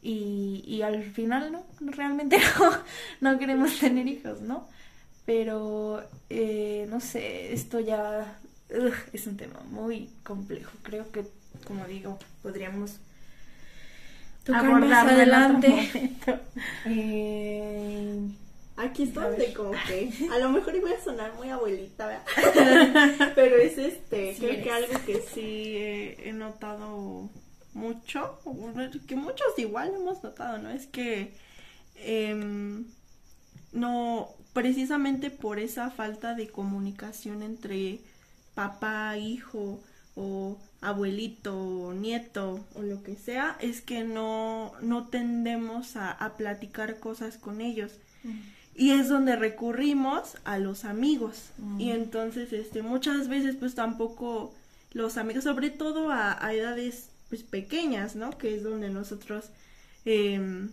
Y, 0.01 0.63
y 0.65 0.83
al 0.83 1.03
final, 1.03 1.51
no, 1.51 1.65
realmente 1.81 2.39
no 3.21 3.39
queremos 3.39 3.79
tener 3.79 4.07
hijos, 4.07 4.41
¿no? 4.41 4.69
Pero, 5.29 6.03
eh, 6.31 6.87
no 6.89 7.01
sé, 7.01 7.53
esto 7.53 7.81
ya 7.81 8.41
ugh, 8.70 8.95
es 9.12 9.26
un 9.26 9.37
tema 9.37 9.61
muy 9.70 10.09
complejo. 10.24 10.72
Creo 10.83 11.12
que, 11.12 11.26
como 11.66 11.85
digo, 11.87 12.18
podríamos 12.43 12.93
tocar 14.45 14.81
más 14.81 15.07
adelante. 15.07 15.68
Eh, 16.85 18.29
Aquí 18.76 19.03
es 19.03 19.12
donde 19.14 19.53
como 19.53 19.72
que 19.87 20.11
a 20.33 20.39
lo 20.39 20.51
mejor 20.51 20.74
iba 20.76 20.91
a 20.91 21.01
sonar 21.03 21.35
muy 21.35 21.51
abuelita, 21.51 22.07
¿verdad? 22.07 23.33
Pero 23.35 23.57
es 23.57 23.76
este, 23.76 24.35
Sí 24.35 24.41
creo 24.41 24.53
eres. 24.53 24.64
que 24.64 24.70
algo 24.70 25.05
que 25.05 25.20
sí 25.22 25.76
he, 25.76 26.29
he 26.29 26.33
notado 26.33 27.29
mucho, 27.74 28.39
que 29.07 29.16
muchos 29.16 29.59
igual 29.59 29.93
hemos 29.95 30.22
notado, 30.22 30.59
¿no? 30.59 30.70
Es 30.70 30.87
que 30.87 31.35
em, 31.97 32.87
no, 33.72 34.38
precisamente 34.53 35.30
por 35.30 35.59
esa 35.59 35.90
falta 35.90 36.34
de 36.34 36.49
comunicación 36.49 37.42
entre 37.42 38.01
papá, 38.55 39.16
hijo 39.16 39.80
o 40.16 40.59
abuelito 40.80 41.57
o 41.57 41.92
nieto 41.94 42.64
o 42.74 42.82
lo 42.82 43.03
que 43.03 43.14
sea, 43.16 43.57
es 43.61 43.80
que 43.80 44.05
no, 44.05 44.72
no 44.80 45.09
tendemos 45.09 45.96
a, 45.96 46.11
a 46.11 46.36
platicar 46.36 46.99
cosas 46.99 47.36
con 47.36 47.61
ellos. 47.61 47.92
Y 48.74 48.90
es 48.92 49.09
donde 49.09 49.34
recurrimos 49.36 50.36
a 50.44 50.59
los 50.59 50.84
amigos. 50.84 51.51
Y 51.78 51.90
entonces, 51.90 52.53
este, 52.53 52.82
muchas 52.82 53.28
veces, 53.28 53.57
pues 53.57 53.74
tampoco 53.74 54.55
los 54.92 55.16
amigos, 55.16 55.44
sobre 55.44 55.70
todo 55.70 56.11
a, 56.11 56.44
a 56.44 56.53
edades 56.55 57.11
pues 57.28 57.42
pequeñas, 57.42 58.16
¿no? 58.16 58.38
Que 58.38 58.55
es 58.55 58.62
donde 58.62 58.88
nosotros, 58.88 59.46
em, 60.05 60.70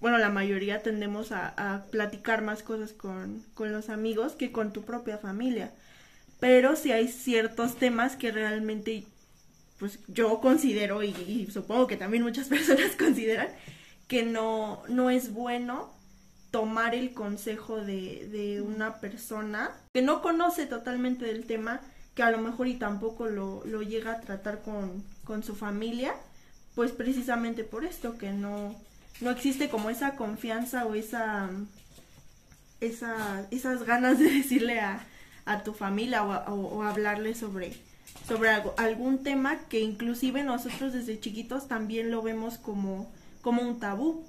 bueno, 0.00 0.18
la 0.18 0.30
mayoría 0.30 0.82
tendemos 0.82 1.32
a, 1.32 1.86
platicar 1.90 2.42
más 2.42 2.62
cosas 2.62 2.92
con, 2.92 3.42
con 3.54 3.72
los 3.72 3.88
amigos 3.88 4.32
que 4.32 4.52
con 4.52 4.72
tu 4.72 4.82
propia 4.82 5.18
familia. 5.18 5.72
Pero 6.40 6.76
sí 6.76 6.92
hay 6.92 7.08
ciertos 7.08 7.76
temas 7.76 8.16
que 8.16 8.30
realmente, 8.30 9.04
pues 9.78 10.00
yo 10.08 10.40
considero, 10.40 11.02
y, 11.02 11.08
y 11.10 11.50
supongo 11.50 11.86
que 11.86 11.96
también 11.96 12.22
muchas 12.22 12.48
personas 12.48 12.96
consideran, 12.96 13.48
que 14.08 14.22
no, 14.24 14.82
no 14.88 15.10
es 15.10 15.32
bueno 15.32 15.96
tomar 16.50 16.94
el 16.94 17.12
consejo 17.12 17.76
de, 17.80 18.28
de 18.30 18.60
una 18.62 19.00
persona 19.00 19.70
que 19.92 20.02
no 20.02 20.22
conoce 20.22 20.66
totalmente 20.66 21.24
del 21.26 21.44
tema, 21.44 21.80
que 22.14 22.22
a 22.22 22.30
lo 22.30 22.38
mejor 22.38 22.68
y 22.68 22.74
tampoco 22.74 23.26
lo, 23.26 23.62
lo 23.66 23.82
llega 23.82 24.12
a 24.12 24.20
tratar 24.20 24.62
con, 24.62 25.04
con 25.24 25.42
su 25.42 25.54
familia, 25.54 26.14
pues 26.74 26.92
precisamente 26.92 27.64
por 27.64 27.84
esto, 27.84 28.16
que 28.16 28.32
no, 28.32 28.74
no 29.20 29.30
existe 29.30 29.68
como 29.68 29.90
esa 29.90 30.16
confianza 30.16 30.86
o 30.86 30.94
esa, 30.94 31.50
esa 32.80 33.46
esas 33.50 33.84
ganas 33.84 34.18
de 34.18 34.30
decirle 34.30 34.80
a, 34.80 35.04
a 35.44 35.62
tu 35.62 35.72
familia 35.72 36.24
o, 36.24 36.82
hablarle 36.82 37.34
sobre, 37.34 37.72
sobre 38.28 38.50
algo- 38.50 38.74
algún 38.76 39.22
tema 39.22 39.58
que 39.68 39.80
inclusive 39.80 40.42
nosotros 40.42 40.92
desde 40.92 41.20
chiquitos 41.20 41.68
también 41.68 42.10
lo 42.10 42.22
vemos 42.22 42.58
como, 42.58 43.10
como 43.42 43.62
un 43.62 43.80
tabú 43.80 44.24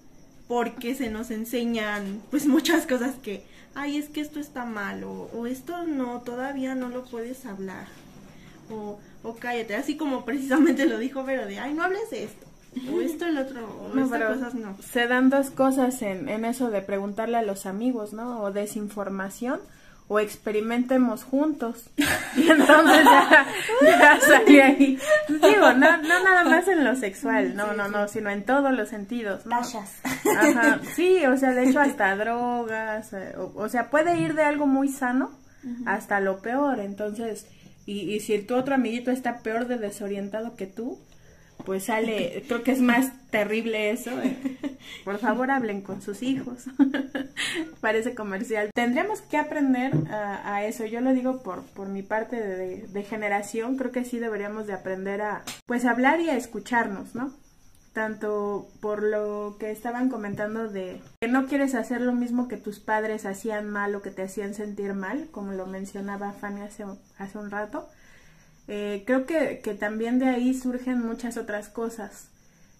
porque 0.47 0.95
se 0.95 1.09
nos 1.09 1.29
enseñan 1.31 2.21
pues 2.31 2.45
muchas 2.47 2.87
cosas 2.87 3.15
que, 3.21 3.43
ay, 3.75 3.97
es 3.97 4.07
que 4.09 4.21
esto 4.21 4.39
está 4.39 4.63
mal, 4.63 5.03
o, 5.03 5.29
o 5.33 5.45
esto 5.45 5.85
no, 5.85 6.21
todavía 6.21 6.73
no 6.73 6.87
lo 6.87 7.03
puedes 7.03 7.45
hablar, 7.45 7.87
o, 8.71 8.97
o 9.23 9.35
cállate, 9.35 9.75
así 9.75 9.97
como 9.97 10.23
precisamente 10.23 10.85
lo 10.85 10.99
dijo 10.99 11.25
Vero, 11.25 11.47
de, 11.47 11.59
ay, 11.59 11.73
no 11.73 11.83
hables 11.83 12.09
de 12.11 12.23
esto, 12.23 12.46
o 12.93 13.01
esto, 13.01 13.25
el 13.25 13.37
otro, 13.37 13.65
o 13.81 13.93
No, 13.95 14.05
estas 14.05 14.19
pero 14.19 14.33
cosas 14.33 14.53
no. 14.55 14.77
se 14.81 15.07
dan 15.07 15.29
dos 15.29 15.49
cosas 15.51 16.01
en, 16.01 16.29
en 16.29 16.45
eso 16.45 16.69
de 16.69 16.81
preguntarle 16.81 17.37
a 17.37 17.41
los 17.41 17.65
amigos, 17.65 18.13
¿no? 18.13 18.41
O 18.41 18.51
desinformación 18.51 19.59
o 20.09 20.19
experimentemos 20.19 21.23
juntos. 21.23 21.89
Y 22.37 22.49
entonces 22.49 23.03
ya, 23.03 23.47
ya 23.81 24.19
salí 24.21 24.59
ahí. 24.59 24.99
Digo, 25.27 25.73
no, 25.73 25.97
no 25.97 26.23
nada 26.23 26.43
más 26.43 26.67
en 26.67 26.83
lo 26.85 26.95
sexual, 26.95 27.55
no, 27.55 27.73
no, 27.73 27.87
no, 27.89 28.07
sino 28.07 28.29
en 28.29 28.43
todos 28.45 28.71
los 28.73 28.89
sentidos, 28.89 29.45
¿no? 29.47 29.55
Ajá, 29.57 30.79
sí, 30.95 31.25
o 31.25 31.35
sea, 31.35 31.51
de 31.53 31.67
hecho 31.67 31.79
hasta 31.79 32.15
drogas, 32.15 33.11
eh, 33.13 33.33
o, 33.37 33.51
o 33.55 33.69
sea, 33.69 33.89
puede 33.89 34.19
ir 34.19 34.35
de 34.35 34.43
algo 34.43 34.67
muy 34.67 34.87
sano 34.89 35.31
hasta 35.85 36.19
lo 36.21 36.39
peor, 36.41 36.79
entonces, 36.79 37.47
y, 37.85 38.01
y 38.13 38.19
si 38.21 38.37
tu 38.39 38.55
otro 38.55 38.75
amiguito 38.75 39.09
está 39.11 39.39
peor 39.39 39.67
de 39.67 39.77
desorientado 39.77 40.55
que 40.55 40.67
tú, 40.67 40.99
pues 41.65 41.85
sale, 41.85 42.43
creo 42.47 42.63
que 42.63 42.71
es 42.71 42.81
más 42.81 43.11
terrible 43.29 43.91
eso. 43.91 44.11
eh. 44.21 44.37
Por 45.03 45.17
favor, 45.19 45.51
hablen 45.51 45.81
con 45.81 46.01
sus 46.01 46.23
hijos. 46.23 46.65
Parece 47.81 48.15
comercial. 48.15 48.69
Tendríamos 48.73 49.21
que 49.21 49.37
aprender 49.37 49.93
a, 50.09 50.63
eso. 50.65 50.85
Yo 50.85 51.01
lo 51.01 51.13
digo 51.13 51.41
por, 51.43 51.63
por 51.63 51.87
mi 51.87 52.03
parte 52.03 52.35
de, 52.35 52.87
de 52.87 53.03
generación. 53.03 53.77
Creo 53.77 53.91
que 53.91 54.05
sí 54.05 54.19
deberíamos 54.19 54.67
de 54.67 54.73
aprender 54.73 55.21
a, 55.21 55.43
pues, 55.65 55.85
hablar 55.85 56.21
y 56.21 56.29
a 56.29 56.37
escucharnos, 56.37 57.15
¿no? 57.15 57.33
tanto 57.97 58.67
por 58.79 59.01
lo 59.01 59.55
que 59.59 59.71
estaban 59.71 60.07
comentando 60.09 60.69
de 60.69 61.01
que 61.19 61.27
no 61.27 61.47
quieres 61.47 61.73
hacer 61.73 61.99
lo 61.99 62.13
mismo 62.13 62.47
que 62.47 62.57
tus 62.57 62.79
padres 62.79 63.25
hacían 63.25 63.71
mal 63.71 63.95
o 63.95 64.03
que 64.03 64.11
te 64.11 64.21
hacían 64.21 64.53
sentir 64.53 64.93
mal, 64.93 65.29
como 65.31 65.53
lo 65.53 65.65
mencionaba 65.65 66.31
Fanny 66.31 66.61
hace, 66.61 66.85
hace 67.17 67.37
un 67.39 67.49
rato. 67.49 67.89
Eh, 68.67 69.03
creo 69.05 69.25
que, 69.25 69.61
que 69.63 69.73
también 69.73 70.19
de 70.19 70.27
ahí 70.27 70.53
surgen 70.53 71.01
muchas 71.05 71.37
otras 71.37 71.69
cosas. 71.69 72.27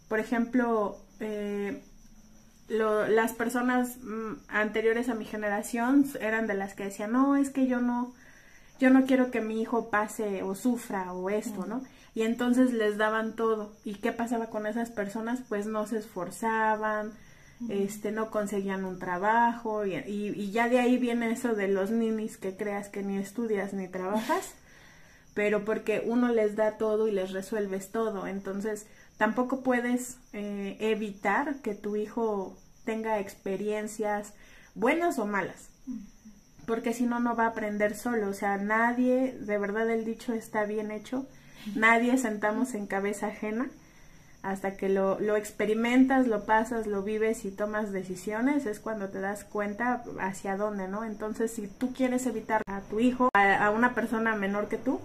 Por 0.09 0.19
ejemplo, 0.19 0.97
eh, 1.19 1.81
lo- 2.69 3.07
las 3.07 3.33
personas 3.33 3.97
mm, 4.01 4.33
anteriores 4.49 5.09
a 5.09 5.15
mi 5.15 5.25
generación 5.25 6.05
eran 6.19 6.47
de 6.47 6.55
las 6.55 6.73
que 6.73 6.85
decían, 6.85 7.11
no, 7.13 7.35
es 7.37 7.49
que 7.49 7.67
yo 7.67 7.79
no, 7.79 8.13
yo 8.79 8.89
no 8.89 9.05
quiero 9.05 9.31
que 9.31 9.41
mi 9.41 9.61
hijo 9.61 9.89
pase 9.89 10.43
o 10.43 10.55
sufra 10.55 11.13
o 11.13 11.29
esto, 11.29 11.65
¿no? 11.65 11.83
Y 12.15 12.23
entonces 12.23 12.73
les 12.73 12.97
daban 12.97 13.35
todo. 13.35 13.73
¿Y 13.85 13.95
qué 13.95 14.11
pasaba 14.11 14.47
con 14.47 14.65
esas 14.67 14.89
personas? 14.91 15.41
Pues 15.47 15.67
no 15.67 15.87
se 15.87 15.99
esforzaban, 15.99 17.13
este, 17.69 18.11
no 18.11 18.31
conseguían 18.31 18.85
un 18.85 18.99
trabajo 18.99 19.85
y, 19.85 19.95
y- 19.95 20.33
y 20.35 20.51
ya 20.51 20.69
de 20.69 20.79
ahí 20.79 20.97
viene 20.97 21.31
eso 21.31 21.55
de 21.55 21.67
los 21.67 21.91
ninis 21.91 22.37
que 22.37 22.55
creas 22.55 22.89
que 22.89 23.03
ni 23.03 23.17
estudias 23.17 23.73
ni 23.73 23.87
trabajas, 23.87 24.53
pero 25.37 25.65
porque 25.65 26.01
uno 26.03 26.29
les 26.29 26.55
da 26.55 26.79
todo 26.79 27.07
y 27.07 27.11
les 27.11 27.31
resuelves 27.31 27.91
todo. 27.91 28.25
Entonces 28.25 28.87
tampoco 29.17 29.61
puedes 29.61 30.17
eh, 30.33 30.77
evitar 30.79 31.57
que 31.57 31.75
tu 31.75 31.95
hijo 31.95 32.57
tenga 32.85 33.19
experiencias 33.19 34.33
buenas 34.73 35.19
o 35.19 35.27
malas 35.27 35.69
porque 36.65 36.91
si 36.93 37.05
no, 37.05 37.19
no 37.19 37.35
va 37.35 37.45
a 37.45 37.49
aprender 37.49 37.95
solo. 37.95 38.29
O 38.29 38.33
sea, 38.33 38.57
nadie, 38.57 39.37
de 39.39 39.57
verdad 39.59 39.87
el 39.91 40.05
dicho 40.05 40.33
está 40.33 40.65
bien 40.65 40.89
hecho, 40.89 41.27
nadie 41.75 42.17
sentamos 42.17 42.73
en 42.73 42.87
cabeza 42.87 43.27
ajena 43.27 43.69
hasta 44.41 44.75
que 44.75 44.89
lo, 44.89 45.19
lo 45.19 45.35
experimentas, 45.35 46.27
lo 46.27 46.45
pasas, 46.45 46.87
lo 46.87 47.03
vives 47.03 47.45
y 47.45 47.51
tomas 47.51 47.91
decisiones, 47.91 48.65
es 48.65 48.79
cuando 48.79 49.09
te 49.09 49.19
das 49.19 49.43
cuenta 49.43 50.03
hacia 50.19 50.57
dónde, 50.57 50.87
¿no? 50.87 51.03
Entonces, 51.03 51.51
si 51.51 51.67
tú 51.67 51.93
quieres 51.93 52.25
evitar 52.25 52.63
a 52.65 52.81
tu 52.81 52.99
hijo, 52.99 53.29
a, 53.33 53.65
a 53.65 53.69
una 53.69 53.93
persona 53.93 54.35
menor 54.35 54.67
que 54.67 54.77
tú, 54.77 54.99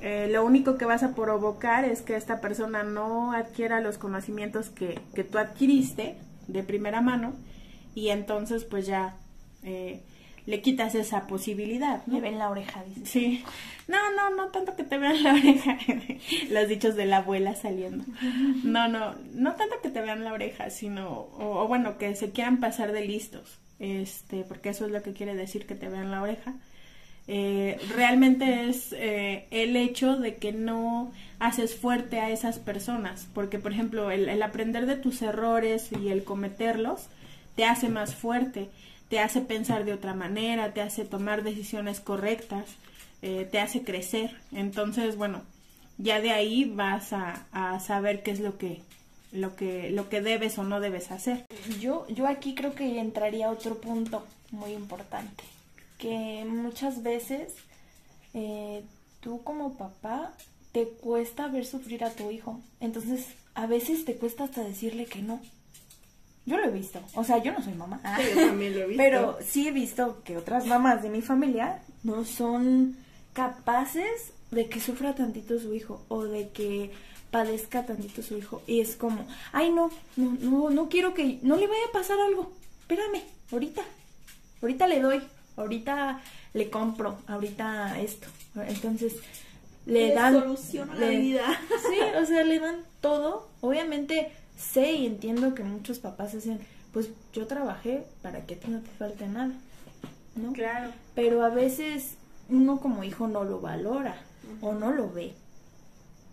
eh, 0.00 0.28
lo 0.30 0.44
único 0.44 0.78
que 0.78 0.84
vas 0.84 1.02
a 1.02 1.14
provocar 1.14 1.84
es 1.84 2.02
que 2.02 2.16
esta 2.16 2.40
persona 2.40 2.82
no 2.82 3.32
adquiera 3.32 3.80
los 3.80 3.98
conocimientos 3.98 4.70
que, 4.70 5.00
que 5.14 5.24
tú 5.24 5.38
adquiriste 5.38 6.16
de 6.46 6.62
primera 6.62 7.00
mano 7.00 7.34
y 7.94 8.08
entonces 8.08 8.64
pues 8.64 8.86
ya 8.86 9.16
eh, 9.62 10.02
le 10.46 10.62
quitas 10.62 10.94
esa 10.94 11.26
posibilidad. 11.26 12.06
¿no? 12.06 12.14
Me 12.14 12.20
ven 12.20 12.38
la 12.38 12.48
oreja, 12.48 12.82
dice. 12.84 13.04
Sí. 13.04 13.44
No, 13.86 13.98
no, 14.12 14.34
no 14.34 14.48
tanto 14.48 14.76
que 14.76 14.84
te 14.84 14.98
vean 14.98 15.22
la 15.22 15.34
oreja. 15.34 15.78
Los 16.50 16.68
dichos 16.68 16.94
de 16.94 17.06
la 17.06 17.18
abuela 17.18 17.54
saliendo. 17.54 18.04
No, 18.64 18.88
no, 18.88 19.14
no 19.34 19.54
tanto 19.56 19.76
que 19.82 19.90
te 19.90 20.00
vean 20.00 20.24
la 20.24 20.32
oreja, 20.32 20.70
sino, 20.70 21.08
o, 21.10 21.62
o 21.62 21.68
bueno, 21.68 21.98
que 21.98 22.14
se 22.14 22.30
quieran 22.30 22.60
pasar 22.60 22.92
de 22.92 23.04
listos. 23.04 23.58
Este, 23.78 24.42
porque 24.44 24.70
eso 24.70 24.86
es 24.86 24.90
lo 24.90 25.02
que 25.02 25.12
quiere 25.12 25.34
decir 25.34 25.66
que 25.66 25.74
te 25.74 25.88
vean 25.88 26.10
la 26.10 26.22
oreja. 26.22 26.54
Eh, 27.30 27.78
realmente 27.94 28.68
es 28.68 28.92
eh, 28.94 29.46
el 29.50 29.76
hecho 29.76 30.16
de 30.16 30.36
que 30.36 30.52
no 30.52 31.12
haces 31.38 31.76
fuerte 31.76 32.20
a 32.20 32.30
esas 32.30 32.58
personas, 32.58 33.28
porque 33.34 33.58
por 33.58 33.72
ejemplo 33.72 34.10
el, 34.10 34.28
el 34.28 34.42
aprender 34.42 34.86
de 34.86 34.96
tus 34.96 35.20
errores 35.20 35.90
y 35.92 36.08
el 36.08 36.24
cometerlos 36.24 37.08
te 37.54 37.64
hace 37.64 37.90
más 37.90 38.14
fuerte, 38.14 38.70
te 39.08 39.20
hace 39.20 39.40
pensar 39.40 39.84
de 39.84 39.92
otra 39.92 40.14
manera, 40.14 40.72
te 40.72 40.80
hace 40.80 41.04
tomar 41.04 41.42
decisiones 41.42 42.00
correctas, 42.00 42.64
eh, 43.20 43.46
te 43.50 43.60
hace 43.60 43.82
crecer. 43.82 44.36
Entonces, 44.52 45.16
bueno, 45.16 45.42
ya 45.98 46.20
de 46.20 46.30
ahí 46.30 46.64
vas 46.64 47.12
a, 47.12 47.46
a 47.52 47.80
saber 47.80 48.22
qué 48.22 48.30
es 48.30 48.40
lo 48.40 48.58
que, 48.58 48.80
lo 49.32 49.56
que, 49.56 49.90
lo 49.90 50.08
que 50.08 50.20
debes 50.20 50.58
o 50.58 50.64
no 50.64 50.80
debes 50.80 51.10
hacer. 51.10 51.44
Yo, 51.80 52.06
yo 52.08 52.26
aquí 52.26 52.54
creo 52.54 52.74
que 52.74 53.00
entraría 53.00 53.50
otro 53.50 53.78
punto 53.80 54.24
muy 54.50 54.72
importante, 54.72 55.44
que 55.98 56.44
muchas 56.46 57.02
veces 57.02 57.54
eh, 58.34 58.84
tú 59.20 59.42
como 59.42 59.76
papá 59.76 60.32
te 60.72 60.88
cuesta 60.88 61.48
ver 61.48 61.66
sufrir 61.66 62.04
a 62.04 62.10
tu 62.10 62.30
hijo, 62.30 62.60
entonces 62.80 63.26
a 63.54 63.66
veces 63.66 64.04
te 64.04 64.14
cuesta 64.16 64.44
hasta 64.44 64.62
decirle 64.62 65.06
que 65.06 65.22
no. 65.22 65.40
Yo 66.46 66.56
lo 66.56 66.64
he 66.64 66.70
visto, 66.70 67.00
o 67.14 67.24
sea, 67.24 67.42
yo 67.42 67.52
no 67.52 67.62
soy 67.62 67.74
mamá, 67.74 68.00
Sí, 68.16 68.22
yo 68.34 68.46
también 68.46 68.72
lo 68.74 68.80
he 68.80 68.86
visto. 68.86 69.02
pero 69.02 69.38
sí 69.44 69.68
he 69.68 69.72
visto 69.72 70.22
que 70.24 70.36
otras 70.38 70.64
mamás 70.66 71.02
de 71.02 71.10
mi 71.10 71.20
familia 71.20 71.82
no 72.04 72.24
son 72.24 72.96
capaces 73.34 74.32
de 74.50 74.68
que 74.68 74.80
sufra 74.80 75.14
tantito 75.14 75.58
su 75.60 75.74
hijo 75.74 76.02
o 76.08 76.24
de 76.24 76.48
que 76.50 76.90
padezca 77.30 77.84
tantito 77.84 78.22
su 78.22 78.38
hijo. 78.38 78.62
Y 78.66 78.80
es 78.80 78.96
como, 78.96 79.26
ay 79.52 79.70
no, 79.70 79.90
no, 80.16 80.36
no, 80.40 80.70
no 80.70 80.88
quiero 80.88 81.12
que, 81.12 81.38
no 81.42 81.56
le 81.56 81.66
vaya 81.66 81.84
a 81.88 81.92
pasar 81.92 82.18
algo, 82.20 82.50
espérame, 82.80 83.22
ahorita, 83.52 83.82
ahorita 84.62 84.86
le 84.86 85.00
doy, 85.00 85.22
ahorita 85.58 86.20
le 86.54 86.70
compro, 86.70 87.18
ahorita 87.26 88.00
esto, 88.00 88.28
entonces 88.56 89.16
le 89.86 90.08
Le 90.08 90.14
dan 90.14 90.34
soluciona 90.40 90.94
la 90.94 91.06
le- 91.06 91.18
vida. 91.20 91.60
Sí, 91.88 91.98
o 92.20 92.26
sea, 92.26 92.44
le 92.44 92.58
dan 92.60 92.84
todo. 93.00 93.48
Obviamente 93.60 94.32
sé 94.56 94.92
y 94.92 95.06
entiendo 95.06 95.54
que 95.54 95.62
muchos 95.64 95.98
papás 95.98 96.32
dicen, 96.32 96.60
pues 96.92 97.10
yo 97.32 97.46
trabajé 97.46 98.04
para 98.22 98.44
que 98.46 98.54
a 98.54 98.58
ti 98.58 98.70
no 98.70 98.80
te 98.80 98.90
falte 98.98 99.26
nada, 99.28 99.52
¿no? 100.36 100.52
Claro. 100.52 100.92
Pero 101.14 101.44
a 101.44 101.48
veces 101.50 102.16
uno 102.48 102.80
como 102.80 103.04
hijo 103.04 103.28
no 103.28 103.44
lo 103.44 103.60
valora 103.60 104.16
o 104.60 104.72
no 104.74 104.92
lo 104.92 105.10
ve, 105.12 105.34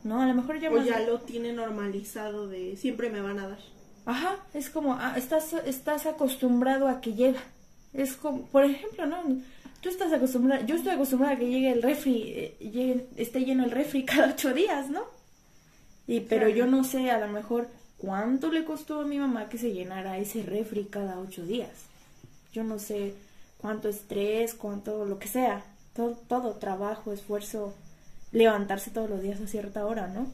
¿no? 0.03 0.21
A 0.21 0.27
lo 0.27 0.33
mejor 0.33 0.59
ya 0.59 0.69
O 0.71 0.77
ya 0.77 0.99
lo 0.99 1.19
tiene 1.21 1.53
normalizado 1.53 2.47
de 2.47 2.77
siempre 2.77 3.09
me 3.09 3.21
van 3.21 3.39
a 3.39 3.47
dar. 3.49 3.59
Ajá, 4.05 4.37
es 4.53 4.69
como, 4.69 4.93
ah, 4.93 5.13
estás, 5.17 5.53
estás 5.65 6.05
acostumbrado 6.05 6.87
a 6.87 7.01
que 7.01 7.13
llega. 7.13 7.39
Es 7.95 8.13
como, 8.15 8.43
por 8.47 8.63
ejemplo, 8.65 9.05
¿no? 9.07 9.23
Tú 9.81 9.89
estás 9.89 10.11
acostumbrado, 10.13 10.65
yo 10.65 10.75
estoy 10.75 10.93
acostumbrada 10.93 11.35
a 11.35 11.39
que 11.39 11.49
llegue 11.49 11.71
el 11.71 11.81
refri, 11.83 12.23
eh, 12.35 12.57
llegue- 12.59 13.07
esté 13.17 13.41
lleno 13.45 13.63
el 13.65 13.71
refri 13.71 14.03
cada 14.11 14.29
ocho 14.33 14.53
días, 14.53 14.89
¿no? 14.89 15.03
Y, 16.07 16.21
pero 16.21 16.49
yo 16.49 16.65
no 16.67 16.83
sé 16.83 17.09
a 17.11 17.19
lo 17.19 17.27
mejor 17.27 17.67
cuánto 17.97 18.51
le 18.51 18.63
costó 18.65 19.01
a 19.01 19.05
mi 19.05 19.17
mamá 19.17 19.49
que 19.49 19.57
se 19.57 19.73
llenara 19.73 20.17
ese 20.17 20.43
refri 20.43 20.85
cada 20.85 21.19
ocho 21.19 21.45
días. 21.45 21.71
Yo 22.53 22.63
no 22.63 22.79
sé 22.79 23.13
cuánto 23.59 23.89
estrés, 23.89 24.53
cuánto 24.53 25.05
lo 25.05 25.19
que 25.19 25.27
sea. 25.27 25.63
Todo, 25.95 26.11
todo 26.27 26.53
trabajo, 26.53 27.13
esfuerzo, 27.13 27.73
levantarse 28.31 28.91
todos 28.91 29.09
los 29.09 29.21
días 29.21 29.41
a 29.41 29.47
cierta 29.47 29.85
hora, 29.85 30.07
¿no? 30.07 30.27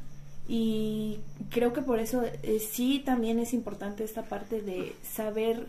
Y 0.48 1.20
creo 1.52 1.72
que 1.74 1.82
por 1.82 2.00
eso 2.00 2.24
eh, 2.44 2.60
sí 2.60 3.02
también 3.06 3.40
es 3.40 3.54
importante 3.54 4.04
esta 4.04 4.24
parte 4.24 4.62
de 4.62 4.94
saber 5.04 5.66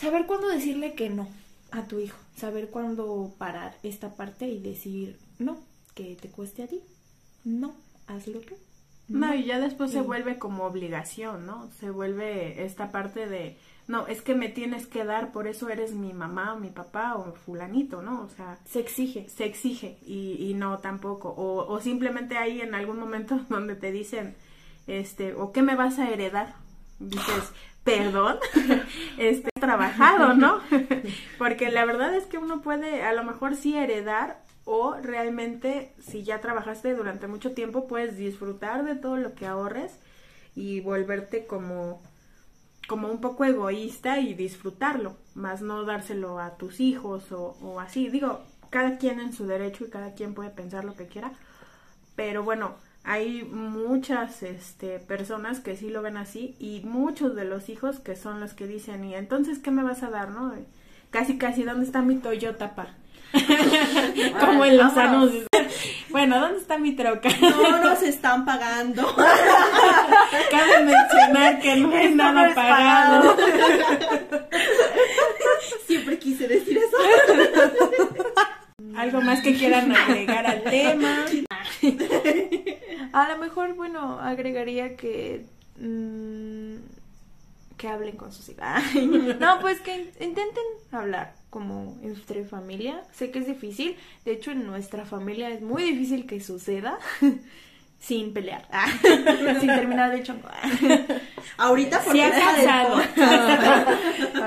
saber 0.00 0.26
cuándo 0.26 0.48
decirle 0.48 0.94
que 0.94 1.10
no 1.10 1.28
a 1.70 1.84
tu 1.86 1.98
hijo, 1.98 2.16
saber 2.36 2.70
cuándo 2.70 3.34
parar 3.38 3.76
esta 3.82 4.14
parte 4.14 4.48
y 4.48 4.60
decir 4.60 5.18
no, 5.38 5.58
que 5.94 6.16
te 6.16 6.28
cueste 6.28 6.62
a 6.62 6.66
ti, 6.68 6.80
no, 7.44 7.74
hazlo 8.06 8.40
tú. 8.40 8.54
No, 9.06 9.34
y 9.34 9.44
ya 9.44 9.60
después 9.60 9.90
se 9.90 10.00
vuelve 10.00 10.38
como 10.38 10.64
obligación, 10.64 11.44
¿no? 11.44 11.68
Se 11.78 11.90
vuelve 11.90 12.64
esta 12.64 12.90
parte 12.90 13.26
de, 13.26 13.58
no, 13.86 14.06
es 14.06 14.22
que 14.22 14.34
me 14.34 14.48
tienes 14.48 14.86
que 14.86 15.04
dar, 15.04 15.30
por 15.30 15.46
eso 15.46 15.68
eres 15.68 15.92
mi 15.92 16.14
mamá 16.14 16.54
o 16.54 16.58
mi 16.58 16.70
papá 16.70 17.14
o 17.16 17.34
fulanito, 17.34 18.00
¿no? 18.00 18.22
O 18.22 18.28
sea, 18.30 18.58
Se 18.64 18.80
exige. 18.80 19.28
se 19.28 19.44
exige 19.44 19.98
y, 20.06 20.36
y 20.48 20.54
no 20.54 20.78
tampoco. 20.78 21.28
O, 21.28 21.66
o 21.70 21.80
simplemente 21.82 22.38
hay 22.38 22.62
en 22.62 22.74
algún 22.74 22.98
momento 22.98 23.38
donde 23.50 23.76
te 23.76 23.92
dicen, 23.92 24.36
este, 24.86 25.34
o 25.34 25.52
qué 25.52 25.60
me 25.60 25.76
vas 25.76 25.98
a 25.98 26.08
heredar. 26.08 26.54
Dices, 26.98 27.52
perdón, 27.84 28.38
este, 29.18 29.50
trabajado, 29.60 30.34
¿no? 30.34 30.60
Porque 31.38 31.70
la 31.70 31.84
verdad 31.84 32.14
es 32.14 32.24
que 32.24 32.38
uno 32.38 32.62
puede 32.62 33.02
a 33.02 33.12
lo 33.12 33.22
mejor 33.22 33.54
sí 33.54 33.76
heredar 33.76 34.42
o 34.64 34.94
realmente 34.94 35.92
si 36.00 36.24
ya 36.24 36.40
trabajaste 36.40 36.94
durante 36.94 37.28
mucho 37.28 37.52
tiempo 37.52 37.86
puedes 37.86 38.16
disfrutar 38.16 38.84
de 38.84 38.94
todo 38.96 39.18
lo 39.18 39.34
que 39.34 39.46
ahorres 39.46 39.98
y 40.56 40.80
volverte 40.80 41.46
como 41.46 42.02
como 42.88 43.08
un 43.08 43.20
poco 43.20 43.46
egoísta 43.46 44.20
y 44.20 44.34
disfrutarlo, 44.34 45.16
más 45.34 45.62
no 45.62 45.84
dárselo 45.84 46.38
a 46.38 46.56
tus 46.58 46.80
hijos 46.80 47.32
o, 47.32 47.56
o 47.62 47.80
así. 47.80 48.10
Digo, 48.10 48.42
cada 48.68 48.98
quien 48.98 49.20
en 49.20 49.32
su 49.32 49.46
derecho 49.46 49.84
y 49.84 49.90
cada 49.90 50.12
quien 50.12 50.34
puede 50.34 50.50
pensar 50.50 50.84
lo 50.84 50.94
que 50.94 51.06
quiera, 51.06 51.32
pero 52.14 52.42
bueno, 52.42 52.74
hay 53.04 53.44
muchas 53.44 54.42
este, 54.42 54.98
personas 54.98 55.60
que 55.60 55.76
sí 55.76 55.90
lo 55.90 56.00
ven 56.00 56.16
así 56.16 56.56
y 56.58 56.80
muchos 56.84 57.36
de 57.36 57.44
los 57.44 57.68
hijos 57.68 58.00
que 58.00 58.16
son 58.16 58.40
los 58.40 58.54
que 58.54 58.66
dicen, 58.66 59.04
¿y 59.04 59.14
entonces 59.14 59.58
qué 59.58 59.70
me 59.70 59.82
vas 59.82 60.02
a 60.02 60.10
dar, 60.10 60.30
no? 60.30 60.54
Casi, 61.10 61.36
casi, 61.36 61.64
¿dónde 61.64 61.84
está 61.84 62.00
mi 62.00 62.16
Toyota, 62.16 62.74
pa? 62.74 62.94
Como 64.40 64.64
en 64.64 64.78
los 64.78 64.96
anuncios. 64.96 65.46
Bueno, 66.08 66.40
¿dónde 66.40 66.58
está 66.58 66.78
mi 66.78 66.92
troca? 66.92 67.28
No 67.40 67.82
nos 67.82 68.02
están 68.02 68.44
pagando. 68.44 69.14
Cabe 70.50 70.84
mencionar 70.84 71.60
que 71.60 71.76
no 71.76 71.94
hay 71.94 72.14
nada 72.14 72.54
pagado. 72.54 73.36
Siempre 75.86 76.18
quise 76.18 76.48
decir 76.48 76.78
eso. 76.78 76.96
Algo 78.96 79.20
más 79.20 79.42
que 79.42 79.54
quieran 79.54 79.94
agregar 79.94 80.46
al 80.46 80.62
tema. 80.62 81.26
A 83.20 83.28
lo 83.30 83.38
mejor, 83.38 83.74
bueno, 83.74 84.18
agregaría 84.20 84.96
que 84.96 85.46
mm, 85.78 86.74
que 87.76 87.88
hablen 87.88 88.16
con 88.16 88.32
sus 88.32 88.48
hijos. 88.50 88.62
Ay, 88.64 89.06
no, 89.40 89.60
pues 89.60 89.80
que 89.80 89.94
in- 89.96 90.10
intenten 90.20 90.64
hablar 90.92 91.34
como 91.50 91.98
entre 92.02 92.44
familia. 92.44 93.02
Sé 93.12 93.30
que 93.30 93.40
es 93.40 93.46
difícil. 93.46 93.96
De 94.24 94.32
hecho, 94.32 94.52
en 94.52 94.66
nuestra 94.66 95.04
familia 95.06 95.50
es 95.50 95.62
muy 95.62 95.82
difícil 95.84 96.26
que 96.26 96.40
suceda 96.40 96.98
sin 98.04 98.34
pelear, 98.34 98.66
Ah, 98.70 98.86
sin 99.02 99.66
terminar 99.66 100.10
de 100.10 100.22
chongo. 100.22 100.48
Ahorita 101.56 102.00
porque 102.00 102.18
Sí 102.18 102.22
ha 102.22 102.30
del 102.30 102.66
pasado. 102.66 102.96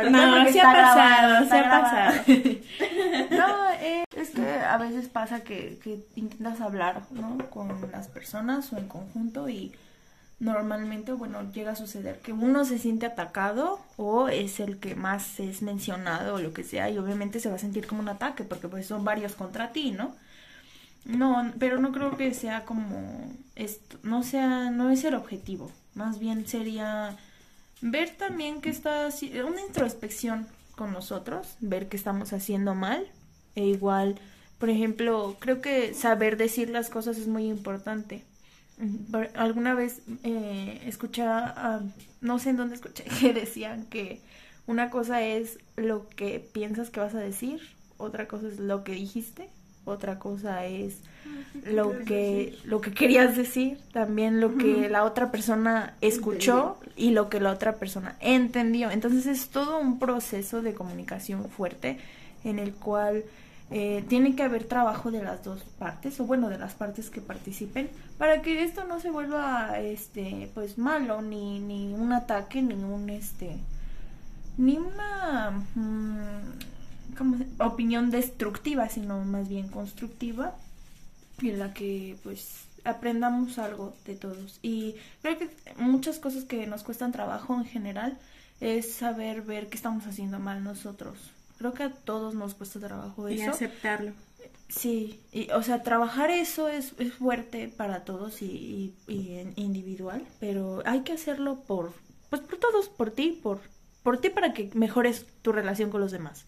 No, 0.09 0.35
porque 0.35 0.51
sí 0.51 0.59
ha 0.59 0.63
pasado, 0.63 1.45
sí 1.45 1.57
ha 1.57 1.69
pasado. 1.69 2.13
No, 3.31 3.71
eh, 3.81 4.03
es 4.15 4.29
que 4.29 4.59
a 4.59 4.77
veces 4.77 5.07
pasa 5.07 5.41
que, 5.41 5.79
que 5.83 6.05
intentas 6.15 6.61
hablar, 6.61 7.01
¿no? 7.11 7.37
Con 7.49 7.89
las 7.91 8.07
personas 8.07 8.71
o 8.73 8.77
en 8.77 8.87
conjunto 8.87 9.49
y 9.49 9.73
normalmente, 10.39 11.13
bueno, 11.13 11.51
llega 11.51 11.71
a 11.71 11.75
suceder 11.75 12.19
que 12.19 12.33
uno 12.33 12.63
se 12.63 12.77
siente 12.77 13.07
atacado 13.07 13.79
o 13.95 14.27
es 14.27 14.59
el 14.59 14.77
que 14.77 14.95
más 14.95 15.39
es 15.39 15.63
mencionado 15.63 16.35
o 16.35 16.39
lo 16.39 16.53
que 16.53 16.63
sea 16.63 16.91
y 16.91 16.97
obviamente 16.99 17.39
se 17.39 17.49
va 17.49 17.55
a 17.55 17.59
sentir 17.59 17.87
como 17.87 18.01
un 18.01 18.09
ataque 18.09 18.43
porque 18.43 18.67
pues 18.67 18.85
son 18.85 19.03
varios 19.03 19.33
contra 19.33 19.71
ti, 19.71 19.91
¿no? 19.91 20.15
No, 21.07 21.53
pero 21.59 21.79
no 21.79 21.91
creo 21.91 22.17
que 22.17 22.33
sea 22.33 22.65
como 22.65 23.31
esto, 23.55 23.97
no 24.03 24.23
sea, 24.23 24.71
no 24.71 24.89
es 24.91 25.03
el 25.05 25.15
objetivo, 25.15 25.71
más 25.95 26.19
bien 26.19 26.45
sería 26.47 27.15
ver 27.81 28.11
también 28.17 28.61
que 28.61 28.69
está 28.69 29.09
una 29.45 29.61
introspección 29.61 30.47
con 30.75 30.93
nosotros, 30.93 31.55
ver 31.61 31.89
qué 31.89 31.97
estamos 31.97 32.33
haciendo 32.33 32.75
mal 32.75 33.07
e 33.55 33.65
igual, 33.65 34.19
por 34.59 34.69
ejemplo, 34.69 35.37
creo 35.39 35.61
que 35.61 35.93
saber 35.93 36.37
decir 36.37 36.69
las 36.69 36.89
cosas 36.89 37.17
es 37.17 37.27
muy 37.27 37.47
importante. 37.47 38.23
Por- 39.11 39.29
Alguna 39.35 39.73
vez 39.75 40.01
eh, 40.23 40.81
no 42.21 42.39
sé 42.39 42.49
en 42.51 42.57
dónde 42.57 42.75
escuché, 42.75 43.03
que 43.19 43.33
decían 43.33 43.85
que 43.85 44.21
una 44.67 44.89
cosa 44.89 45.21
es 45.23 45.59
lo 45.75 46.07
que 46.09 46.39
piensas 46.39 46.89
que 46.89 46.99
vas 46.99 47.15
a 47.15 47.19
decir, 47.19 47.61
otra 47.97 48.27
cosa 48.27 48.47
es 48.47 48.59
lo 48.59 48.83
que 48.83 48.93
dijiste, 48.93 49.49
otra 49.87 50.19
cosa 50.19 50.65
es 50.65 50.97
lo 51.65 51.99
que 52.05 52.57
lo 52.65 52.81
que 52.81 52.93
querías 52.93 53.35
decir, 53.35 53.79
también 53.91 54.39
lo 54.39 54.57
que 54.57 54.89
la 54.89 55.03
otra 55.03 55.31
persona 55.31 55.95
escuchó 56.01 56.77
y 56.95 57.11
lo 57.11 57.29
que 57.29 57.39
la 57.39 57.51
otra 57.51 57.75
persona 57.75 58.15
entendió. 58.19 58.91
Entonces 58.91 59.25
es 59.25 59.49
todo 59.49 59.79
un 59.79 59.99
proceso 59.99 60.61
de 60.61 60.73
comunicación 60.73 61.49
fuerte 61.49 61.97
en 62.43 62.59
el 62.59 62.73
cual 62.73 63.23
eh, 63.69 64.05
tiene 64.07 64.35
que 64.35 64.43
haber 64.43 64.63
trabajo 64.63 65.11
de 65.11 65.21
las 65.21 65.43
dos 65.43 65.63
partes 65.77 66.19
o 66.21 66.25
bueno 66.25 66.47
de 66.47 66.57
las 66.57 66.73
partes 66.73 67.09
que 67.09 67.19
participen 67.19 67.89
para 68.17 68.41
que 68.41 68.63
esto 68.63 68.85
no 68.85 69.01
se 69.01 69.11
vuelva 69.11 69.77
este 69.79 70.49
pues 70.53 70.77
malo 70.77 71.21
ni 71.21 71.59
ni 71.59 71.93
un 71.93 72.13
ataque 72.13 72.61
ni 72.61 72.75
un 72.75 73.09
este 73.09 73.57
ni 74.57 74.77
una 74.77 75.65
mm, 75.75 76.76
¿cómo 77.17 77.37
se- 77.37 77.47
opinión 77.63 78.09
destructiva 78.09 78.89
sino 78.89 79.19
más 79.23 79.47
bien 79.49 79.67
constructiva 79.69 80.55
en 81.41 81.59
la 81.59 81.73
que 81.73 82.17
pues 82.23 82.65
aprendamos 82.83 83.57
algo 83.59 83.93
de 84.05 84.15
todos 84.15 84.59
y 84.63 84.95
creo 85.21 85.37
que 85.37 85.49
muchas 85.77 86.19
cosas 86.19 86.45
que 86.45 86.65
nos 86.67 86.83
cuestan 86.83 87.11
trabajo 87.11 87.53
en 87.55 87.65
general 87.65 88.17
es 88.59 88.91
saber 88.93 89.41
ver 89.43 89.67
qué 89.67 89.75
estamos 89.75 90.05
haciendo 90.07 90.39
mal 90.39 90.63
nosotros 90.63 91.17
creo 91.57 91.73
que 91.73 91.83
a 91.83 91.91
todos 91.91 92.33
nos 92.33 92.53
cuesta 92.55 92.79
trabajo 92.79 93.29
Y 93.29 93.41
eso 93.41 93.51
aceptarlo. 93.51 94.13
Sí, 94.69 95.21
y, 95.31 95.49
o 95.51 95.63
sea, 95.63 95.81
trabajar 95.81 96.29
eso 96.29 96.67
es, 96.67 96.93
es 96.99 97.13
fuerte 97.13 97.67
para 97.69 98.03
todos 98.03 98.41
y, 98.41 98.93
y- 99.07 99.11
y 99.13 99.37
en- 99.39 99.53
individual, 99.55 100.23
pero 100.39 100.81
hay 100.85 101.01
que 101.01 101.13
hacerlo 101.13 101.61
por, 101.65 101.93
pues 102.29 102.41
por 102.41 102.59
todos, 102.59 102.89
por 102.89 103.11
ti, 103.11 103.39
por, 103.41 103.61
por 104.03 104.19
ti 104.19 104.29
para 104.29 104.53
que 104.53 104.69
mejores 104.73 105.25
tu 105.41 105.51
relación 105.53 105.89
con 105.89 106.01
los 106.01 106.11
demás. 106.11 106.45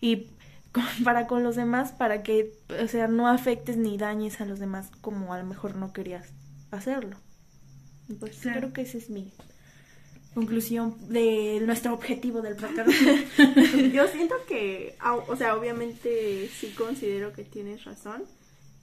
Y 0.00 0.28
para 1.04 1.26
con 1.26 1.42
los 1.42 1.56
demás, 1.56 1.92
para 1.92 2.22
que, 2.22 2.52
o 2.82 2.88
sea, 2.88 3.08
no 3.08 3.28
afectes 3.28 3.76
ni 3.76 3.98
dañes 3.98 4.40
a 4.40 4.44
los 4.46 4.58
demás 4.58 4.90
como 5.00 5.32
a 5.34 5.38
lo 5.38 5.44
mejor 5.44 5.76
no 5.76 5.92
querías 5.92 6.28
hacerlo. 6.70 7.16
Pues 8.18 8.38
Claro. 8.38 8.58
creo 8.60 8.72
que 8.72 8.82
esa 8.82 8.98
es 8.98 9.10
mi 9.10 9.32
conclusión 10.34 10.96
de 11.08 11.60
nuestro 11.64 11.92
objetivo 11.92 12.40
del 12.40 12.56
podcast. 12.56 12.88
Yo 13.92 14.06
siento 14.08 14.34
que, 14.48 14.96
o 15.28 15.36
sea, 15.36 15.56
obviamente 15.56 16.48
sí 16.48 16.68
considero 16.76 17.32
que 17.32 17.44
tienes 17.44 17.84
razón, 17.84 18.22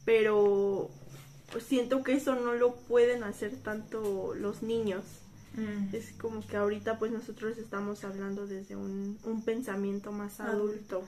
pero 0.05 0.89
siento 1.65 2.03
que 2.03 2.13
eso 2.13 2.35
no 2.35 2.53
lo 2.53 2.75
pueden 2.75 3.23
hacer 3.23 3.55
tanto 3.63 4.33
los 4.35 4.61
niños. 4.61 5.03
Mm. 5.57 5.93
Es 5.93 6.11
como 6.13 6.45
que 6.47 6.55
ahorita 6.55 6.97
pues 6.99 7.11
nosotros 7.11 7.57
estamos 7.57 8.03
hablando 8.05 8.47
desde 8.47 8.75
un, 8.77 9.17
un 9.23 9.41
pensamiento 9.43 10.11
más 10.13 10.39
adulto. 10.39 11.03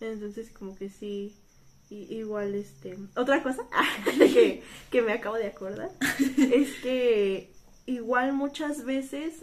Entonces 0.00 0.50
como 0.50 0.76
que 0.76 0.90
sí, 0.90 1.34
i- 1.90 2.14
igual 2.16 2.54
este... 2.54 2.98
Otra 3.16 3.42
cosa 3.42 3.62
que, 4.18 4.62
que 4.90 5.02
me 5.02 5.12
acabo 5.12 5.36
de 5.36 5.46
acordar 5.46 5.90
es 6.38 6.70
que 6.82 7.50
igual 7.86 8.32
muchas 8.32 8.84
veces 8.84 9.42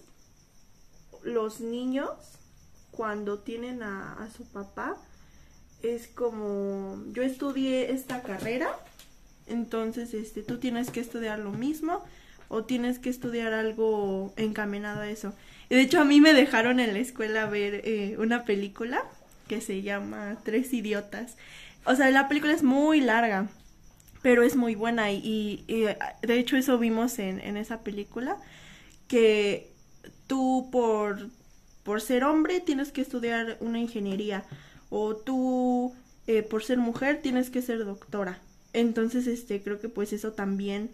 los 1.24 1.60
niños 1.60 2.10
cuando 2.92 3.40
tienen 3.40 3.84
a, 3.84 4.14
a 4.14 4.30
su 4.32 4.46
papá 4.46 4.96
es 5.82 6.08
como 6.08 7.02
yo 7.14 7.24
estudié 7.24 7.92
esta 7.92 8.22
carrera 8.22 8.70
entonces 9.48 10.14
este 10.14 10.44
tú 10.44 10.58
tienes 10.60 10.90
que 10.92 11.00
estudiar 11.00 11.40
lo 11.40 11.52
mismo 11.52 12.04
o 12.50 12.66
tienes 12.66 13.00
que 13.00 13.10
estudiar 13.10 13.54
algo 13.54 14.34
encaminado 14.36 15.02
a 15.02 15.10
eso 15.10 15.34
y 15.70 15.76
de 15.76 15.82
hecho 15.82 16.02
a 16.02 16.06
mí 16.06 16.20
me 16.20 16.34
dejaron 16.34 16.80
en 16.80 16.94
la 16.94 17.00
escuela 17.00 17.46
ver 17.46 17.82
eh, 17.86 18.18
una 18.20 18.44
película 18.44 19.04
que 19.48 19.62
se 19.62 19.82
llama 19.82 20.38
Tres 20.44 20.74
idiotas 20.74 21.38
o 21.86 21.96
sea 21.96 22.10
la 22.12 22.28
película 22.28 22.54
es 22.54 22.64
muy 22.64 23.00
larga 23.00 23.48
pero 24.22 24.44
es 24.44 24.58
muy 24.58 24.76
buena 24.76 25.12
y, 25.14 25.64
de 26.22 26.40
hecho 26.40 26.58
eso 26.58 26.78
vimos 26.78 27.20
en, 27.20 27.40
en 27.40 27.56
esa 27.56 27.80
película 27.84 28.36
que 29.08 29.72
tú 30.28 30.70
por, 30.72 31.30
por 31.84 32.02
ser 32.02 32.24
hombre 32.24 32.60
tienes 32.60 32.92
que 32.92 33.02
estudiar 33.02 33.58
una 33.62 33.80
ingeniería 33.80 34.44
o 34.90 35.16
tú 35.16 35.94
eh, 36.28 36.44
por 36.44 36.64
ser 36.64 36.78
mujer 36.78 37.22
tienes 37.24 37.50
que 37.50 37.64
ser 37.64 37.84
doctora. 37.86 38.40
Entonces, 38.74 39.26
este, 39.26 39.64
creo 39.64 39.80
que 39.82 39.90
pues 39.90 40.14
eso 40.14 40.34
también 40.34 40.92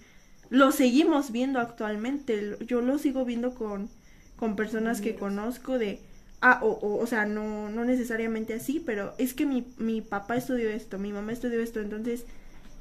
lo 0.50 0.72
seguimos 0.72 1.32
viendo 1.32 1.60
actualmente. 1.60 2.58
Yo 2.68 2.82
lo 2.82 2.98
sigo 2.98 3.26
viendo 3.26 3.54
con, 3.56 3.90
con 4.36 4.56
personas 4.56 5.02
que 5.02 5.16
conozco 5.16 5.78
de, 5.78 6.00
ah, 6.42 6.60
o, 6.64 6.70
o, 6.70 6.98
o 7.02 7.08
sea, 7.08 7.26
no, 7.26 7.70
no 7.70 7.86
necesariamente 7.86 8.54
así, 8.54 8.82
pero 8.86 9.14
es 9.18 9.34
que 9.34 9.46
mi, 9.46 9.66
mi 9.78 10.02
papá 10.02 10.38
estudió 10.38 10.70
esto, 10.70 10.98
mi 11.00 11.12
mamá 11.14 11.32
estudió 11.34 11.62
esto, 11.62 11.82
entonces 11.82 12.26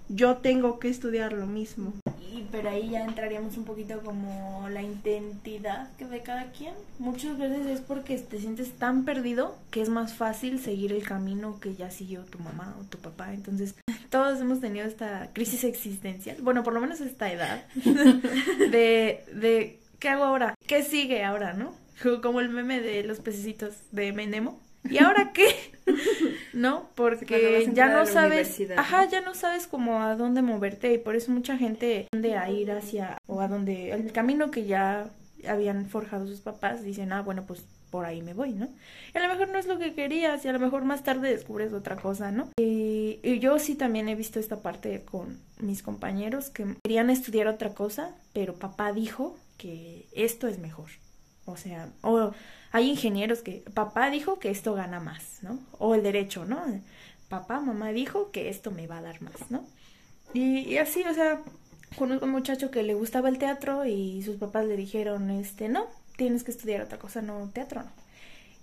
yo 0.09 0.39
tengo 0.39 0.79
que 0.79 0.89
estudiar 0.89 1.33
lo 1.33 1.47
mismo. 1.47 1.95
Y 2.33 2.47
pero 2.51 2.71
ahí 2.71 2.91
ya 2.91 3.05
entraríamos 3.05 3.57
un 3.57 3.65
poquito 3.65 4.01
como 4.03 4.69
la 4.71 4.83
identidad 4.83 5.91
que 5.97 6.05
ve 6.05 6.23
cada 6.23 6.51
quien. 6.53 6.75
Muchas 6.99 7.39
veces 7.39 7.67
es 7.67 7.81
porque 7.81 8.19
te 8.19 8.39
sientes 8.39 8.73
tan 8.73 9.05
perdido 9.05 9.57
que 9.71 9.83
es 9.83 9.89
más 9.89 10.15
fácil 10.15 10.59
seguir 10.59 10.93
el 10.93 11.03
camino 11.05 11.61
que 11.61 11.75
ya 11.75 11.91
siguió 11.91 12.23
tu 12.25 12.39
mamá 12.39 12.77
o 12.81 12.85
tu 12.85 12.99
papá. 12.99 13.33
Entonces, 13.33 13.75
todos 14.11 14.41
hemos 14.41 14.61
tenido 14.61 14.87
esta 14.87 15.31
crisis 15.33 15.65
existencial, 15.65 16.37
bueno, 16.43 16.63
por 16.63 16.73
lo 16.73 16.81
menos 16.81 17.01
esta 17.01 17.33
edad, 17.33 17.65
de, 17.85 19.25
de 19.33 19.81
¿qué 19.99 20.09
hago 20.09 20.25
ahora? 20.25 20.55
¿Qué 20.67 20.83
sigue 20.83 21.25
ahora, 21.25 21.53
no? 21.53 21.75
Como 22.23 22.41
el 22.41 22.49
meme 22.49 22.81
de 22.81 23.05
los 23.05 23.21
pececitos 23.21 23.75
de 23.93 24.13
Menemo. 24.13 24.61
¿Y 24.89 24.99
ahora 24.99 25.33
qué? 25.33 25.73
¿No? 26.53 26.89
Porque 26.95 27.71
ya 27.75 27.89
no 27.89 28.07
sabes, 28.07 28.61
ajá, 28.77 29.05
¿no? 29.05 29.11
ya 29.11 29.21
no 29.21 29.35
sabes 29.35 29.67
como 29.67 30.03
a 30.03 30.17
dónde 30.17 30.43
moverte 30.43 30.93
y 30.93 30.99
por 30.99 31.17
eso 31.17 31.33
mucha 31.33 31.57
gente 31.57 32.07
tiende 32.11 32.37
a 32.37 32.51
ir 32.51 32.71
hacia 32.71 33.19
o 33.27 33.41
a 33.41 33.49
donde 33.49 33.91
el 33.93 34.13
camino 34.13 34.51
que 34.51 34.65
ya 34.65 35.11
habían 35.49 35.87
forjado 35.87 36.27
sus 36.27 36.41
papás 36.41 36.83
dicen, 36.83 37.13
ah, 37.13 37.23
bueno, 37.23 37.45
pues 37.47 37.65
por 37.91 38.07
ahí 38.07 38.23
me 38.23 38.35
voy, 38.35 38.53
¿no? 38.53 38.69
Y 39.15 39.19
a 39.19 39.23
lo 39.23 39.29
mejor 39.29 39.51
no 39.51 39.59
es 39.59 39.67
lo 39.67 39.79
que 39.79 39.95
querías 39.95 40.45
y 40.45 40.49
a 40.49 40.53
lo 40.53 40.59
mejor 40.59 40.85
más 40.85 41.05
tarde 41.05 41.31
descubres 41.31 41.73
otra 41.73 41.97
cosa, 41.97 42.33
¿no? 42.33 42.49
Y, 42.59 43.21
y 43.23 43.39
yo 43.39 43.59
sí 43.59 43.77
también 43.77 44.09
he 44.09 44.17
visto 44.17 44.41
esta 44.41 44.63
parte 44.63 45.03
con 45.05 45.39
mis 45.61 45.83
compañeros 45.83 46.51
que 46.51 46.67
querían 46.83 47.11
estudiar 47.11 47.47
otra 47.47 47.75
cosa, 47.75 48.11
pero 48.33 48.55
papá 48.55 48.93
dijo 48.93 49.37
que 49.59 50.07
esto 50.13 50.49
es 50.49 50.59
mejor. 50.59 50.91
O 51.47 51.57
sea, 51.57 51.89
o 52.01 52.33
hay 52.75 52.91
ingenieros 52.91 53.43
que 53.43 53.63
papá 53.73 54.11
dijo 54.11 54.41
que 54.41 54.51
esto 54.51 54.75
gana 54.75 54.99
más, 54.99 55.39
¿no? 55.43 55.61
O 55.79 55.95
el 55.95 56.03
derecho, 56.03 56.45
¿no? 56.45 56.61
Papá, 57.29 57.61
mamá 57.61 57.93
dijo 57.93 58.33
que 58.33 58.49
esto 58.49 58.73
me 58.73 58.89
va 58.89 58.99
a 58.99 59.03
dar 59.03 59.23
más, 59.23 59.49
¿no? 59.49 59.65
Y, 60.33 60.59
y 60.69 60.79
así, 60.79 61.05
o 61.05 61.15
sea, 61.15 61.41
conozco 61.97 62.25
un 62.25 62.33
muchacho 62.33 62.73
que 62.73 62.83
le 62.83 62.95
gustaba 62.95 63.29
el 63.29 63.39
teatro 63.39 63.87
y 63.87 64.25
sus 64.25 64.39
papás 64.39 64.67
le 64.67 64.77
dijeron, 64.77 65.31
este, 65.31 65.69
no, 65.69 65.87
tienes 66.17 66.43
que 66.43 66.51
estudiar 66.51 66.83
otra 66.83 66.99
cosa, 66.99 67.23
no, 67.23 67.49
teatro 67.51 67.85
no. 67.85 67.93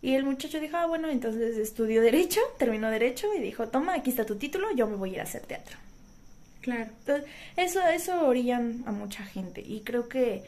Y 0.02 0.16
el 0.16 0.26
muchacho 0.26 0.60
dijo, 0.60 0.76
ah, 0.76 0.88
bueno, 0.88 1.08
entonces 1.08 1.58
estudió 1.58 2.02
derecho, 2.02 2.42
terminó 2.60 2.92
derecho 2.92 3.34
y 3.34 3.40
dijo, 3.40 3.70
toma, 3.70 3.94
aquí 3.94 4.10
está 4.10 4.26
tu 4.26 4.36
título, 4.36 4.76
yo 4.76 4.88
me 4.88 4.98
voy 4.98 5.12
a 5.12 5.14
ir 5.14 5.20
a 5.22 5.24
hacer 5.24 5.44
teatro. 5.44 5.78
Claro. 6.60 6.92
Entonces, 7.00 7.30
eso, 7.56 7.82
eso 7.88 8.28
orillan 8.28 8.84
a 8.86 8.92
mucha 8.92 9.24
gente 9.24 9.64
y 9.66 9.84
creo 9.86 10.10
que 10.10 10.44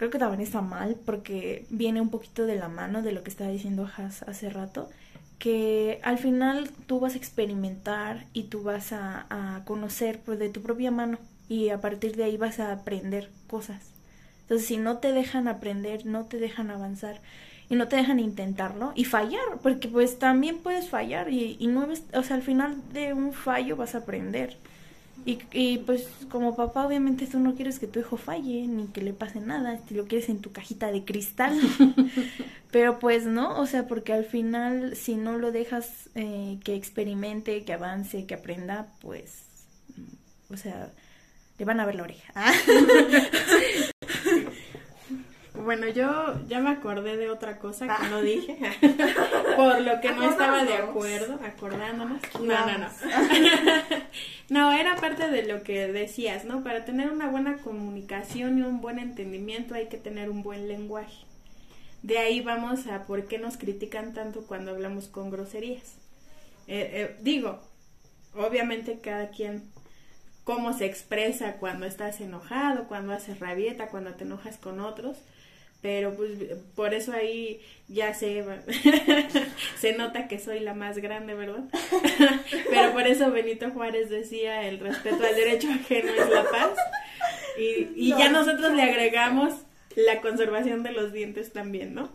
creo 0.00 0.08
que 0.08 0.18
también 0.18 0.40
está 0.40 0.62
mal 0.62 0.96
porque 1.04 1.66
viene 1.68 2.00
un 2.00 2.08
poquito 2.08 2.46
de 2.46 2.56
la 2.56 2.68
mano 2.68 3.02
de 3.02 3.12
lo 3.12 3.22
que 3.22 3.28
estaba 3.28 3.50
diciendo 3.50 3.86
Has 3.98 4.22
hace 4.22 4.48
rato, 4.48 4.88
que 5.38 6.00
al 6.02 6.16
final 6.16 6.70
tú 6.86 7.00
vas 7.00 7.12
a 7.12 7.18
experimentar 7.18 8.24
y 8.32 8.44
tú 8.44 8.62
vas 8.62 8.94
a, 8.94 9.26
a 9.28 9.62
conocer 9.66 10.20
pues, 10.24 10.38
de 10.38 10.48
tu 10.48 10.62
propia 10.62 10.90
mano 10.90 11.18
y 11.50 11.68
a 11.68 11.82
partir 11.82 12.16
de 12.16 12.24
ahí 12.24 12.38
vas 12.38 12.60
a 12.60 12.72
aprender 12.72 13.28
cosas. 13.46 13.90
Entonces, 14.40 14.66
si 14.66 14.78
no 14.78 14.96
te 14.96 15.12
dejan 15.12 15.48
aprender, 15.48 16.06
no 16.06 16.24
te 16.24 16.38
dejan 16.38 16.70
avanzar 16.70 17.20
y 17.68 17.74
no 17.74 17.86
te 17.86 17.96
dejan 17.96 18.20
intentarlo 18.20 18.92
y 18.94 19.04
fallar, 19.04 19.58
porque 19.62 19.86
pues 19.86 20.18
también 20.18 20.60
puedes 20.60 20.88
fallar 20.88 21.28
y, 21.30 21.58
y 21.60 21.66
no 21.66 21.86
o 22.14 22.22
sea, 22.22 22.36
al 22.36 22.42
final 22.42 22.74
de 22.94 23.12
un 23.12 23.34
fallo 23.34 23.76
vas 23.76 23.94
a 23.94 23.98
aprender. 23.98 24.56
Y, 25.24 25.38
y 25.52 25.78
pues 25.78 26.08
como 26.30 26.56
papá 26.56 26.86
obviamente 26.86 27.26
tú 27.26 27.38
no 27.38 27.54
quieres 27.54 27.78
que 27.78 27.86
tu 27.86 28.00
hijo 28.00 28.16
falle 28.16 28.66
ni 28.66 28.86
que 28.86 29.02
le 29.02 29.12
pase 29.12 29.40
nada, 29.40 29.78
si 29.86 29.94
lo 29.94 30.06
quieres 30.06 30.28
en 30.28 30.40
tu 30.40 30.52
cajita 30.52 30.90
de 30.90 31.04
cristal. 31.04 31.58
Pero 32.70 32.98
pues 32.98 33.26
no, 33.26 33.60
o 33.60 33.66
sea, 33.66 33.86
porque 33.86 34.12
al 34.12 34.24
final 34.24 34.96
si 34.96 35.16
no 35.16 35.38
lo 35.38 35.52
dejas 35.52 36.08
eh, 36.14 36.58
que 36.64 36.74
experimente, 36.74 37.64
que 37.64 37.72
avance, 37.72 38.26
que 38.26 38.34
aprenda, 38.34 38.86
pues, 39.00 39.42
o 40.50 40.56
sea, 40.56 40.90
le 41.58 41.64
van 41.64 41.80
a 41.80 41.86
ver 41.86 41.96
la 41.96 42.04
oreja. 42.04 42.32
Bueno, 45.64 45.88
yo 45.88 46.40
ya 46.48 46.60
me 46.60 46.70
acordé 46.70 47.16
de 47.16 47.30
otra 47.30 47.58
cosa 47.58 47.96
que 47.96 48.08
no 48.08 48.20
dije, 48.22 48.58
por 49.56 49.80
lo 49.80 50.00
que 50.00 50.12
no 50.12 50.30
estaba 50.30 50.64
de 50.64 50.74
acuerdo, 50.74 51.38
acordándonos. 51.44 52.20
No, 52.40 52.66
no, 52.66 52.78
no. 52.78 52.88
No, 54.50 54.72
era 54.72 54.96
parte 54.96 55.30
de 55.30 55.44
lo 55.44 55.62
que 55.62 55.86
decías, 55.92 56.44
¿no? 56.44 56.64
Para 56.64 56.84
tener 56.84 57.12
una 57.12 57.28
buena 57.28 57.58
comunicación 57.58 58.58
y 58.58 58.62
un 58.62 58.80
buen 58.80 58.98
entendimiento 58.98 59.76
hay 59.76 59.86
que 59.86 59.96
tener 59.96 60.28
un 60.28 60.42
buen 60.42 60.66
lenguaje. 60.66 61.24
De 62.02 62.18
ahí 62.18 62.40
vamos 62.40 62.88
a 62.88 63.04
por 63.04 63.26
qué 63.26 63.38
nos 63.38 63.56
critican 63.56 64.12
tanto 64.12 64.42
cuando 64.42 64.72
hablamos 64.72 65.06
con 65.06 65.30
groserías. 65.30 65.94
Eh, 66.66 66.90
eh, 66.92 67.16
digo, 67.20 67.60
obviamente 68.34 68.98
cada 68.98 69.30
quien 69.30 69.62
cómo 70.44 70.72
se 70.72 70.86
expresa 70.86 71.58
cuando 71.58 71.86
estás 71.86 72.20
enojado, 72.20 72.88
cuando 72.88 73.12
haces 73.12 73.38
rabieta, 73.38 73.86
cuando 73.86 74.14
te 74.14 74.24
enojas 74.24 74.56
con 74.56 74.80
otros, 74.80 75.16
pero 75.82 76.14
pues 76.14 76.30
por 76.74 76.94
eso 76.94 77.12
ahí 77.12 77.60
ya 77.88 78.14
se 78.14 78.44
se 79.78 79.92
nota 79.94 80.28
que 80.28 80.38
soy 80.38 80.60
la 80.60 80.74
más 80.74 80.98
grande, 80.98 81.34
¿verdad? 81.34 81.64
pero 82.70 82.92
por 82.92 83.06
eso 83.06 83.30
Benito 83.30 83.70
Juárez 83.70 84.10
decía 84.10 84.68
el 84.68 84.78
respeto 84.78 85.24
al 85.24 85.34
derecho 85.34 85.68
ajeno 85.70 86.12
es 86.12 86.30
la 86.30 86.44
paz 86.44 86.70
y, 87.58 87.88
y 87.96 88.10
ya 88.10 88.30
nosotros 88.30 88.72
le 88.72 88.82
agregamos 88.82 89.54
la 89.96 90.20
conservación 90.20 90.82
de 90.82 90.92
los 90.92 91.12
dientes 91.12 91.52
también, 91.52 91.94
¿no? 91.94 92.10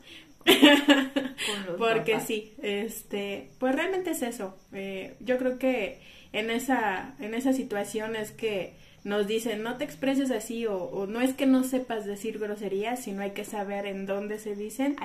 Porque 1.78 2.20
sí, 2.20 2.53
este, 2.61 3.49
pues 3.59 3.76
realmente 3.76 4.11
es 4.11 4.22
eso. 4.22 4.57
Eh, 4.74 5.16
yo 5.20 5.38
creo 5.38 5.57
que 5.57 5.99
en 6.34 6.49
esa, 6.49 7.16
en 7.20 7.34
esa 7.34 7.53
situación 7.53 8.16
es 8.16 8.32
que 8.32 8.74
nos 9.06 9.28
dicen 9.28 9.62
no 9.62 9.78
te 9.78 9.84
expreses 9.84 10.32
así 10.32 10.66
o, 10.66 10.78
o 10.78 11.06
no 11.06 11.22
es 11.22 11.36
que 11.36 11.45
no 11.45 11.64
sepas 11.64 12.06
decir 12.06 12.39
groserías, 12.39 13.03
sino 13.03 13.22
hay 13.22 13.32
que 13.32 13.45
saber 13.45 13.86
en 13.86 14.08
dónde 14.08 14.39
se 14.39 14.56
dicen 14.56 14.95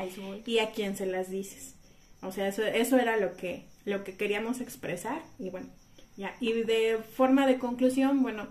y 0.46 0.58
a 0.58 0.70
quién 0.70 0.96
se 0.96 1.04
las 1.04 1.30
dices. 1.30 1.74
O 2.22 2.32
sea, 2.32 2.48
eso, 2.48 2.64
eso 2.64 2.96
era 2.98 3.18
lo 3.18 3.36
que, 3.36 3.66
lo 3.84 4.02
que 4.02 4.16
queríamos 4.16 4.62
expresar 4.62 5.20
y 5.38 5.50
bueno, 5.50 5.68
ya. 6.16 6.34
Y 6.40 6.62
de 6.62 6.98
forma 7.14 7.46
de 7.46 7.58
conclusión, 7.58 8.22
bueno, 8.22 8.48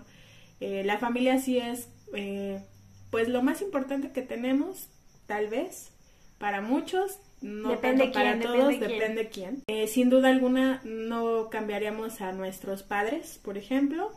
eh, 0.60 0.84
la 0.84 0.98
familia 0.98 1.40
sí 1.40 1.58
es 1.58 1.88
eh, 2.14 2.62
pues 3.10 3.28
lo 3.28 3.42
más 3.42 3.60
importante 3.60 4.12
que 4.12 4.22
tenemos, 4.22 4.88
tal 5.26 5.48
vez, 5.48 5.90
para 6.38 6.60
muchos, 6.60 7.18
no 7.40 7.70
Depende 7.70 8.04
tanto 8.04 8.14
para 8.14 8.38
quién, 8.38 8.42
todos, 8.42 8.68
depende 8.68 8.86
quién. 8.86 8.98
depende 9.00 9.28
quién. 9.30 9.62
Eh, 9.66 9.88
sin 9.88 10.10
duda 10.10 10.28
alguna 10.28 10.80
no 10.84 11.50
cambiaríamos 11.50 12.20
a 12.20 12.30
nuestros 12.30 12.84
padres, 12.84 13.40
por 13.42 13.58
ejemplo, 13.58 14.12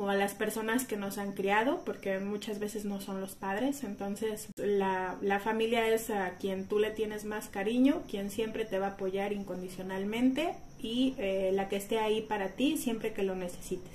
o 0.00 0.08
a 0.08 0.14
las 0.14 0.32
personas 0.32 0.86
que 0.86 0.96
nos 0.96 1.18
han 1.18 1.32
criado, 1.32 1.82
porque 1.84 2.18
muchas 2.20 2.58
veces 2.58 2.86
no 2.86 3.02
son 3.02 3.20
los 3.20 3.34
padres, 3.34 3.84
entonces 3.84 4.48
la, 4.56 5.18
la 5.20 5.40
familia 5.40 5.86
es 5.88 6.08
a 6.08 6.38
quien 6.38 6.66
tú 6.66 6.78
le 6.78 6.90
tienes 6.90 7.26
más 7.26 7.48
cariño, 7.48 8.02
quien 8.08 8.30
siempre 8.30 8.64
te 8.64 8.78
va 8.78 8.86
a 8.86 8.90
apoyar 8.92 9.34
incondicionalmente 9.34 10.54
y 10.78 11.14
eh, 11.18 11.50
la 11.52 11.68
que 11.68 11.76
esté 11.76 11.98
ahí 11.98 12.22
para 12.22 12.48
ti 12.48 12.78
siempre 12.78 13.12
que 13.12 13.24
lo 13.24 13.34
necesites. 13.36 13.92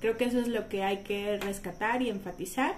Creo 0.00 0.16
que 0.16 0.26
eso 0.26 0.38
es 0.38 0.46
lo 0.46 0.68
que 0.68 0.84
hay 0.84 0.98
que 0.98 1.38
rescatar 1.38 2.02
y 2.02 2.10
enfatizar. 2.10 2.76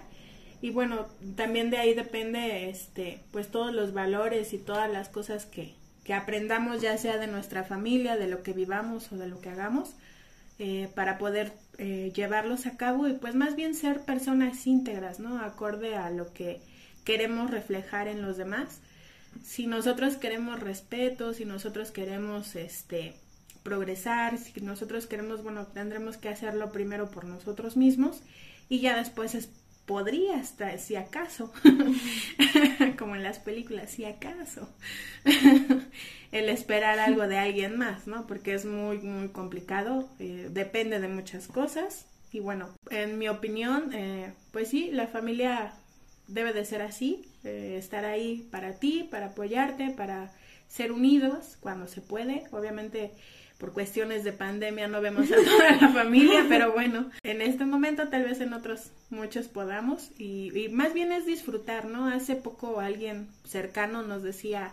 Y 0.63 0.71
bueno, 0.71 1.07
también 1.37 1.69
de 1.69 1.77
ahí 1.77 1.93
depende 1.93 2.71
este 2.71 3.21
pues 3.31 3.51
todos 3.51 3.75
los 3.75 3.93
valores 3.93 4.55
y 4.55 4.59
todas 4.59 4.91
las 4.91 5.11
cosas 5.11 5.45
que, 5.45 5.75
que 6.03 6.15
aprendamos 6.15 6.81
ya 6.81 6.97
sea 6.97 7.19
de 7.19 7.27
nuestra 7.27 7.63
familia, 7.63 8.17
de 8.17 8.27
lo 8.27 8.43
que 8.43 8.55
vivamos 8.55 9.13
o 9.13 9.17
de 9.17 9.29
lo 9.29 9.39
que 9.43 9.51
hagamos, 9.51 9.91
eh, 10.59 10.89
para 10.95 11.19
poder 11.19 11.53
eh, 11.79 12.13
llevarlos 12.15 12.67
a 12.67 12.77
cabo 12.77 13.07
y 13.07 13.15
pues 13.15 13.35
más 13.35 13.55
bien 13.55 13.75
ser 13.75 14.01
personas 14.01 14.67
íntegras, 14.67 15.21
¿no? 15.21 15.39
Acorde 15.41 15.95
a 15.95 16.11
lo 16.11 16.33
que 16.33 16.61
queremos 17.05 17.51
reflejar 17.51 18.09
en 18.09 18.21
los 18.21 18.37
demás. 18.37 18.81
Si 19.45 19.67
nosotros 19.67 20.17
queremos 20.17 20.59
respeto, 20.59 21.33
si 21.33 21.45
nosotros 21.45 21.93
queremos 21.93 22.57
este 22.57 23.15
progresar, 23.63 24.39
si 24.39 24.61
nosotros 24.61 25.07
queremos, 25.07 25.43
bueno, 25.43 25.67
tendremos 25.67 26.17
que 26.17 26.29
hacerlo 26.29 26.73
primero 26.73 27.11
por 27.11 27.25
nosotros 27.25 27.77
mismos 27.77 28.23
y 28.69 28.81
ya 28.81 28.97
después 28.97 29.35
es, 29.35 29.49
podría 29.89 30.39
estar, 30.39 30.79
si 30.79 30.97
acaso, 30.97 31.51
como 32.99 33.17
en 33.17 33.23
las 33.23 33.39
películas, 33.39 33.91
si 33.91 34.05
acaso, 34.05 34.69
el 36.33 36.49
esperar 36.51 36.99
algo 36.99 37.27
de 37.27 37.39
alguien 37.39 37.79
más, 37.79 38.07
¿no? 38.07 38.27
Porque 38.27 38.53
es 38.53 38.67
muy, 38.67 38.99
muy 38.99 39.31
complicado, 39.31 40.09
eh, 40.21 40.49
depende 40.53 41.01
de 41.01 41.09
muchas 41.09 41.49
cosas 41.49 42.07
y 42.31 42.41
bueno, 42.41 42.69
en 42.91 43.19
mi 43.19 43.31
opinión, 43.31 43.95
eh, 43.95 44.35
pues 44.53 44.69
sí, 44.69 44.91
la 44.93 45.07
familia 45.07 45.73
debe 46.27 46.53
de 46.53 46.67
ser 46.67 46.83
así, 46.83 47.25
eh, 47.45 47.77
estar 47.79 48.05
ahí 48.05 48.47
para 48.51 48.75
ti, 48.75 49.09
para 49.11 49.29
apoyarte, 49.29 49.91
para 49.91 50.31
ser 50.69 50.93
unidos 50.93 51.57
cuando 51.61 51.89
se 51.89 52.03
puede, 52.03 52.45
obviamente 52.53 53.13
por 53.59 53.73
cuestiones 53.73 54.23
de 54.23 54.33
pandemia 54.33 54.87
no 54.87 55.01
vemos 55.01 55.31
a 55.33 55.37
toda 55.37 55.77
la 55.81 55.89
familia, 55.89 56.47
pero 56.49 56.73
bueno, 56.73 57.11
en 57.25 57.43
este 57.43 57.65
momento 57.65 58.09
tal 58.09 58.25
vez 58.25 58.41
en 58.41 58.53
otros 58.53 58.93
muchos 59.11 59.49
podamos 59.49 60.11
y, 60.17 60.69
más 60.71 60.95
bien 60.95 61.13
es 61.13 61.27
disfrutar, 61.27 61.87
¿no? 61.87 62.07
Hace 62.07 62.37
poco 62.37 62.81
alguien 62.81 63.29
cercano 63.45 64.03
nos 64.03 64.23
decía, 64.23 64.73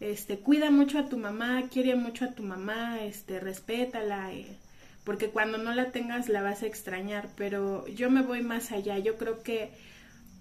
este, 0.00 0.38
cuida 0.38 0.70
mucho 0.70 0.98
a 0.98 1.08
tu 1.08 1.16
mamá, 1.16 1.64
quiere 1.72 1.94
mucho 1.96 2.26
a 2.26 2.32
tu 2.32 2.42
mamá, 2.42 3.02
este, 3.02 3.40
respétala, 3.40 4.34
eh, 4.34 4.58
porque 5.04 5.30
cuando 5.30 5.56
no 5.56 5.74
la 5.74 5.90
tengas 5.90 6.28
la 6.28 6.42
vas 6.42 6.62
a 6.62 6.66
extrañar, 6.66 7.30
pero 7.36 7.86
yo 7.88 8.10
me 8.10 8.22
voy 8.22 8.42
más 8.42 8.70
allá, 8.70 8.98
yo 8.98 9.16
creo 9.16 9.42
que 9.42 9.70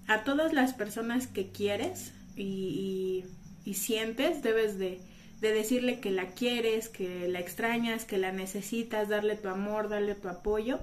a 0.07 0.25
todas 0.25 0.51
las 0.51 0.73
personas 0.73 1.27
que 1.27 1.49
quieres 1.51 2.11
y, 2.35 3.23
y, 3.65 3.69
y 3.69 3.75
sientes 3.75 4.43
debes 4.43 4.77
de 4.77 4.99
de 5.43 5.51
decirle 5.51 5.99
que 5.99 6.09
la 6.09 6.27
quieres, 6.27 6.87
que 6.87 7.27
la 7.27 7.41
extrañas, 7.41 8.05
que 8.05 8.17
la 8.17 8.31
necesitas, 8.31 9.09
darle 9.09 9.35
tu 9.35 9.49
amor, 9.49 9.89
darle 9.89 10.15
tu 10.15 10.29
apoyo 10.29 10.79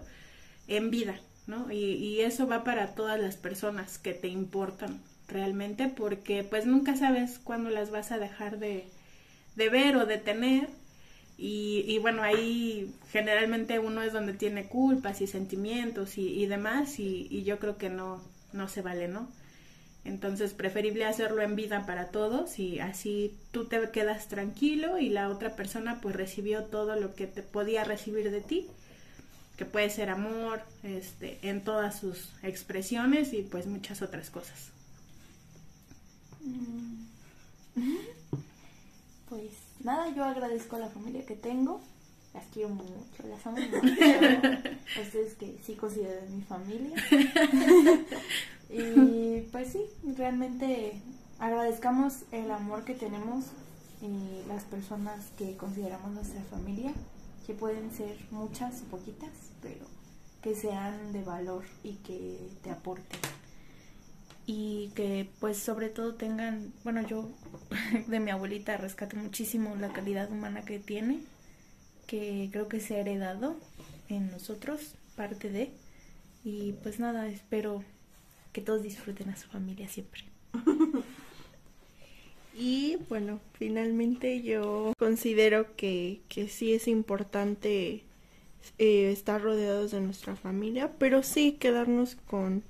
en 0.69 0.91
vida, 0.91 1.19
¿no? 1.47 1.73
Y, 1.73 1.95
y, 1.95 2.21
eso 2.21 2.47
va 2.47 2.63
para 2.63 2.95
todas 2.95 3.19
las 3.19 3.37
personas 3.37 3.97
que 3.97 4.13
te 4.13 4.29
importan 4.29 5.01
realmente, 5.29 5.89
porque 5.89 6.45
pues 6.45 6.67
nunca 6.67 6.95
sabes 6.95 7.39
cuándo 7.39 7.71
las 7.71 7.91
vas 7.91 8.13
a 8.13 8.19
dejar 8.19 8.59
de, 8.59 8.85
de 9.57 9.69
ver 9.71 9.97
o 9.97 10.05
de 10.05 10.19
tener. 10.19 10.69
Y, 11.39 11.85
y, 11.89 11.99
bueno, 11.99 12.23
ahí 12.23 12.95
generalmente 13.13 13.79
uno 13.79 14.03
es 14.03 14.13
donde 14.13 14.35
tiene 14.35 14.67
culpas 14.69 15.23
y 15.23 15.27
sentimientos 15.27 16.19
y, 16.19 16.45
demás, 16.45 16.99
y, 17.01 17.29
y 17.31 17.45
yo 17.45 17.59
creo 17.59 17.79
que 17.79 17.89
no, 17.89 18.23
no 18.53 18.69
se 18.69 18.83
vale, 18.83 19.09
¿no? 19.09 19.27
Entonces, 20.05 20.55
preferible 20.55 21.05
hacerlo 21.05 21.43
en 21.43 21.57
vida 21.57 21.85
para 21.85 22.07
todos 22.07 22.59
y 22.59 22.81
así 22.81 23.37
tú 23.53 23.67
te 23.67 23.91
quedas 23.91 24.29
tranquilo 24.29 24.99
y 24.99 25.11
la 25.11 25.29
otra 25.29 25.57
persona 25.57 26.01
pues 26.01 26.17
recibió 26.17 26.65
todo 26.65 26.97
lo 26.97 27.15
que 27.15 27.27
te 27.27 27.43
podía 27.43 27.85
recibir 27.85 28.31
de 28.31 28.41
ti, 28.41 28.67
que 29.59 29.67
puede 29.67 29.91
ser 29.91 30.09
amor, 30.09 30.63
este, 30.83 31.39
en 31.43 31.63
todas 31.63 31.99
sus 31.99 32.31
expresiones 32.43 33.35
y 33.35 33.43
pues 33.43 33.67
muchas 33.67 34.03
otras 34.03 34.31
cosas. 34.31 34.71
Pues 39.29 39.53
nada, 39.85 40.13
yo 40.13 40.25
agradezco 40.25 40.75
a 40.75 40.81
la 40.81 40.89
familia 40.89 41.25
que 41.25 41.37
tengo. 41.37 41.81
Las 42.35 42.45
quiero 42.53 42.71
mucho, 42.71 43.23
las 43.29 43.47
amo 43.47 43.59
mucho. 43.61 43.81
Ustedes 45.01 45.35
que 45.35 45.57
sí 45.65 45.75
consideran 45.75 46.37
mi 46.37 46.43
familia. 46.43 46.97
Y 48.73 49.49
pues 49.51 49.73
sí, 49.73 49.83
realmente 50.17 50.93
agradezcamos 51.41 52.23
el 52.31 52.51
amor 52.51 52.85
que 52.85 52.95
tenemos 52.95 53.47
y 54.01 54.47
las 54.49 54.63
personas 54.65 55.31
que 55.37 55.57
consideramos 55.57 56.13
nuestra 56.13 56.43
familia, 56.45 56.93
que 57.47 57.55
pueden 57.55 57.91
ser 57.91 58.17
muchas 58.31 58.83
o 58.83 58.85
poquitas, 58.85 59.31
pero 59.61 59.87
que 60.41 60.55
sean 60.55 61.13
de 61.13 61.23
valor 61.23 61.65
y 61.83 61.95
que 61.97 62.39
te 62.63 62.71
aporten. 62.71 63.21
Y 64.47 64.91
que 64.95 65.29
pues 65.41 65.59
sobre 65.59 65.89
todo 65.89 66.15
tengan, 66.15 66.73
bueno 66.85 67.03
yo 67.03 67.29
de 68.07 68.21
mi 68.21 68.31
abuelita 68.31 68.77
rescato 68.77 69.17
muchísimo 69.17 69.75
la 69.77 69.93
calidad 69.93 70.31
humana 70.31 70.63
que 70.63 70.79
tiene, 70.79 71.21
que 72.07 72.49
creo 72.53 72.69
que 72.69 72.81
se 72.81 72.97
ha 72.97 73.01
heredado 73.01 73.57
en 74.09 74.31
nosotros, 74.31 74.95
parte 75.17 75.51
de, 75.51 75.73
y 76.45 76.73
pues 76.83 77.01
nada, 77.01 77.29
espero 77.29 77.85
que 78.53 78.61
todos 78.61 78.83
disfruten 78.83 79.31
a 79.31 79.37
su 79.37 79.49
familia 79.49 79.89
siempre. 79.89 80.25
y 82.59 82.97
bueno, 83.09 83.41
finalmente 83.55 84.43
yo 84.43 84.93
considero 84.99 85.77
que, 85.77 86.21
que 86.29 86.49
sí 86.49 86.73
es 86.73 86.89
importante 86.89 88.05
eh, 88.79 89.11
estar 89.13 89.41
rodeados 89.41 89.91
de 89.91 90.01
nuestra 90.01 90.37
familia, 90.37 90.93
pero 90.99 91.23
sí 91.23 91.53
quedarnos 91.53 92.17
con, 92.27 92.63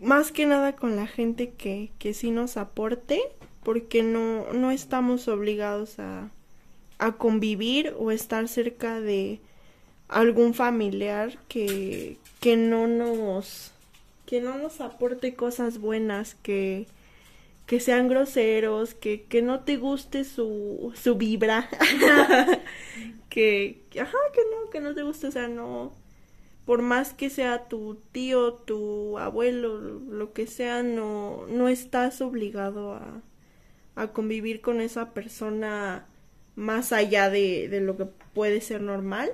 más 0.00 0.32
que 0.32 0.46
nada 0.46 0.76
con 0.76 0.96
la 0.96 1.06
gente 1.06 1.50
que, 1.50 1.90
que 1.98 2.14
sí 2.14 2.30
nos 2.30 2.56
aporte, 2.56 3.20
porque 3.62 4.02
no, 4.02 4.52
no 4.52 4.70
estamos 4.70 5.28
obligados 5.28 5.98
a, 5.98 6.30
a 6.98 7.12
convivir 7.12 7.94
o 7.98 8.10
estar 8.10 8.48
cerca 8.48 9.00
de 9.00 9.40
algún 10.08 10.54
familiar 10.54 11.38
que, 11.48 12.18
que 12.40 12.56
no 12.56 12.86
nos 12.86 13.72
que 14.28 14.42
no 14.42 14.58
nos 14.58 14.82
aporte 14.82 15.34
cosas 15.34 15.78
buenas, 15.78 16.34
que, 16.36 16.86
que 17.66 17.80
sean 17.80 18.08
groseros, 18.08 18.94
que, 18.94 19.24
que 19.24 19.42
no 19.42 19.60
te 19.64 19.78
guste 19.78 20.24
su, 20.24 20.92
su 20.94 21.16
vibra, 21.16 21.70
que, 23.30 23.82
ajá, 24.00 24.18
que 24.34 24.42
no, 24.52 24.70
que 24.70 24.80
no 24.80 24.94
te 24.94 25.02
guste, 25.02 25.28
o 25.28 25.30
sea, 25.32 25.48
no, 25.48 25.94
por 26.66 26.82
más 26.82 27.14
que 27.14 27.30
sea 27.30 27.68
tu 27.68 27.96
tío, 28.12 28.52
tu 28.54 29.18
abuelo, 29.18 29.78
lo 29.80 30.32
que 30.34 30.46
sea, 30.46 30.82
no, 30.82 31.46
no 31.48 31.68
estás 31.68 32.20
obligado 32.20 32.94
a, 32.94 33.22
a 33.96 34.08
convivir 34.12 34.60
con 34.60 34.80
esa 34.82 35.14
persona 35.14 36.06
más 36.56 36.92
allá 36.92 37.30
de, 37.30 37.68
de 37.68 37.80
lo 37.80 37.96
que 37.96 38.06
puede 38.34 38.60
ser 38.60 38.82
normal. 38.82 39.30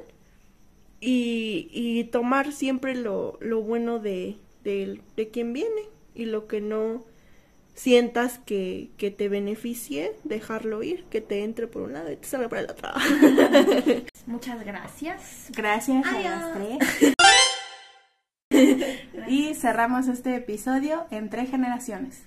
Y, 1.00 1.68
y 1.72 2.04
tomar 2.04 2.52
siempre 2.52 2.94
lo, 2.94 3.38
lo 3.40 3.60
bueno 3.62 3.98
de, 3.98 4.36
de, 4.64 5.00
de 5.16 5.28
quien 5.28 5.52
viene 5.52 5.82
y 6.14 6.24
lo 6.24 6.46
que 6.46 6.60
no 6.60 7.04
sientas 7.74 8.38
que, 8.38 8.90
que, 8.96 9.10
te 9.10 9.28
beneficie, 9.28 10.12
dejarlo 10.24 10.82
ir, 10.82 11.04
que 11.04 11.20
te 11.20 11.44
entre 11.44 11.66
por 11.66 11.82
un 11.82 11.92
lado 11.92 12.10
y 12.10 12.16
te 12.16 12.26
salga 12.26 12.48
por 12.48 12.58
el 12.58 12.70
otro. 12.70 12.88
Muchas 14.26 14.64
gracias. 14.64 15.48
Gracias 15.50 16.06
Adiós. 16.06 16.26
a 16.26 16.30
las 16.30 16.52
tres. 16.52 17.14
y 19.28 19.54
cerramos 19.54 20.08
este 20.08 20.36
episodio 20.36 21.06
entre 21.10 21.46
generaciones. 21.46 22.24